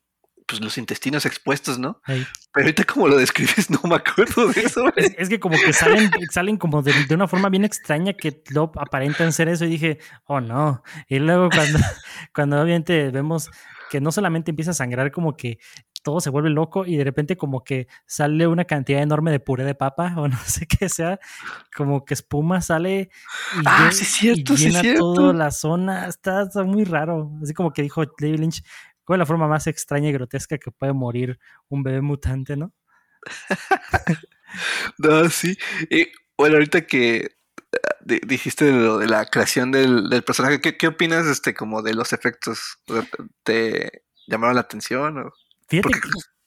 pues 0.48 0.62
los 0.62 0.78
intestinos 0.78 1.26
expuestos, 1.26 1.80
¿no? 1.80 2.02
Pero 2.06 2.26
ahorita 2.56 2.84
como 2.86 3.08
lo 3.08 3.18
describes, 3.18 3.70
no 3.70 3.80
me 3.84 3.96
acuerdo 3.96 4.48
de 4.48 4.62
eso. 4.62 4.86
Es, 4.96 5.30
que 5.30 5.40
como 5.40 5.58
que 5.58 5.74
salen, 5.74 6.10
salen 6.32 6.58
como 6.58 6.82
de, 6.82 6.94
una 7.14 7.28
forma 7.28 7.50
bien 7.50 7.66
extraña 7.66 8.14
que 8.14 8.42
lo 8.50 8.72
aparentan 8.76 9.34
ser 9.34 9.50
eso 9.50 9.66
y 9.66 9.70
dije, 9.70 10.00
oh 10.26 10.42
no. 10.42 10.84
Y 11.08 11.20
luego 11.20 11.50
cuando, 11.50 11.80
cuando 12.34 12.62
obviamente 12.62 13.12
vemos 13.12 13.50
que 13.90 14.02
no 14.02 14.12
solamente 14.12 14.52
empieza 14.52 14.72
a 14.72 14.76
sangrar, 14.76 15.12
como 15.12 15.36
que 15.38 15.60
todo 16.04 16.20
se 16.22 16.30
vuelve 16.30 16.50
loco 16.50 16.86
y 16.86 16.98
de 16.98 17.04
repente 17.04 17.38
como 17.38 17.64
que 17.64 17.88
sale 18.06 18.46
una 18.46 18.66
cantidad 18.66 19.02
enorme 19.02 19.32
de 19.32 19.40
puré 19.40 19.64
de 19.64 19.74
papa 19.74 20.14
o 20.18 20.28
no 20.28 20.38
sé 20.46 20.68
qué 20.68 20.90
sea, 20.90 21.20
como 21.76 22.06
que 22.06 22.14
espuma 22.14 22.62
sale 22.62 23.10
y, 23.56 23.64
ah, 23.66 23.90
sí, 23.92 24.06
cierto, 24.06 24.56
llena 24.56 24.82
sí, 24.82 24.96
toda 24.96 25.34
la 25.34 25.52
zona, 25.52 26.08
está, 26.08 26.44
está, 26.44 26.64
muy 26.64 26.84
raro, 26.84 27.32
así 27.42 27.54
como 27.54 27.72
que 27.72 27.82
dijo 27.82 28.04
David 28.20 28.40
Lynch, 28.40 28.64
¿cuál 29.04 29.18
es 29.18 29.20
la 29.20 29.26
forma 29.26 29.48
más 29.48 29.66
extraña 29.68 30.10
y 30.10 30.14
grotesca 30.14 30.58
que 30.58 30.72
puede 30.72 30.94
morir 30.94 31.40
un 31.70 31.82
bebé 31.82 32.02
mutante, 32.02 32.58
no? 32.58 32.74
no, 34.98 35.30
sí, 35.30 35.58
y 35.90 36.08
bueno, 36.38 36.56
ahorita 36.56 36.86
que 36.86 37.38
ah, 37.74 37.96
dijiste 38.04 38.66
de, 38.66 38.98
de 39.00 39.08
la 39.08 39.26
creación 39.26 39.72
del, 39.72 40.10
del 40.10 40.24
personaje, 40.24 40.60
¿qué, 40.60 40.78
¿qué, 40.78 40.88
opinas 40.88 41.26
este 41.26 41.54
como 41.54 41.82
de 41.82 41.94
los 41.94 42.12
efectos? 42.12 42.80
¿Te 43.44 44.04
llamaron 44.28 44.56
la 44.56 44.62
atención? 44.62 45.18
O? 45.20 45.34
Fíjate 45.82 46.00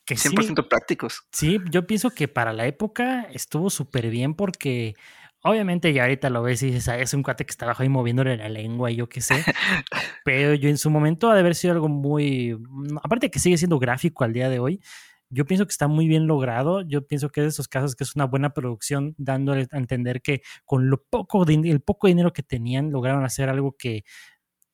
que, 0.05 0.15
100% 0.15 0.69
prácticos. 0.69 1.23
Sí, 1.33 1.59
yo 1.71 1.87
pienso 1.87 2.11
que 2.11 2.29
para 2.29 2.53
la 2.53 2.67
época 2.67 3.23
estuvo 3.33 3.71
súper 3.71 4.09
bien 4.09 4.35
porque 4.35 4.95
obviamente 5.43 5.93
ya 5.93 6.03
ahorita 6.03 6.31
lo 6.31 6.43
ves 6.43 6.63
y 6.63 6.71
dices, 6.71 6.89
es 6.89 7.13
un 7.15 7.23
cuate 7.23 7.45
que 7.45 7.51
está 7.51 7.65
abajo 7.65 7.83
ahí 7.83 7.89
moviéndole 7.89 8.37
la 8.37 8.49
lengua 8.49 8.91
y 8.91 8.97
yo 8.97 9.09
qué 9.09 9.21
sé. 9.21 9.45
Pero 10.25 10.55
yo 10.55 10.69
en 10.69 10.79
su 10.79 10.91
momento 10.91 11.31
ha 11.31 11.35
de 11.35 11.41
haber 11.41 11.55
sido 11.55 11.75
algo 11.75 11.89
muy... 11.89 12.55
Mm, 12.55 12.99
aparte 13.03 13.31
que 13.31 13.41
sigue 13.41 13.59
siendo 13.59 13.79
gráfico 13.79 14.23
al 14.23 14.33
día 14.33 14.49
de 14.49 14.61
hoy, 14.61 14.81
yo 15.29 15.45
pienso 15.45 15.67
que 15.67 15.73
está 15.73 15.89
muy 15.89 16.07
bien 16.07 16.27
logrado. 16.27 16.83
Yo 16.83 17.07
pienso 17.07 17.31
que 17.31 17.41
es 17.41 17.45
de 17.47 17.49
esos 17.49 17.69
casos 17.69 17.97
que 17.97 18.05
es 18.05 18.15
una 18.15 18.27
buena 18.27 18.51
producción, 18.51 19.15
dándole 19.19 19.67
a 19.73 19.77
entender 19.77 20.23
que 20.23 20.43
con 20.65 20.89
lo 20.89 21.03
poco, 21.03 21.45
el 21.49 21.81
poco 21.81 22.07
dinero 22.07 22.33
que 22.33 22.43
tenían 22.43 22.93
lograron 22.93 23.25
hacer 23.25 23.49
algo 23.49 23.77
que 23.77 24.05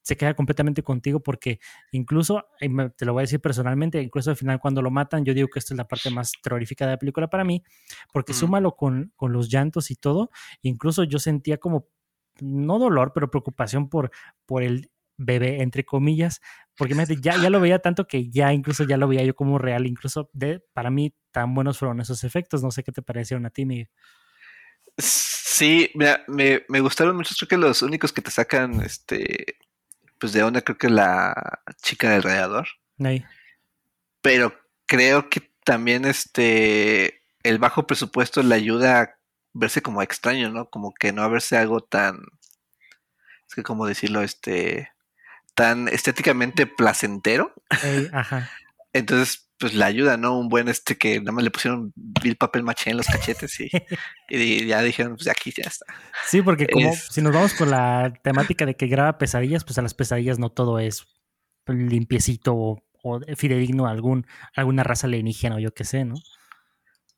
se 0.03 0.17
queda 0.17 0.35
completamente 0.35 0.83
contigo 0.83 1.21
porque 1.21 1.61
incluso, 1.93 2.47
te 2.97 3.05
lo 3.05 3.13
voy 3.13 3.21
a 3.21 3.25
decir 3.25 3.41
personalmente, 3.41 4.03
incluso 4.03 4.31
al 4.31 4.37
final 4.37 4.61
cuando 4.61 4.83
lo 4.83 4.91
matan, 4.91 5.25
yo 5.25 5.33
digo 5.33 5.49
que 5.49 5.61
esta 5.61 5.75
es 5.75 5.79
la 5.79 5.89
parte 5.89 6.11
más 6.11 6.33
terrorífica 6.43 6.85
de 6.85 6.93
la 6.93 6.99
película 6.99 7.29
para 7.29 7.45
mí, 7.45 7.63
porque 8.13 8.35
súmalo 8.35 8.75
con, 8.77 9.13
con 9.17 9.33
los 9.33 9.49
llantos 9.49 9.91
y 9.91 9.97
todo, 9.97 10.31
incluso 10.61 11.05
yo 11.05 11.19
sentía 11.19 11.59
como, 11.59 11.89
no 12.41 12.79
dolor, 12.79 13.13
pero 13.15 13.31
preocupación 13.31 13.89
por, 13.89 14.11
por 14.45 14.63
el 14.63 14.91
bebé, 15.17 15.63
entre 15.63 15.85
comillas, 15.85 16.41
porque 16.77 16.95
ya, 17.21 17.37
ya 17.41 17.51
lo 17.51 17.61
veía 17.61 17.79
tanto 17.79 18.09
que 18.09 18.29
ya 18.29 18.53
incluso 18.53 18.85
ya 18.85 18.97
lo 18.97 19.07
veía 19.07 19.23
yo 19.23 19.37
como 19.37 19.59
real, 19.59 19.87
incluso 19.87 20.31
de, 20.33 20.65
para 20.73 20.91
mí 20.91 21.15
tan 21.31 21.55
buenos 21.55 21.79
fueron 21.79 22.01
esos 22.01 22.25
efectos, 22.25 22.63
no 22.63 22.73
sé 22.73 22.83
qué 22.83 22.91
te 22.91 23.03
parecieron 23.03 23.47
a 23.47 23.51
ti, 23.51 23.65
Miguel. 23.65 23.89
Sí, 24.99 25.91
me, 25.95 26.65
me 26.69 26.81
gustaron 26.81 27.17
mucho, 27.17 27.35
creo 27.39 27.49
que 27.49 27.57
los 27.57 27.83
únicos 27.83 28.13
que 28.13 28.21
te 28.21 28.31
sacan 28.31 28.81
este 28.83 29.59
pues 30.23 30.33
de 30.33 30.45
onda 30.45 30.61
creo 30.61 30.79
que 30.79 30.89
la 30.89 31.61
chica 31.83 32.11
del 32.11 32.23
radiador. 32.23 32.69
Pero 34.21 34.55
creo 34.87 35.29
que 35.29 35.51
también 35.65 36.05
este 36.05 37.25
el 37.43 37.59
bajo 37.59 37.89
presupuesto 37.89 38.41
le 38.45 38.55
ayuda 38.55 39.01
a 39.01 39.11
verse 39.53 39.83
como 39.83 40.01
extraño, 40.01 40.49
¿no? 40.51 40.71
Como 40.71 40.95
que 40.95 41.13
no 41.13 41.25
a 41.25 41.29
verse 41.29 41.57
algo 41.57 41.81
tan 41.81 42.21
es 43.49 43.57
que 43.57 43.65
como 43.65 43.85
decirlo, 43.85 44.23
este 44.23 44.93
tan 45.57 45.89
estéticamente 45.89 46.69
placentero. 46.69 47.53
ajá. 48.13 48.49
Entonces, 48.93 49.49
pues 49.63 49.75
le 49.75 49.85
ayuda, 49.85 50.17
¿no? 50.17 50.37
Un 50.37 50.49
buen 50.49 50.67
este 50.67 50.99
que 50.99 51.21
nada 51.21 51.31
más 51.31 51.45
le 51.45 51.53
pusieron 51.53 51.95
el 52.25 52.35
papel 52.35 52.65
maché 52.65 52.91
en 52.91 52.97
los 52.97 53.07
cachetes 53.07 53.61
y, 53.61 53.71
y 54.29 54.67
ya 54.67 54.83
dijeron, 54.83 55.15
pues 55.15 55.29
aquí 55.29 55.55
ya 55.57 55.63
está. 55.69 55.87
Sí, 56.27 56.43
porque 56.43 56.67
como 56.67 56.93
si 56.93 57.23
nos 57.23 57.33
vamos 57.33 57.55
con 57.55 57.71
la 57.71 58.13
temática 58.25 58.67
de 58.67 58.75
que 58.75 58.89
graba 58.89 59.19
pesadillas, 59.19 59.63
pues 59.63 59.79
a 59.79 59.83
las 59.83 59.95
pesadillas 59.95 60.41
no 60.41 60.51
todo 60.51 60.81
es 60.81 61.07
limpiecito 61.69 62.57
o, 62.57 62.83
fidedigno 63.37 63.87
a 63.87 63.93
algún, 63.93 64.27
alguna 64.57 64.83
raza 64.83 65.07
alienígena 65.07 65.55
o 65.55 65.59
yo 65.61 65.73
qué 65.73 65.85
sé, 65.85 66.05
¿no? 66.05 66.17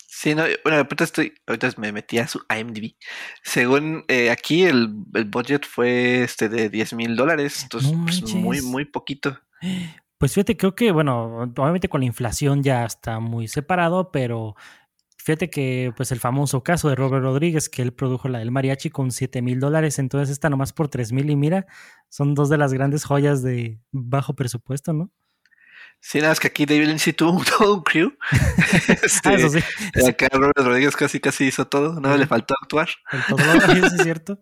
Sí, 0.07 0.35
no, 0.35 0.43
bueno, 0.65 0.77
ahorita 0.77 1.05
estoy, 1.05 1.33
ahorita 1.47 1.71
me 1.79 1.93
metí 1.93 2.19
a 2.19 2.29
su 2.29 2.43
IMDb. 2.55 2.97
Según 3.43 4.05
eh, 4.09 4.31
aquí 4.31 4.65
el, 4.65 4.97
el, 5.15 5.25
budget 5.25 5.65
fue 5.65 6.25
este 6.25 6.51
de 6.51 6.69
10 6.69 6.93
mil 6.93 7.17
dólares, 7.17 7.63
entonces 7.63 7.91
pues, 8.05 8.35
muy, 8.35 8.61
muy 8.61 8.85
poquito. 8.85 9.41
Pues 10.25 10.33
fíjate, 10.33 10.57
creo 10.57 10.75
que, 10.75 10.91
bueno, 10.91 11.53
obviamente 11.55 11.91
con 11.91 12.01
la 12.01 12.07
inflación 12.07 12.63
ya 12.63 12.87
está 12.87 13.21
muy 13.21 13.47
separado, 13.47 14.11
pero 14.11 14.57
fíjate 15.19 15.51
que, 15.51 15.93
pues 15.99 16.13
el 16.13 16.19
famoso 16.19 16.63
caso 16.63 16.89
de 16.89 16.95
Robert 16.95 17.23
Rodríguez, 17.23 17.69
que 17.69 17.83
él 17.83 17.93
produjo 17.93 18.29
la 18.29 18.39
del 18.39 18.51
mariachi 18.51 18.89
con 18.89 19.11
7 19.11 19.43
mil 19.43 19.61
dólares, 19.61 19.99
entonces 19.99 20.31
está 20.31 20.49
nomás 20.49 20.73
por 20.73 20.89
3 20.89 21.13
mil 21.13 21.29
y 21.29 21.37
mira, 21.37 21.67
son 22.09 22.35
dos 22.35 22.49
de 22.49 22.57
las 22.57 22.73
grandes 22.73 23.05
joyas 23.05 23.43
de 23.43 23.79
bajo 23.93 24.33
presupuesto, 24.33 24.95
¿no? 24.95 25.11
Sí, 26.01 26.21
nada, 26.21 26.33
es 26.33 26.41
que 26.41 26.49
aquí 26.49 26.65
David 26.65 26.87
Lynch 26.87 27.15
tuvo 27.15 27.45
todo 27.59 27.75
un 27.75 27.83
crew. 27.83 28.17
este, 29.03 29.29
ah, 29.29 29.35
eso 29.35 29.51
sí. 29.51 29.59
Acá 30.09 30.29
Robert 30.33 30.57
Rodríguez 30.57 30.97
casi 30.97 31.21
casi 31.21 31.49
hizo 31.49 31.67
todo, 31.67 32.01
no 32.01 32.17
le 32.17 32.27
faltó 32.27 32.55
actuar. 32.63 32.89
El 33.13 33.23
todo, 33.27 33.39
es 33.95 34.03
cierto. 34.03 34.39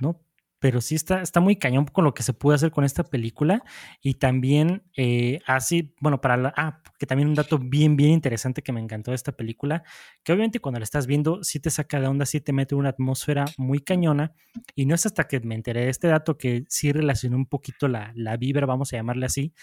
No, 0.00 0.18
pero 0.58 0.80
sí 0.80 0.94
está, 0.96 1.22
está 1.22 1.40
muy 1.40 1.56
cañón 1.56 1.86
con 1.86 2.04
lo 2.04 2.14
que 2.14 2.22
se 2.22 2.32
puede 2.32 2.56
hacer 2.56 2.70
con 2.70 2.84
esta 2.84 3.04
película. 3.04 3.62
Y 4.02 4.14
también 4.14 4.82
eh, 4.96 5.40
así, 5.46 5.94
bueno, 6.00 6.20
para 6.20 6.36
la... 6.36 6.54
Ah, 6.56 6.82
que 6.98 7.06
también 7.06 7.28
un 7.28 7.34
dato 7.34 7.58
bien, 7.58 7.96
bien 7.96 8.10
interesante 8.10 8.62
que 8.62 8.72
me 8.72 8.80
encantó 8.80 9.12
de 9.12 9.14
esta 9.14 9.32
película, 9.32 9.84
que 10.24 10.32
obviamente 10.32 10.58
cuando 10.58 10.80
la 10.80 10.84
estás 10.84 11.06
viendo 11.06 11.44
sí 11.44 11.60
te 11.60 11.70
saca 11.70 12.00
de 12.00 12.08
onda, 12.08 12.26
sí 12.26 12.40
te 12.40 12.52
mete 12.52 12.74
una 12.74 12.88
atmósfera 12.90 13.44
muy 13.56 13.80
cañona. 13.80 14.32
Y 14.74 14.86
no 14.86 14.94
es 14.94 15.06
hasta 15.06 15.28
que 15.28 15.40
me 15.40 15.54
enteré 15.54 15.82
de 15.84 15.90
este 15.90 16.08
dato 16.08 16.36
que 16.38 16.64
sí 16.68 16.92
relacionó 16.92 17.36
un 17.36 17.46
poquito 17.46 17.86
la, 17.86 18.12
la 18.16 18.36
vibra, 18.36 18.66
vamos 18.66 18.92
a 18.92 18.96
llamarle 18.96 19.26
así, 19.26 19.54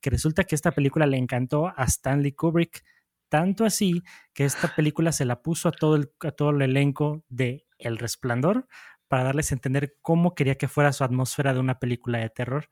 que 0.00 0.10
resulta 0.10 0.44
que 0.44 0.54
esta 0.54 0.70
película 0.70 1.06
le 1.06 1.16
encantó 1.16 1.68
a 1.68 1.84
Stanley 1.84 2.32
Kubrick. 2.32 2.84
Tanto 3.28 3.64
así 3.64 4.02
que 4.32 4.44
esta 4.44 4.76
película 4.76 5.10
se 5.10 5.24
la 5.24 5.42
puso 5.42 5.68
a 5.68 5.72
todo 5.72 5.96
el, 5.96 6.12
a 6.20 6.30
todo 6.30 6.50
el 6.50 6.62
elenco 6.62 7.24
de 7.28 7.66
El 7.78 7.98
Resplandor 7.98 8.68
para 9.08 9.24
darles 9.24 9.50
a 9.50 9.54
entender 9.54 9.96
cómo 10.02 10.34
quería 10.34 10.56
que 10.56 10.68
fuera 10.68 10.92
su 10.92 11.04
atmósfera 11.04 11.54
de 11.54 11.60
una 11.60 11.78
película 11.78 12.18
de 12.18 12.30
terror. 12.30 12.68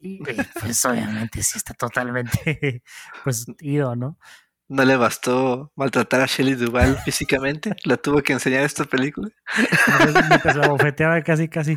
Y 0.00 0.18
pues 0.60 0.84
obviamente 0.84 1.42
sí 1.42 1.58
está 1.58 1.74
totalmente 1.74 2.82
pues 3.24 3.46
ido, 3.60 3.96
¿no? 3.96 4.18
No 4.66 4.84
le 4.84 4.96
bastó 4.96 5.72
maltratar 5.76 6.22
a 6.22 6.26
Shelley 6.26 6.54
Duvall 6.54 6.96
físicamente, 7.04 7.76
la 7.84 7.98
tuvo 7.98 8.22
que 8.22 8.32
enseñar 8.32 8.64
esta 8.64 8.84
película. 8.84 9.28
Mientras 10.28 10.56
la 10.56 10.68
bofeteaba 10.68 11.22
casi, 11.22 11.48
casi. 11.48 11.76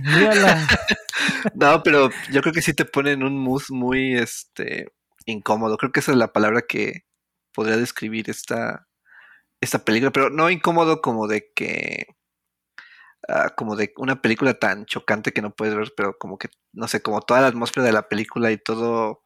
No, 1.54 1.84
pero 1.84 2.10
yo 2.32 2.42
creo 2.42 2.54
que 2.54 2.62
sí 2.62 2.74
te 2.74 2.86
ponen 2.86 3.24
un 3.24 3.38
mood 3.38 3.64
muy 3.70 4.16
este 4.16 4.88
incómodo. 5.26 5.78
Creo 5.78 5.92
que 5.92 6.00
esa 6.00 6.12
es 6.12 6.18
la 6.18 6.32
palabra 6.32 6.62
que 6.62 7.04
podría 7.54 7.76
describir 7.76 8.30
esta, 8.30 8.88
esta 9.62 9.80
película, 9.84 10.12
pero 10.12 10.30
no 10.30 10.50
incómodo 10.50 11.02
como 11.02 11.28
de 11.28 11.52
que 11.56 12.06
Ah, 13.28 13.50
como 13.56 13.76
de 13.76 13.94
una 13.98 14.22
película 14.22 14.54
tan 14.54 14.86
chocante 14.86 15.34
que 15.34 15.42
no 15.42 15.54
puedes 15.54 15.76
ver, 15.76 15.94
pero 15.98 16.18
como 16.18 16.38
que, 16.38 16.50
no 16.74 16.88
sé, 16.88 17.02
como 17.02 17.22
toda 17.22 17.42
la 17.42 17.48
atmósfera 17.48 17.86
de 17.86 17.92
la 17.92 18.08
película 18.08 18.52
y 18.52 18.58
todo 18.58 19.24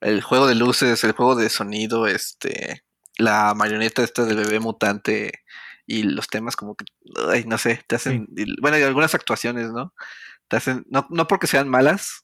el 0.00 0.22
juego 0.22 0.46
de 0.48 0.56
luces, 0.56 1.04
el 1.04 1.12
juego 1.12 1.36
de 1.36 1.48
sonido, 1.50 2.06
este, 2.08 2.84
la 3.18 3.54
marioneta 3.54 4.02
esta 4.02 4.24
del 4.24 4.38
bebé 4.38 4.60
mutante 4.60 5.44
y 5.86 6.04
los 6.04 6.28
temas 6.28 6.56
como 6.56 6.76
que, 6.76 6.86
ay, 7.30 7.44
no 7.46 7.58
sé, 7.58 7.82
te 7.88 7.96
hacen, 7.96 8.26
bueno, 8.60 8.78
y 8.78 8.82
algunas 8.82 9.14
actuaciones, 9.14 9.70
¿no? 9.72 9.94
Te 10.48 10.56
hacen, 10.56 10.84
no, 10.90 11.06
no 11.10 11.28
porque 11.28 11.46
sean 11.46 11.68
malas, 11.68 12.22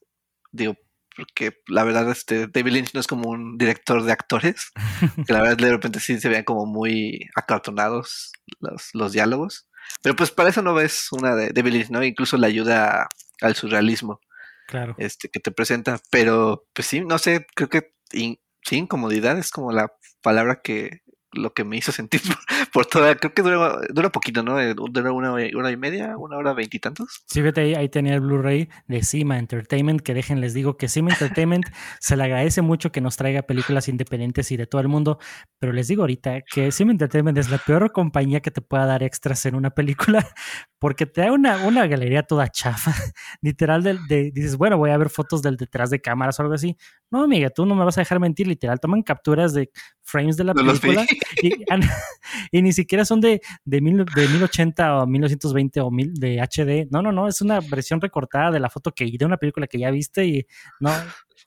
digo, 0.53 0.76
porque 1.16 1.61
la 1.68 1.84
verdad 1.84 2.11
este 2.11 2.49
David 2.49 2.72
Lynch 2.72 2.95
no 2.95 3.01
es 3.01 3.07
como 3.07 3.30
un 3.30 3.59
director 3.59 4.03
de 4.03 4.12
actores, 4.12 4.72
que 5.26 5.32
la 5.32 5.43
verdad 5.43 5.57
de 5.59 5.70
repente 5.70 6.01
sí 6.01 6.20
se 6.20 6.28
vean 6.28 6.45
como 6.45 6.66
muy 6.66 7.28
acartonados 7.36 8.32
los, 8.61 8.91
los 8.95 9.12
diálogos. 9.12 9.68
Pero 10.03 10.16
pues 10.16 10.30
para 10.30 10.51
eso 10.51 10.62
no 10.62 10.74
ves 10.74 11.09
una 11.12 11.35
de, 11.35 11.51
de 11.51 11.87
¿no? 11.91 12.03
Incluso 12.03 12.37
la 12.37 12.47
ayuda 12.47 13.09
al 13.41 13.55
surrealismo. 13.55 14.20
Claro. 14.66 14.95
Este, 14.99 15.28
que 15.28 15.41
te 15.41 15.51
presenta. 15.51 16.01
Pero, 16.11 16.64
pues 16.72 16.87
sí, 16.89 17.01
no 17.01 17.18
sé, 17.18 17.47
creo 17.55 17.68
que 17.68 17.95
sí, 18.11 18.39
incomodidad 18.70 19.39
es 19.39 19.51
como 19.51 19.72
la 19.72 19.93
palabra 20.22 20.61
que, 20.62 21.01
lo 21.33 21.53
que 21.53 21.64
me 21.64 21.76
hizo 21.76 21.93
sentir 21.93 22.20
por, 22.72 22.87
toda, 22.87 23.14
creo 23.16 23.35
que 23.35 23.43
dura, 23.43 23.80
dura 23.91 24.11
poquito, 24.11 24.43
¿no? 24.43 24.61
Eh, 24.61 24.74
dura 24.74 25.12
una 25.12 25.33
hora 25.33 25.70
y 25.70 25.76
media, 25.76 26.16
una 26.16 26.37
hora 26.37 26.53
veintitantos. 26.53 27.22
Sí, 27.26 27.41
vete 27.41 27.62
ahí, 27.62 27.74
ahí 27.74 27.89
tenía 27.89 28.14
el 28.14 28.20
Blu-ray 28.20 28.68
de 28.87 29.03
Cima 29.03 29.39
Entertainment, 29.39 30.01
que 30.01 30.14
dejen, 30.14 30.41
les 30.41 30.55
digo 30.55 30.76
que 30.76 30.89
Cima 30.89 31.11
Entertainment 31.11 31.64
se 32.01 32.16
le 32.16 32.24
agradece 32.24 32.62
mucho 32.62 32.93
que 32.93 33.01
nos 33.01 33.16
traiga 33.16 33.43
películas 33.43 33.89
independientes 33.89 34.51
y 34.53 34.57
de 34.57 34.66
todo 34.66 34.80
el 34.80 34.89
mundo, 34.89 35.18
pero 35.59 35.72
les 35.72 35.89
digo 35.89 36.03
ahorita 36.03 36.43
que 36.43 36.70
Cima 36.72 36.93
Entertainment 36.93 37.39
es 37.39 37.51
la 37.51 37.59
peor 37.59 37.93
compañía 37.93 38.41
que 38.41 38.51
te 38.51 38.61
pueda 38.61 38.87
dar 38.87 39.03
extras 39.03 39.45
en 39.47 39.55
una 39.55 39.70
película, 39.70 40.26
porque 40.78 41.07
te 41.07 41.22
da 41.22 41.33
una, 41.33 41.64
una 41.64 41.87
galería 41.87 42.22
toda 42.22 42.49
chafa, 42.49 42.95
literal, 43.41 43.83
de, 43.83 44.30
dices, 44.33 44.57
bueno, 44.57 44.76
voy 44.76 44.91
a 44.91 44.97
ver 44.97 45.11
fotos 45.11 45.43
del 45.43 45.57
detrás 45.57 45.91
de 45.91 46.01
cámaras 46.01 46.39
o 46.39 46.43
algo 46.43 46.55
así. 46.55 46.76
No, 47.11 47.24
amiga, 47.24 47.51
tú 47.51 47.66
no 47.66 47.74
me 47.74 47.85
vas 47.85 47.99
a 47.99 48.01
dejar 48.01 48.20
mentir, 48.20 48.47
literal, 48.47 48.80
toman 48.80 49.03
capturas 49.03 49.55
de 49.55 49.70
frames 50.03 50.37
de 50.37 50.45
la 50.45 50.55
película 50.55 51.07
y, 52.53 52.62
ni 52.62 52.73
siquiera 52.73 53.05
son 53.05 53.20
de, 53.20 53.41
de, 53.64 53.81
mil, 53.81 54.05
de 54.05 54.29
1080 54.29 54.99
o 54.99 55.07
1920 55.07 55.81
o 55.81 55.91
mil 55.91 56.14
de 56.14 56.41
HD. 56.41 56.89
No, 56.91 57.03
no, 57.03 57.12
no, 57.12 57.29
es 57.29 57.41
una 57.41 57.61
versión 57.61 58.01
recortada 58.01 58.51
de 58.51 58.61
la 58.61 58.70
foto 58.70 58.93
que 58.93 59.11
de 59.12 59.25
una 59.25 59.37
película 59.37 59.66
que 59.66 59.79
ya 59.79 59.91
viste 59.91 60.25
y 60.25 60.47
no, 60.81 60.91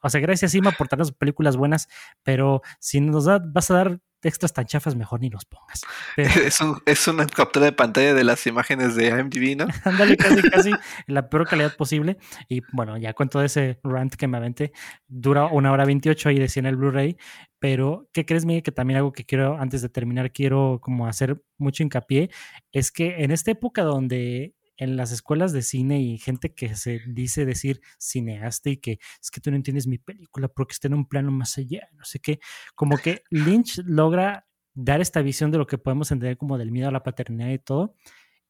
o 0.01 0.09
sea, 0.09 0.21
gracias 0.21 0.53
Ima 0.55 0.71
por 0.71 0.87
darnos 0.87 1.11
películas 1.11 1.57
buenas, 1.57 1.87
pero 2.23 2.61
si 2.79 3.01
nos 3.01 3.25
vas 3.25 3.71
a 3.71 3.73
dar 3.73 3.99
extras 4.27 4.53
tan 4.53 4.65
chafas, 4.65 4.95
mejor 4.95 5.21
ni 5.21 5.29
los 5.29 5.45
pongas. 5.45 5.81
Es, 6.17 6.59
un, 6.59 6.81
es, 6.85 7.07
una 7.07 7.25
captura 7.27 7.65
de 7.65 7.71
pantalla 7.71 8.13
de 8.13 8.23
las 8.23 8.45
imágenes 8.47 8.95
de 8.95 9.07
IMDb, 9.07 9.57
¿no? 9.57 9.67
Ándale, 9.83 10.17
casi, 10.17 10.41
casi 10.49 10.71
la 11.07 11.29
peor 11.29 11.47
calidad 11.47 11.75
posible. 11.75 12.17
Y 12.49 12.61
bueno, 12.71 12.97
ya 12.97 13.13
con 13.13 13.29
todo 13.29 13.43
ese 13.43 13.79
rant 13.83 14.15
que 14.15 14.27
me 14.27 14.37
aventé, 14.37 14.71
dura 15.07 15.45
una 15.45 15.71
hora 15.71 15.85
28 15.85 16.29
ahí 16.29 16.39
decía 16.39 16.61
en 16.61 16.67
el 16.67 16.75
Blu-ray. 16.75 17.17
Pero, 17.65 18.07
¿qué 18.13 18.27
crees, 18.27 18.45
Miguel? 18.45 18.61
Que 18.61 18.71
también 18.71 18.97
algo 18.97 19.11
que 19.11 19.25
quiero, 19.25 19.57
antes 19.57 19.81
de 19.81 19.89
terminar, 19.89 20.31
quiero 20.31 20.77
como 20.83 21.07
hacer 21.07 21.41
mucho 21.57 21.81
hincapié, 21.81 22.29
es 22.71 22.91
que 22.91 23.23
en 23.23 23.31
esta 23.31 23.49
época 23.49 23.81
donde 23.81 24.53
en 24.77 24.95
las 24.95 25.11
escuelas 25.11 25.51
de 25.51 25.63
cine 25.63 25.99
y 25.99 26.19
gente 26.19 26.53
que 26.53 26.75
se 26.75 27.01
dice 27.07 27.43
decir 27.43 27.81
cineasta 27.97 28.69
y 28.69 28.77
que 28.77 28.99
es 29.19 29.31
que 29.31 29.41
tú 29.41 29.49
no 29.49 29.55
entiendes 29.55 29.87
mi 29.87 29.97
película 29.97 30.47
porque 30.47 30.73
está 30.73 30.89
en 30.89 30.93
un 30.93 31.07
plano 31.07 31.31
más 31.31 31.57
allá, 31.57 31.89
no 31.93 32.05
sé 32.05 32.19
qué, 32.19 32.39
como 32.75 32.99
que 32.99 33.23
Lynch 33.31 33.79
logra 33.83 34.45
dar 34.75 35.01
esta 35.01 35.23
visión 35.23 35.49
de 35.49 35.57
lo 35.57 35.65
que 35.65 35.79
podemos 35.79 36.11
entender 36.11 36.37
como 36.37 36.59
del 36.59 36.69
miedo 36.69 36.89
a 36.89 36.91
la 36.91 37.01
paternidad 37.01 37.49
y 37.49 37.57
todo, 37.57 37.95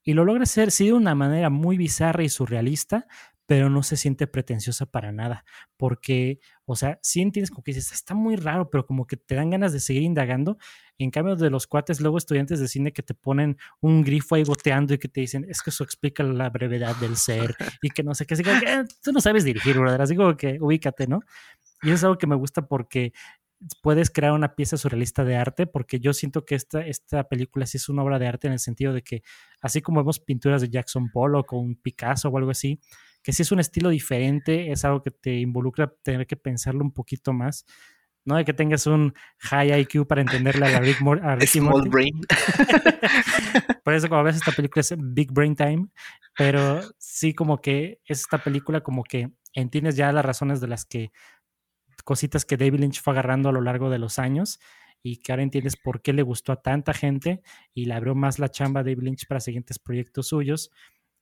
y 0.03 0.11
lo 0.11 0.25
logra 0.25 0.43
hacer 0.43 0.71
sí 0.71 0.87
de 0.87 0.93
una 0.93 1.15
manera 1.15 1.49
muy 1.49 1.77
bizarra 1.77 2.21
y 2.21 2.27
surrealista, 2.27 3.07
pero 3.45 3.69
no 3.69 3.83
se 3.83 3.97
siente 3.97 4.27
pretenciosa 4.27 4.85
para 4.85 5.11
nada, 5.11 5.45
porque, 5.77 6.39
o 6.65 6.75
sea, 6.75 6.99
sí 7.01 7.21
entiendes 7.21 7.51
como 7.51 7.63
que 7.63 7.73
dices, 7.73 7.91
está 7.91 8.15
muy 8.15 8.35
raro, 8.35 8.69
pero 8.69 8.85
como 8.85 9.05
que 9.05 9.17
te 9.17 9.35
dan 9.35 9.51
ganas 9.51 9.71
de 9.73 9.79
seguir 9.79 10.03
indagando. 10.03 10.57
En 10.97 11.11
cambio, 11.11 11.35
de 11.35 11.49
los 11.49 11.67
cuates, 11.67 11.99
luego 11.99 12.17
estudiantes 12.17 12.59
de 12.59 12.67
cine 12.67 12.93
que 12.93 13.03
te 13.03 13.13
ponen 13.13 13.57
un 13.81 14.03
grifo 14.03 14.35
ahí 14.35 14.43
goteando 14.43 14.93
y 14.93 14.97
que 14.97 15.09
te 15.09 15.21
dicen, 15.21 15.45
es 15.49 15.61
que 15.61 15.69
eso 15.69 15.83
explica 15.83 16.23
la 16.23 16.49
brevedad 16.49 16.95
del 16.97 17.17
ser 17.17 17.55
y 17.81 17.89
que 17.89 18.03
no 18.03 18.15
sé 18.15 18.25
qué, 18.25 18.33
así 18.33 18.43
que, 18.43 18.51
eh, 18.51 18.85
tú 19.03 19.11
no 19.11 19.21
sabes 19.21 19.43
dirigir, 19.43 19.77
brother, 19.77 20.01
así 20.01 20.15
como 20.15 20.35
que 20.35 20.57
ubícate, 20.59 21.07
¿no? 21.07 21.19
Y 21.81 21.87
eso 21.87 21.95
es 21.95 22.03
algo 22.05 22.17
que 22.17 22.27
me 22.27 22.35
gusta 22.35 22.67
porque 22.67 23.13
puedes 23.81 24.09
crear 24.09 24.33
una 24.33 24.55
pieza 24.55 24.77
surrealista 24.77 25.23
de 25.23 25.35
arte, 25.35 25.67
porque 25.67 25.99
yo 25.99 26.13
siento 26.13 26.45
que 26.45 26.55
esta, 26.55 26.81
esta 26.85 27.27
película 27.27 27.65
sí 27.65 27.77
es 27.77 27.89
una 27.89 28.03
obra 28.03 28.19
de 28.19 28.27
arte 28.27 28.47
en 28.47 28.53
el 28.53 28.59
sentido 28.59 28.93
de 28.93 29.01
que, 29.01 29.23
así 29.61 29.81
como 29.81 30.01
vemos 30.01 30.19
pinturas 30.19 30.61
de 30.61 30.69
Jackson 30.69 31.09
Pollock 31.11 31.53
o 31.53 31.59
un 31.59 31.75
Picasso 31.75 32.29
o 32.29 32.37
algo 32.37 32.51
así, 32.51 32.79
que 33.25 33.33
si 33.33 33.41
es 33.41 33.51
un 33.51 33.59
estilo 33.59 33.89
diferente, 33.89 34.71
es 34.71 34.85
algo 34.85 35.01
que 35.01 35.09
te 35.09 35.39
involucra 35.39 35.91
tener 36.03 36.27
que 36.27 36.35
pensarlo 36.35 36.83
un 36.83 36.91
poquito 36.91 37.33
más. 37.33 37.65
No 38.23 38.35
de 38.35 38.45
que 38.45 38.53
tengas 38.53 38.85
un 38.85 39.15
high 39.39 39.81
IQ 39.81 40.05
para 40.05 40.21
entenderle 40.21 40.67
a, 40.67 40.79
Rick, 40.79 40.99
Small 41.47 41.89
brain. 41.89 42.21
Por 43.83 43.95
eso 43.95 44.09
como 44.09 44.21
ves 44.21 44.35
esta 44.35 44.51
película 44.51 44.81
es 44.81 44.93
Big 44.95 45.31
Brain 45.31 45.55
Time, 45.55 45.87
pero 46.37 46.81
sí 46.99 47.33
como 47.33 47.57
que 47.57 47.99
es 48.05 48.21
esta 48.21 48.37
película 48.37 48.81
como 48.81 49.03
que 49.03 49.31
entiendes 49.53 49.95
ya 49.95 50.11
las 50.11 50.23
razones 50.23 50.61
de 50.61 50.67
las 50.67 50.85
que 50.85 51.11
cositas 52.03 52.45
que 52.45 52.57
David 52.57 52.81
Lynch 52.81 53.01
fue 53.01 53.13
agarrando 53.13 53.49
a 53.49 53.53
lo 53.53 53.61
largo 53.61 53.89
de 53.89 53.97
los 53.97 54.19
años 54.19 54.59
y 55.01 55.17
que 55.17 55.31
ahora 55.31 55.41
entiendes 55.41 55.77
por 55.77 56.03
qué 56.03 56.13
le 56.13 56.21
gustó 56.21 56.51
a 56.51 56.61
tanta 56.61 56.93
gente 56.93 57.41
y 57.73 57.85
le 57.85 57.95
abrió 57.95 58.13
más 58.13 58.37
la 58.37 58.49
chamba 58.49 58.81
a 58.81 58.83
David 58.83 59.01
Lynch 59.01 59.25
para 59.27 59.39
siguientes 59.39 59.79
proyectos 59.79 60.27
suyos 60.27 60.69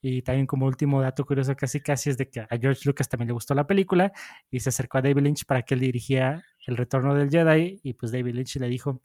y 0.06 0.22
también 0.22 0.46
como 0.46 0.66
último 0.66 1.02
dato 1.02 1.26
curioso 1.26 1.56
casi 1.56 1.80
casi 1.80 2.10
es 2.10 2.18
de 2.18 2.30
que 2.30 2.42
a 2.42 2.58
George 2.60 2.82
Lucas 2.84 3.08
también 3.08 3.28
le 3.28 3.34
gustó 3.34 3.56
la 3.56 3.66
película 3.66 4.12
y 4.52 4.60
se 4.60 4.68
acercó 4.68 4.98
a 4.98 5.02
David 5.02 5.24
Lynch 5.24 5.46
para 5.46 5.62
que 5.62 5.76
él 5.76 5.80
dirigiera 5.80 6.44
El 6.68 6.76
Retorno 6.76 7.16
del 7.16 7.30
Jedi 7.30 7.80
y 7.84 7.94
pues 7.94 8.12
David 8.12 8.36
Lynch 8.36 8.58
le 8.58 8.68
dijo, 8.68 9.02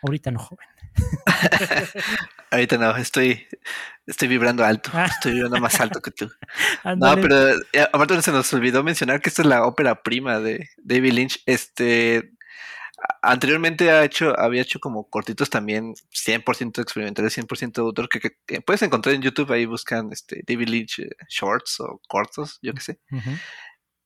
ahorita 0.00 0.30
no, 0.30 0.38
joven. 0.38 0.66
ahorita 2.50 2.78
no, 2.78 2.96
estoy, 2.96 3.46
estoy 4.06 4.28
vibrando 4.28 4.64
alto, 4.64 4.90
ah. 4.94 5.04
estoy 5.04 5.34
vibrando 5.34 5.60
más 5.60 5.78
alto 5.80 6.00
que 6.00 6.12
tú. 6.12 6.30
No, 6.96 7.14
pero 7.16 7.50
eh, 7.74 7.86
aparte 7.92 8.22
se 8.22 8.32
nos 8.32 8.50
olvidó 8.54 8.82
mencionar 8.82 9.20
que 9.20 9.28
esta 9.28 9.42
es 9.42 9.48
la 9.48 9.66
ópera 9.66 10.02
prima 10.02 10.40
de 10.40 10.70
David 10.78 11.12
Lynch. 11.12 11.42
Este, 11.44 12.32
anteriormente 13.22 13.90
ha 13.90 14.04
hecho, 14.04 14.38
había 14.38 14.62
hecho 14.62 14.80
como 14.80 15.08
cortitos 15.08 15.50
también 15.50 15.94
100% 16.12 16.80
experimentales, 16.80 17.36
100% 17.36 17.72
de 17.72 17.82
autor, 17.82 18.08
que, 18.08 18.60
puedes 18.60 18.82
encontrar 18.82 19.14
en 19.14 19.22
YouTube, 19.22 19.52
ahí 19.52 19.66
buscan 19.66 20.10
este, 20.12 20.42
David 20.46 20.68
Lynch 20.68 21.00
eh, 21.00 21.10
shorts 21.28 21.80
o 21.80 22.00
cortos, 22.08 22.58
yo 22.62 22.74
qué 22.74 22.80
sé. 22.80 23.00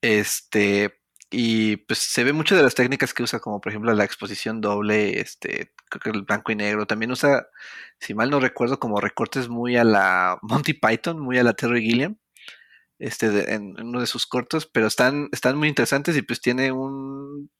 Este, 0.01 0.95
y 1.31 1.77
pues 1.79 1.99
se 2.01 2.25
ve 2.25 2.33
mucho 2.33 2.57
de 2.57 2.63
las 2.63 2.75
técnicas 2.75 3.15
que 3.15 3.23
usa, 3.23 3.41
como 3.41 3.61
por 3.61 3.73
ejemplo 3.73 3.93
la 3.95 4.05
exposición 4.05 4.61
doble, 4.61 5.21
este, 5.21 5.73
creo 5.89 6.01
que 6.01 6.19
el 6.19 6.25
blanco 6.25 6.53
y 6.53 6.57
negro. 6.57 6.87
También 6.87 7.13
usa, 7.13 7.47
si 7.99 8.15
mal 8.15 8.31
no 8.31 8.41
recuerdo, 8.41 8.79
como 8.79 9.01
recortes 9.01 9.49
muy 9.49 9.77
a 9.77 9.85
la 9.85 10.39
Monty 10.43 10.75
Python, 10.75 11.19
muy 11.21 11.39
a 11.39 11.45
la 11.45 11.55
Terry 11.55 11.83
Gilliam. 11.83 12.19
Este, 12.99 13.55
en, 13.55 13.81
uno 13.81 14.01
de 14.01 14.07
sus 14.07 14.27
cortos, 14.27 14.67
pero 14.67 14.87
están, 14.87 15.29
están 15.33 15.57
muy 15.57 15.69
interesantes 15.69 16.17
y 16.17 16.23
pues 16.23 16.41
tiene 16.41 16.71
un 16.71 17.51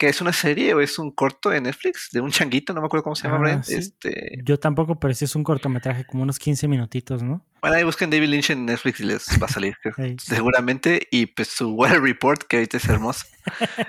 que 0.00 0.08
es 0.08 0.20
una 0.22 0.32
serie 0.32 0.72
o 0.72 0.80
es 0.80 0.98
un 0.98 1.10
corto 1.10 1.50
de 1.50 1.60
Netflix 1.60 2.08
de 2.10 2.22
un 2.22 2.30
changuito, 2.30 2.72
no 2.72 2.80
me 2.80 2.86
acuerdo 2.86 3.04
cómo 3.04 3.14
se 3.14 3.28
llama, 3.28 3.50
ah, 3.50 3.60
este... 3.68 4.38
Yo 4.42 4.58
tampoco, 4.58 4.98
pero 4.98 5.12
sí 5.12 5.26
es 5.26 5.36
un 5.36 5.44
cortometraje, 5.44 6.06
como 6.06 6.22
unos 6.22 6.38
15 6.38 6.68
minutitos, 6.68 7.22
¿no? 7.22 7.44
Bueno, 7.60 7.76
ahí 7.76 7.84
busquen 7.84 8.08
David 8.08 8.28
Lynch 8.28 8.48
en 8.48 8.64
Netflix 8.64 9.00
y 9.00 9.04
les 9.04 9.26
va 9.38 9.44
a 9.44 9.50
salir, 9.50 9.76
seguramente. 10.18 11.06
Y 11.10 11.26
pues 11.26 11.48
su 11.48 11.74
Weather 11.74 12.00
Report, 12.00 12.44
que 12.44 12.56
ahorita 12.56 12.78
es 12.78 12.88
hermoso, 12.88 13.26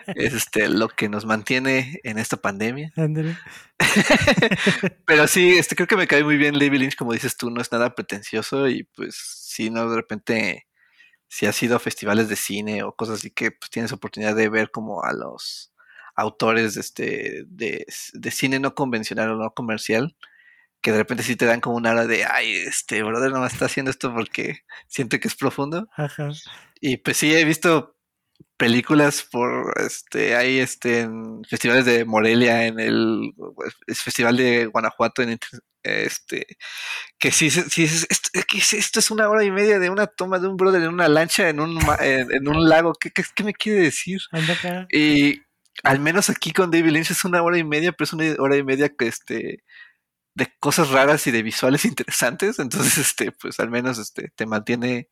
es 0.07 0.33
este, 0.33 0.67
lo 0.67 0.89
que 0.89 1.07
nos 1.07 1.25
mantiene 1.25 2.01
en 2.03 2.17
esta 2.17 2.35
pandemia. 2.35 2.91
pero 5.05 5.27
sí, 5.27 5.57
este, 5.57 5.77
creo 5.77 5.87
que 5.87 5.95
me 5.95 6.07
cae 6.07 6.25
muy 6.25 6.35
bien 6.35 6.59
David 6.59 6.79
Lynch, 6.79 6.97
como 6.97 7.13
dices 7.13 7.37
tú, 7.37 7.49
no 7.49 7.61
es 7.61 7.71
nada 7.71 7.95
pretencioso 7.95 8.67
y 8.67 8.83
pues 8.83 9.15
si 9.15 9.69
no, 9.69 9.89
de 9.89 9.95
repente 9.95 10.67
si 11.31 11.45
has 11.45 11.63
ido 11.63 11.77
a 11.77 11.79
festivales 11.79 12.27
de 12.27 12.35
cine 12.35 12.83
o 12.83 12.93
cosas 12.93 13.19
así 13.19 13.31
que 13.31 13.51
pues, 13.51 13.71
tienes 13.71 13.93
oportunidad 13.93 14.35
de 14.35 14.49
ver 14.49 14.69
como 14.69 15.01
a 15.05 15.13
los 15.13 15.71
autores 16.13 16.75
este, 16.75 17.45
de, 17.47 17.85
de, 18.11 18.31
cine 18.31 18.59
no 18.59 18.75
convencional 18.75 19.31
o 19.31 19.37
no 19.37 19.53
comercial, 19.53 20.17
que 20.81 20.91
de 20.91 20.97
repente 20.97 21.23
sí 21.23 21.37
te 21.37 21.45
dan 21.45 21.61
como 21.61 21.77
una 21.77 21.91
hora 21.91 22.05
de, 22.05 22.25
ay, 22.25 22.51
este 22.51 23.01
brother 23.01 23.31
no 23.31 23.39
me 23.39 23.47
está 23.47 23.65
haciendo 23.65 23.91
esto 23.91 24.13
porque 24.13 24.65
siente 24.87 25.21
que 25.21 25.29
es 25.29 25.35
profundo. 25.35 25.87
Y 26.81 26.97
pues 26.97 27.15
sí, 27.15 27.33
he 27.33 27.45
visto 27.45 27.95
películas 28.61 29.23
por 29.23 29.73
este 29.81 30.35
hay 30.35 30.59
este 30.59 30.99
en 30.99 31.43
festivales 31.49 31.83
de 31.83 32.05
Morelia 32.05 32.67
en 32.67 32.79
el 32.79 33.33
festival 33.87 34.37
de 34.37 34.67
Guanajuato 34.67 35.23
en 35.23 35.39
este 35.81 36.45
que 37.17 37.31
sí, 37.31 37.49
sí 37.49 37.85
esto, 37.85 38.29
esto, 38.77 38.99
es 38.99 39.09
una 39.09 39.27
hora 39.29 39.43
y 39.43 39.49
media 39.49 39.79
de 39.79 39.89
una 39.89 40.05
toma 40.05 40.37
de 40.37 40.47
un 40.47 40.57
brother 40.57 40.83
en 40.83 40.89
una 40.89 41.07
lancha 41.07 41.49
en 41.49 41.59
un 41.59 41.79
en, 42.01 42.47
un 42.47 42.69
lago 42.69 42.93
¿Qué, 42.93 43.09
¿Qué, 43.11 43.43
me 43.43 43.55
quiere 43.55 43.79
decir 43.79 44.21
y 44.91 45.41
al 45.81 45.99
menos 45.99 46.29
aquí 46.29 46.53
con 46.53 46.69
David 46.69 46.91
Lynch 46.91 47.09
es 47.09 47.25
una 47.25 47.41
hora 47.41 47.57
y 47.57 47.63
media 47.63 47.93
pero 47.93 48.03
es 48.03 48.13
una 48.13 48.25
hora 48.37 48.57
y 48.57 48.63
media 48.63 48.89
que 48.89 49.07
este 49.07 49.63
de 50.35 50.53
cosas 50.59 50.89
raras 50.89 51.25
y 51.25 51.31
de 51.31 51.41
visuales 51.41 51.83
interesantes 51.85 52.59
entonces 52.59 52.99
este 52.99 53.31
pues 53.31 53.59
al 53.59 53.71
menos 53.71 53.97
este 53.97 54.29
te 54.35 54.45
mantiene 54.45 55.09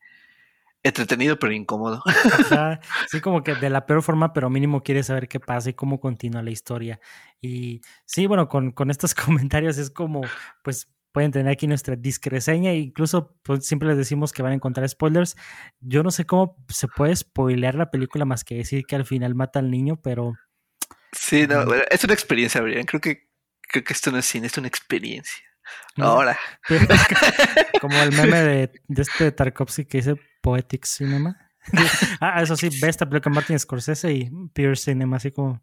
entretenido 0.83 1.37
pero 1.39 1.53
incómodo. 1.53 2.01
sí, 3.09 3.21
como 3.21 3.43
que 3.43 3.55
de 3.55 3.69
la 3.69 3.85
peor 3.85 4.01
forma, 4.01 4.33
pero 4.33 4.49
mínimo 4.49 4.83
quieres 4.83 5.07
saber 5.07 5.27
qué 5.27 5.39
pasa 5.39 5.69
y 5.69 5.73
cómo 5.73 5.99
continúa 5.99 6.41
la 6.41 6.51
historia. 6.51 6.99
Y 7.41 7.81
sí, 8.05 8.27
bueno, 8.27 8.47
con, 8.47 8.71
con 8.71 8.89
estos 8.89 9.13
comentarios 9.15 9.77
es 9.77 9.89
como, 9.89 10.21
pues 10.63 10.91
pueden 11.11 11.31
tener 11.31 11.51
aquí 11.51 11.67
nuestra 11.67 11.95
discreseña 11.95 12.71
e 12.71 12.77
incluso 12.77 13.35
pues, 13.43 13.65
siempre 13.65 13.89
les 13.89 13.97
decimos 13.97 14.31
que 14.31 14.41
van 14.41 14.51
a 14.51 14.55
encontrar 14.55 14.87
spoilers. 14.87 15.35
Yo 15.79 16.03
no 16.03 16.11
sé 16.11 16.25
cómo 16.25 16.55
se 16.69 16.87
puede 16.87 17.15
spoilear 17.15 17.75
la 17.75 17.91
película 17.91 18.25
más 18.25 18.43
que 18.43 18.55
decir 18.55 18.85
que 18.85 18.95
al 18.95 19.05
final 19.05 19.35
mata 19.35 19.59
al 19.59 19.71
niño, 19.71 19.99
pero... 20.01 20.33
Sí, 21.11 21.47
no, 21.47 21.65
es 21.89 22.03
una 22.03 22.13
experiencia, 22.13 22.61
Brian. 22.61 22.85
Creo 22.85 23.01
que, 23.01 23.27
creo 23.61 23.83
que 23.83 23.93
esto 23.93 24.11
no 24.11 24.19
es 24.19 24.25
cine, 24.25 24.45
es 24.45 24.57
una 24.57 24.67
experiencia. 24.67 25.43
Ahora. 25.97 26.37
Como 27.81 27.97
el 27.97 28.11
meme 28.11 28.41
de, 28.41 28.71
de 28.87 29.01
este 29.01 29.31
Tarkovsky 29.31 29.85
que 29.85 29.97
dice 29.97 30.15
Poetic 30.41 30.85
Cinema. 30.85 31.37
ah, 32.21 32.41
eso 32.41 32.55
sí, 32.55 32.69
ve 32.81 32.89
esta 32.89 33.07
película 33.07 33.35
Martin 33.35 33.59
Scorsese 33.59 34.13
y 34.13 34.29
Pure 34.53 34.75
Cinema, 34.75 35.17
así 35.17 35.31
como 35.31 35.61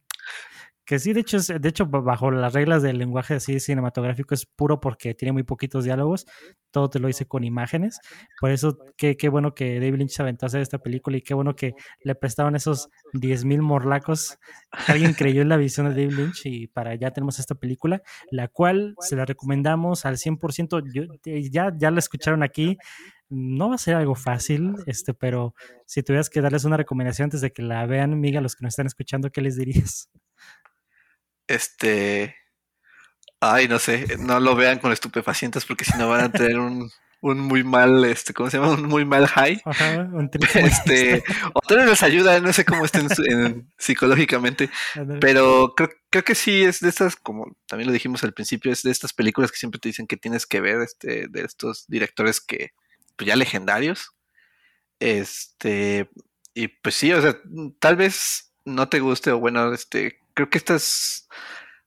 Que 0.84 0.98
sí, 0.98 1.12
de 1.12 1.20
hecho, 1.20 1.38
es, 1.38 1.48
de 1.48 1.68
hecho, 1.68 1.86
bajo 1.86 2.30
las 2.30 2.52
reglas 2.52 2.82
del 2.82 2.98
lenguaje 2.98 3.34
así 3.34 3.58
cinematográfico 3.58 4.34
es 4.34 4.46
puro 4.46 4.78
porque 4.78 5.14
tiene 5.14 5.32
muy 5.32 5.42
poquitos 5.42 5.84
diálogos, 5.84 6.26
todo 6.70 6.90
te 6.90 7.00
lo 7.00 7.08
hice 7.08 7.26
con 7.26 7.42
imágenes. 7.44 7.98
Por 8.40 8.50
eso, 8.50 8.78
qué, 8.96 9.16
qué 9.16 9.28
bueno 9.28 9.54
que 9.54 9.80
David 9.80 9.96
Lynch 9.96 10.10
se 10.10 10.22
aventó 10.22 10.46
a 10.46 10.48
hacer 10.48 10.60
esta 10.60 10.78
película 10.78 11.16
y 11.16 11.22
qué 11.22 11.34
bueno 11.34 11.56
que 11.56 11.74
le 12.02 12.14
prestaron 12.14 12.54
esos 12.54 12.88
10.000 13.14 13.62
morlacos. 13.62 14.38
Alguien 14.86 15.14
creyó 15.14 15.42
en 15.42 15.48
la 15.48 15.56
visión 15.56 15.88
de 15.88 15.94
David 15.94 16.18
Lynch 16.18 16.42
y 16.44 16.66
para 16.68 16.90
allá 16.90 17.10
tenemos 17.10 17.38
esta 17.40 17.56
película, 17.56 18.02
la 18.30 18.48
cual 18.48 18.94
se 19.00 19.16
la 19.16 19.24
recomendamos 19.24 20.04
al 20.04 20.18
100%. 20.18 20.82
Yo, 20.92 21.02
ya, 21.50 21.72
ya 21.76 21.90
la 21.90 21.98
escucharon 21.98 22.42
aquí 22.44 22.78
no 23.28 23.68
va 23.68 23.74
a 23.74 23.78
ser 23.78 23.94
algo 23.96 24.14
fácil, 24.14 24.74
este, 24.86 25.14
pero 25.14 25.54
si 25.86 26.02
tuvieras 26.02 26.30
que 26.30 26.40
darles 26.40 26.64
una 26.64 26.76
recomendación 26.76 27.26
antes 27.26 27.40
de 27.40 27.52
que 27.52 27.62
la 27.62 27.86
vean, 27.86 28.18
Miguel, 28.20 28.42
los 28.42 28.54
que 28.54 28.64
nos 28.64 28.72
están 28.72 28.86
escuchando, 28.86 29.30
¿qué 29.30 29.40
les 29.40 29.56
dirías? 29.56 30.08
Este. 31.46 32.36
Ay, 33.40 33.68
no 33.68 33.78
sé, 33.78 34.16
no 34.18 34.40
lo 34.40 34.56
vean 34.56 34.78
con 34.78 34.92
estupefacientes 34.92 35.64
porque 35.66 35.84
si 35.84 35.96
no 35.98 36.08
van 36.08 36.22
a 36.22 36.32
tener 36.32 36.58
un, 36.58 36.90
un 37.20 37.38
muy 37.40 37.64
mal, 37.64 38.04
este, 38.04 38.32
¿cómo 38.32 38.48
se 38.48 38.58
llama? 38.58 38.72
Un 38.74 38.84
muy 38.84 39.04
mal 39.04 39.26
high. 39.26 39.60
Ajá, 39.64 40.08
un 40.12 40.30
este, 40.54 41.22
o 41.54 41.60
tal 41.60 41.78
vez 41.78 41.86
les 41.86 42.02
ayuda, 42.02 42.40
no 42.40 42.52
sé 42.52 42.64
cómo 42.64 42.84
estén 42.84 43.08
en, 43.26 43.70
psicológicamente, 43.78 44.70
pero 45.20 45.74
creo, 45.76 45.90
creo 46.10 46.24
que 46.24 46.34
sí 46.34 46.64
es 46.64 46.80
de 46.80 46.88
estas, 46.88 47.16
como 47.16 47.56
también 47.66 47.88
lo 47.88 47.92
dijimos 47.92 48.24
al 48.24 48.32
principio, 48.32 48.72
es 48.72 48.82
de 48.82 48.90
estas 48.90 49.12
películas 49.12 49.50
que 49.50 49.58
siempre 49.58 49.80
te 49.80 49.88
dicen 49.88 50.06
que 50.06 50.16
tienes 50.16 50.46
que 50.46 50.60
ver, 50.60 50.80
este, 50.80 51.28
de 51.28 51.42
estos 51.42 51.86
directores 51.88 52.40
que, 52.40 52.72
pues 53.16 53.28
ya 53.28 53.36
legendarios. 53.36 54.12
Este, 55.00 56.10
y 56.54 56.68
pues 56.68 56.94
sí, 56.94 57.12
o 57.12 57.20
sea, 57.20 57.38
tal 57.78 57.96
vez 57.96 58.52
no 58.64 58.88
te 58.88 59.00
guste 59.00 59.30
o 59.32 59.38
bueno, 59.38 59.72
este, 59.72 60.20
creo 60.34 60.50
que 60.50 60.58
esta 60.58 60.74
es 60.74 61.28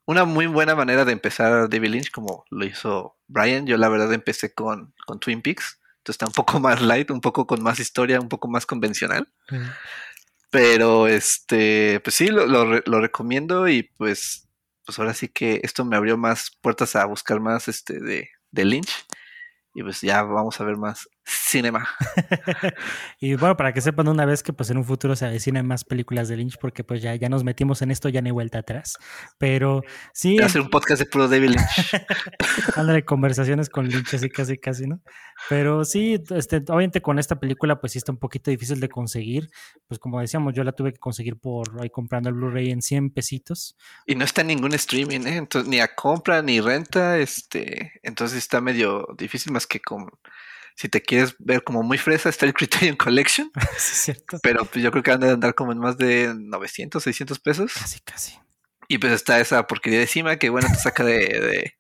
una 0.06 0.26
muy 0.26 0.48
buena 0.48 0.76
manera 0.76 1.06
de 1.06 1.12
empezar 1.12 1.70
David 1.70 1.90
Lynch 1.90 2.12
como 2.12 2.46
lo 2.50 2.66
hizo 2.66 3.18
Brian. 3.28 3.68
Yo 3.68 3.78
la 3.78 3.90
verdad 3.90 4.12
empecé 4.14 4.54
con, 4.54 4.94
con 5.06 5.20
Twin 5.20 5.42
Peaks, 5.42 5.80
entonces 5.98 6.16
está 6.16 6.26
un 6.26 6.34
poco 6.34 6.60
más 6.60 6.82
light, 6.82 7.12
un 7.12 7.22
poco 7.22 7.46
con 7.46 7.62
más 7.62 7.80
historia, 7.80 8.20
un 8.20 8.30
poco 8.30 8.48
más 8.48 8.66
convencional. 8.66 9.28
Pero 10.50 11.08
este, 11.08 12.00
pues 12.00 12.16
sí, 12.16 12.28
lo, 12.30 12.48
lo, 12.48 13.00
recomiendo 13.00 13.68
y 13.68 13.84
pues, 13.84 14.48
pues 14.84 14.98
ahora 14.98 15.14
sí 15.14 15.28
que 15.28 15.62
esto 15.64 15.86
me 15.86 15.96
abrió 15.96 16.18
más 16.18 16.58
puertas 16.62 16.96
a 16.96 17.06
buscar 17.06 17.40
más 17.40 17.68
este 17.68 18.00
de, 18.00 18.32
de 18.50 18.66
Lynch. 18.66 19.06
Y 19.76 19.84
pues 19.84 20.02
ya 20.02 20.24
vamos 20.24 20.60
a 20.60 20.64
ver 20.64 20.78
más 20.78 21.08
cinema. 21.30 21.88
y 23.20 23.36
bueno, 23.36 23.56
para 23.58 23.74
que 23.74 23.82
sepan 23.82 24.08
una 24.08 24.26
vez 24.26 24.44
que 24.44 24.54
pues 24.54 24.70
en 24.70 24.78
un 24.78 24.86
futuro 24.86 25.16
se 25.16 25.26
avecinan 25.26 25.66
más 25.68 25.84
películas 25.84 26.28
de 26.28 26.38
Lynch, 26.38 26.58
porque 26.60 26.84
pues 26.84 27.02
ya, 27.02 27.16
ya 27.16 27.30
nos 27.30 27.44
metimos 27.44 27.82
en 27.82 27.92
esto, 27.92 28.10
ya 28.10 28.22
no 28.22 28.28
hay 28.28 28.32
vuelta 28.32 28.60
atrás. 28.60 28.98
Pero 29.38 29.82
sí. 30.14 30.36
Voy 30.36 30.44
a 30.44 30.46
hacer 30.48 30.62
un 30.62 30.70
podcast 30.70 31.02
de 31.02 31.06
puro 31.06 31.28
David 31.28 31.50
Lynch. 31.50 32.06
Ándale, 32.76 33.06
conversaciones 33.06 33.70
con 33.70 33.88
Lynch 33.88 34.14
así 34.14 34.30
casi 34.30 34.58
casi, 34.58 34.88
¿no? 34.88 35.02
Pero 35.48 35.86
sí, 35.86 36.22
este, 36.32 36.58
obviamente 36.58 37.02
con 37.02 37.20
esta 37.20 37.40
película 37.40 37.80
pues 37.80 37.94
sí 37.94 37.98
está 37.98 38.12
un 38.12 38.20
poquito 38.20 38.52
difícil 38.52 38.80
de 38.80 38.90
conseguir. 38.90 39.50
Pues 39.88 40.00
como 40.00 40.20
decíamos, 40.20 40.54
yo 40.54 40.64
la 40.64 40.72
tuve 40.72 40.94
que 40.94 41.00
conseguir 41.00 41.38
por 41.38 41.82
ahí 41.82 41.90
comprando 41.90 42.30
el 42.30 42.36
Blu-ray 42.36 42.72
en 42.72 42.82
100 42.82 43.12
pesitos. 43.12 43.76
Y 44.06 44.16
no 44.16 44.26
está 44.26 44.42
en 44.42 44.48
ningún 44.48 44.74
streaming, 44.74 45.22
¿eh? 45.22 45.38
Entonces, 45.38 45.70
ni 45.70 45.80
a 45.80 45.96
compra 45.96 46.42
ni 46.42 46.62
renta, 46.62 47.18
este, 47.18 48.00
entonces 48.04 48.38
está 48.38 48.62
medio 48.62 49.08
difícil 49.18 49.52
más 49.52 49.68
que 49.68 49.80
con 49.80 50.10
si 50.80 50.88
te 50.88 51.02
quieres 51.02 51.36
ver 51.40 51.62
como 51.62 51.84
muy 51.84 51.98
fresa, 51.98 52.30
está 52.30 52.46
el 52.46 52.54
Criterion 52.54 52.96
Collection. 52.96 53.52
sí, 53.78 53.96
cierto. 53.96 54.40
Pero 54.42 54.64
pues, 54.64 54.82
yo 54.82 54.92
creo 54.92 55.04
que 55.04 55.12
van 55.12 55.24
a 55.26 55.32
andar 55.32 55.54
como 55.54 55.74
en 55.74 55.78
más 55.78 55.98
de 55.98 56.34
900, 56.34 57.04
600 57.04 57.38
pesos. 57.40 57.74
Casi, 57.74 58.00
casi. 58.00 58.40
Y 58.88 58.98
pues 58.98 59.12
está 59.12 59.42
esa 59.42 59.68
porquería 59.68 60.00
de 60.00 60.06
encima 60.06 60.38
que, 60.38 60.50
bueno, 60.50 60.70
te 60.70 60.76
saca 60.76 61.04
de. 61.04 61.18
de, 61.18 61.74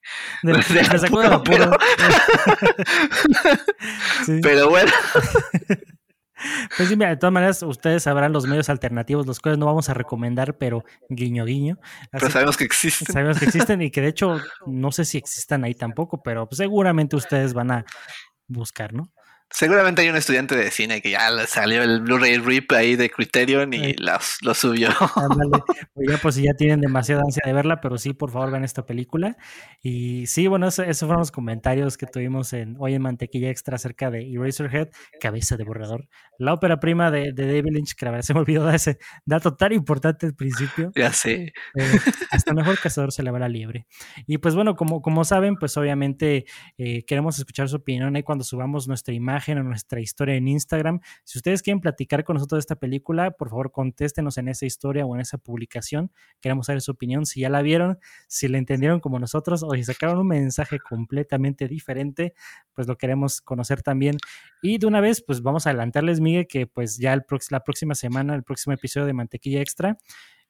de, 0.44 0.52
de, 0.52 1.00
de 1.00 1.08
apuro, 1.08 1.42
pero... 1.46 1.72
sí. 4.26 4.42
pero 4.44 4.70
bueno. 4.70 4.92
Pues 6.76 6.90
sí, 6.90 6.96
mira, 6.96 7.10
de 7.10 7.18
todas 7.18 7.34
maneras, 7.34 7.64
ustedes 7.64 8.04
sabrán 8.04 8.34
los 8.34 8.48
medios 8.48 8.70
alternativos, 8.70 9.26
los 9.26 9.40
cuales 9.40 9.58
no 9.60 9.66
vamos 9.66 9.90
a 9.90 9.94
recomendar, 9.94 10.58
pero 10.58 10.84
guiño, 11.10 11.46
guiño. 11.46 11.80
pero 12.12 12.30
sabemos 12.30 12.58
que 12.58 12.66
existen. 12.66 13.14
Sabemos 13.14 13.40
que 13.40 13.46
existen 13.46 13.82
y 13.82 13.92
que 13.92 14.02
de 14.02 14.10
hecho 14.10 14.40
no 14.66 14.92
sé 14.92 15.06
si 15.06 15.18
existan 15.18 15.64
ahí 15.64 15.74
tampoco, 15.74 16.22
pero 16.22 16.48
seguramente 16.52 17.16
ustedes 17.16 17.54
van 17.54 17.72
a 17.72 17.86
buscar, 18.50 18.94
¿no? 18.94 19.12
Seguramente 19.52 20.04
hay 20.04 20.10
un 20.10 20.16
estudiante 20.16 20.56
de 20.56 20.70
cine 20.70 21.02
que 21.02 21.10
ya 21.10 21.32
le 21.32 21.48
salió 21.48 21.82
el 21.82 22.02
Blu-ray 22.02 22.38
RIP 22.38 22.72
ahí 22.72 22.96
de 22.96 23.10
Criterion 23.10 23.74
y 23.74 23.96
lo 23.98 24.54
subió. 24.54 24.90
Pues 25.94 26.10
ya 26.10 26.18
pues 26.18 26.36
si 26.36 26.44
ya 26.44 26.54
tienen 26.54 26.80
demasiada 26.80 27.24
ansia 27.24 27.42
de 27.46 27.52
verla, 27.52 27.82
pero 27.82 27.98
sí, 27.98 28.14
por 28.14 28.32
favor, 28.32 28.52
vean 28.52 28.64
esta 28.64 28.86
película. 28.86 29.36
Y 29.82 30.28
sí, 30.28 30.48
bueno, 30.48 30.68
esos 30.68 31.00
fueron 31.00 31.20
los 31.20 31.32
comentarios 31.32 31.98
que 31.98 32.06
tuvimos 32.06 32.54
en 32.54 32.76
hoy 32.80 32.94
en 32.94 33.02
Mantequilla 33.02 33.50
Extra 33.50 33.76
acerca 33.76 34.10
de 34.10 34.32
Eraserhead, 34.32 34.90
cabeza 35.20 35.58
de 35.58 35.66
borrador. 35.66 36.08
La 36.38 36.54
ópera 36.54 36.80
prima 36.80 37.12
de, 37.12 37.34
David 37.34 37.72
Lynch, 37.74 37.96
que 37.96 38.06
la 38.06 38.12
verdad 38.12 38.26
se 38.26 38.34
me 38.34 38.40
olvidó 38.40 38.66
de 38.66 38.78
ese 38.78 38.98
dato 39.26 39.56
tan 39.58 39.74
importante 39.74 40.26
al 40.26 40.36
principio. 40.36 40.92
Ya 40.96 41.12
sé. 41.12 41.54
hasta 42.32 42.54
mejor 42.54 42.80
cazador 42.80 43.12
se 43.12 43.24
le 43.24 43.32
va 43.32 43.40
la 43.40 43.50
liebre. 43.50 43.88
Y 44.26 44.38
pues 44.38 44.56
bueno, 44.56 44.76
como, 44.76 45.02
como 45.02 45.26
saben, 45.26 45.56
pues 45.56 45.76
obviamente 45.76 46.46
eh, 46.78 47.04
queremos 47.06 47.38
escuchar 47.40 47.68
su 47.68 47.78
opinión 47.78 48.16
ahí 48.16 48.24
cuando 48.24 48.46
subamos 48.46 48.88
nuestra 48.88 49.14
imagen 49.14 49.39
en 49.48 49.64
nuestra 49.64 50.00
historia 50.00 50.36
en 50.36 50.48
Instagram. 50.48 51.00
Si 51.24 51.40
ustedes 51.40 51.62
quieren 51.62 51.80
platicar 51.80 52.24
con 52.24 52.36
nosotros 52.36 52.58
de 52.58 52.62
esta 52.62 52.76
película, 52.76 53.32
por 53.32 53.50
favor 53.50 53.72
contéstenos 53.72 54.38
en 54.38 54.50
esa 54.50 54.66
historia 54.66 55.06
o 55.06 55.16
en 55.16 55.22
esa 55.22 55.38
publicación. 55.38 56.12
Queremos 56.42 56.68
saber 56.68 56.82
su 56.82 56.92
opinión, 56.92 57.26
si 57.26 57.42
ya 57.42 57.50
la 57.50 57.62
vieron, 57.62 58.00
si 58.28 58.48
la 58.48 58.58
entendieron 58.58 59.00
como 59.00 59.20
nosotros 59.20 59.64
o 59.64 59.74
si 59.74 59.84
sacaron 59.84 60.20
un 60.20 60.28
mensaje 60.28 60.80
completamente 60.80 61.68
diferente, 61.68 62.34
pues 62.74 62.88
lo 62.88 62.98
queremos 62.98 63.42
conocer 63.42 63.82
también. 63.82 64.18
Y 64.62 64.78
de 64.78 64.88
una 64.88 65.02
vez, 65.02 65.24
pues 65.26 65.42
vamos 65.42 65.66
a 65.66 65.70
adelantarles, 65.70 66.20
Miguel, 66.20 66.48
que 66.48 66.68
pues 66.68 66.98
ya 66.98 67.14
el 67.14 67.24
la 67.50 67.64
próxima 67.64 67.96
semana, 67.96 68.36
el 68.36 68.44
próximo 68.44 68.74
episodio 68.74 69.06
de 69.06 69.14
Mantequilla 69.14 69.62
Extra, 69.62 69.98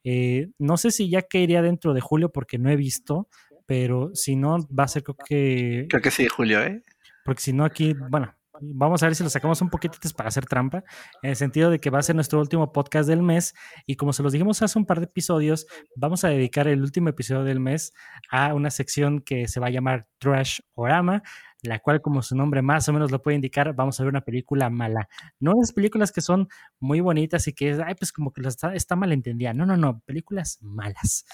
eh, 0.03 0.49
no 0.57 0.77
sé 0.77 0.91
si 0.91 1.09
ya 1.09 1.23
que 1.23 1.41
iría 1.41 1.61
dentro 1.61 1.93
de 1.93 2.01
julio 2.01 2.31
porque 2.31 2.57
no 2.57 2.69
he 2.69 2.75
visto, 2.75 3.27
pero 3.65 4.11
si 4.15 4.35
no, 4.35 4.67
va 4.67 4.85
a 4.85 4.87
ser 4.87 5.03
creo 5.03 5.17
que... 5.25 5.85
Creo 5.89 6.01
que 6.01 6.11
sí, 6.11 6.27
julio, 6.27 6.63
¿eh? 6.63 6.83
Porque 7.23 7.41
si 7.41 7.53
no 7.53 7.65
aquí, 7.65 7.93
bueno, 7.93 8.33
Vamos 8.61 9.03
a 9.03 9.07
ver 9.07 9.15
si 9.15 9.23
lo 9.23 9.29
sacamos 9.29 9.61
un 9.61 9.69
poquito 9.69 9.97
para 10.15 10.29
hacer 10.29 10.45
trampa, 10.45 10.83
en 11.21 11.31
el 11.31 11.35
sentido 11.35 11.69
de 11.69 11.79
que 11.79 11.89
va 11.89 11.99
a 11.99 12.03
ser 12.03 12.15
nuestro 12.15 12.39
último 12.39 12.71
podcast 12.71 13.07
del 13.07 13.21
mes. 13.21 13.53
Y 13.85 13.95
como 13.95 14.13
se 14.13 14.23
los 14.23 14.33
dijimos 14.33 14.61
hace 14.61 14.77
un 14.77 14.85
par 14.85 14.99
de 14.99 15.05
episodios, 15.05 15.67
vamos 15.95 16.23
a 16.23 16.29
dedicar 16.29 16.67
el 16.67 16.81
último 16.81 17.09
episodio 17.09 17.43
del 17.43 17.59
mes 17.59 17.93
a 18.31 18.53
una 18.53 18.69
sección 18.69 19.21
que 19.21 19.47
se 19.47 19.59
va 19.59 19.67
a 19.67 19.71
llamar 19.71 20.07
Trash 20.19 20.59
Orama, 20.75 21.23
la 21.61 21.79
cual, 21.79 22.01
como 22.01 22.21
su 22.21 22.35
nombre 22.35 22.61
más 22.61 22.87
o 22.87 22.93
menos 22.93 23.11
lo 23.11 23.21
puede 23.21 23.35
indicar, 23.35 23.73
vamos 23.75 23.99
a 23.99 24.03
ver 24.03 24.11
una 24.11 24.21
película 24.21 24.69
mala. 24.69 25.09
No 25.39 25.53
es 25.61 25.73
películas 25.73 26.11
que 26.11 26.21
son 26.21 26.47
muy 26.79 27.01
bonitas 27.01 27.47
y 27.47 27.53
que, 27.53 27.77
ay, 27.85 27.95
pues 27.95 28.11
como 28.11 28.31
que 28.31 28.41
está, 28.47 28.73
está 28.73 28.95
mal 28.95 29.11
entendida. 29.11 29.53
No, 29.53 29.65
no, 29.65 29.75
no, 29.75 29.99
películas 30.05 30.59
malas. 30.61 31.25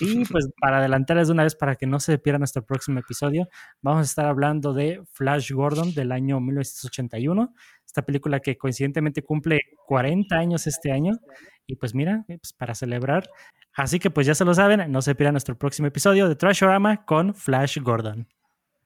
Y 0.00 0.24
pues 0.24 0.48
para 0.60 0.78
adelantarles 0.78 1.28
de 1.28 1.34
una 1.34 1.44
vez 1.44 1.54
para 1.54 1.76
que 1.76 1.86
no 1.86 2.00
se 2.00 2.18
pierda 2.18 2.38
nuestro 2.38 2.64
próximo 2.64 2.98
episodio, 2.98 3.48
vamos 3.80 4.00
a 4.00 4.04
estar 4.04 4.26
hablando 4.26 4.72
de 4.72 5.02
Flash 5.12 5.52
Gordon 5.52 5.94
del 5.94 6.12
año 6.12 6.40
1981. 6.40 7.54
Esta 7.86 8.02
película 8.02 8.40
que 8.40 8.58
coincidentemente 8.58 9.22
cumple 9.22 9.60
40 9.86 10.36
años 10.36 10.66
este 10.66 10.92
año. 10.92 11.18
Y 11.66 11.76
pues 11.76 11.94
mira, 11.94 12.24
pues 12.26 12.52
para 12.52 12.74
celebrar. 12.74 13.28
Así 13.74 13.98
que 14.00 14.10
pues 14.10 14.26
ya 14.26 14.34
se 14.34 14.44
lo 14.44 14.54
saben, 14.54 14.90
no 14.90 15.02
se 15.02 15.14
pierdan 15.14 15.34
nuestro 15.34 15.56
próximo 15.56 15.86
episodio 15.88 16.28
de 16.28 16.34
Trashorama 16.34 17.04
con 17.04 17.34
Flash 17.34 17.78
Gordon. 17.78 18.26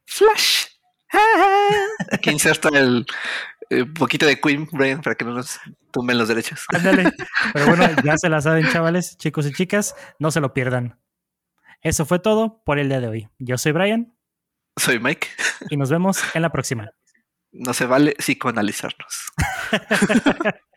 Flash. 0.05 0.62
Aquí 2.11 2.31
inserta 2.31 2.69
el 2.71 3.07
poquito 3.95 4.27
de 4.27 4.41
Queen, 4.41 4.69
Brian, 4.73 5.01
para 5.01 5.15
que 5.15 5.25
no 5.25 5.33
nos 5.33 5.61
tumben 5.91 6.19
los 6.19 6.29
derechos. 6.29 6.65
Ándale. 6.69 7.13
Pero 7.53 7.67
bueno, 7.67 7.89
ya 8.05 8.17
se 8.19 8.29
la 8.29 8.41
saben, 8.41 8.69
chavales, 8.71 9.17
chicos 9.19 9.47
y 9.47 9.53
chicas, 9.53 9.95
no 10.19 10.31
se 10.31 10.41
lo 10.41 10.53
pierdan. 10.53 10.99
Eso 11.83 12.07
fue 12.07 12.19
todo 12.19 12.63
por 12.65 12.79
el 12.79 12.89
día 12.89 13.01
de 13.01 13.09
hoy. 13.09 13.29
Yo 13.39 13.59
soy 13.59 13.73
Brian. 13.73 14.15
Soy 14.77 14.99
Mike. 14.99 15.29
Y 15.71 15.77
nos 15.77 15.91
vemos 15.91 16.23
en 16.35 16.43
la 16.43 16.51
próxima. 16.51 16.91
No 17.51 17.75
se 17.75 17.87
vale 17.87 18.15
psicoanalizarnos. 18.19 19.33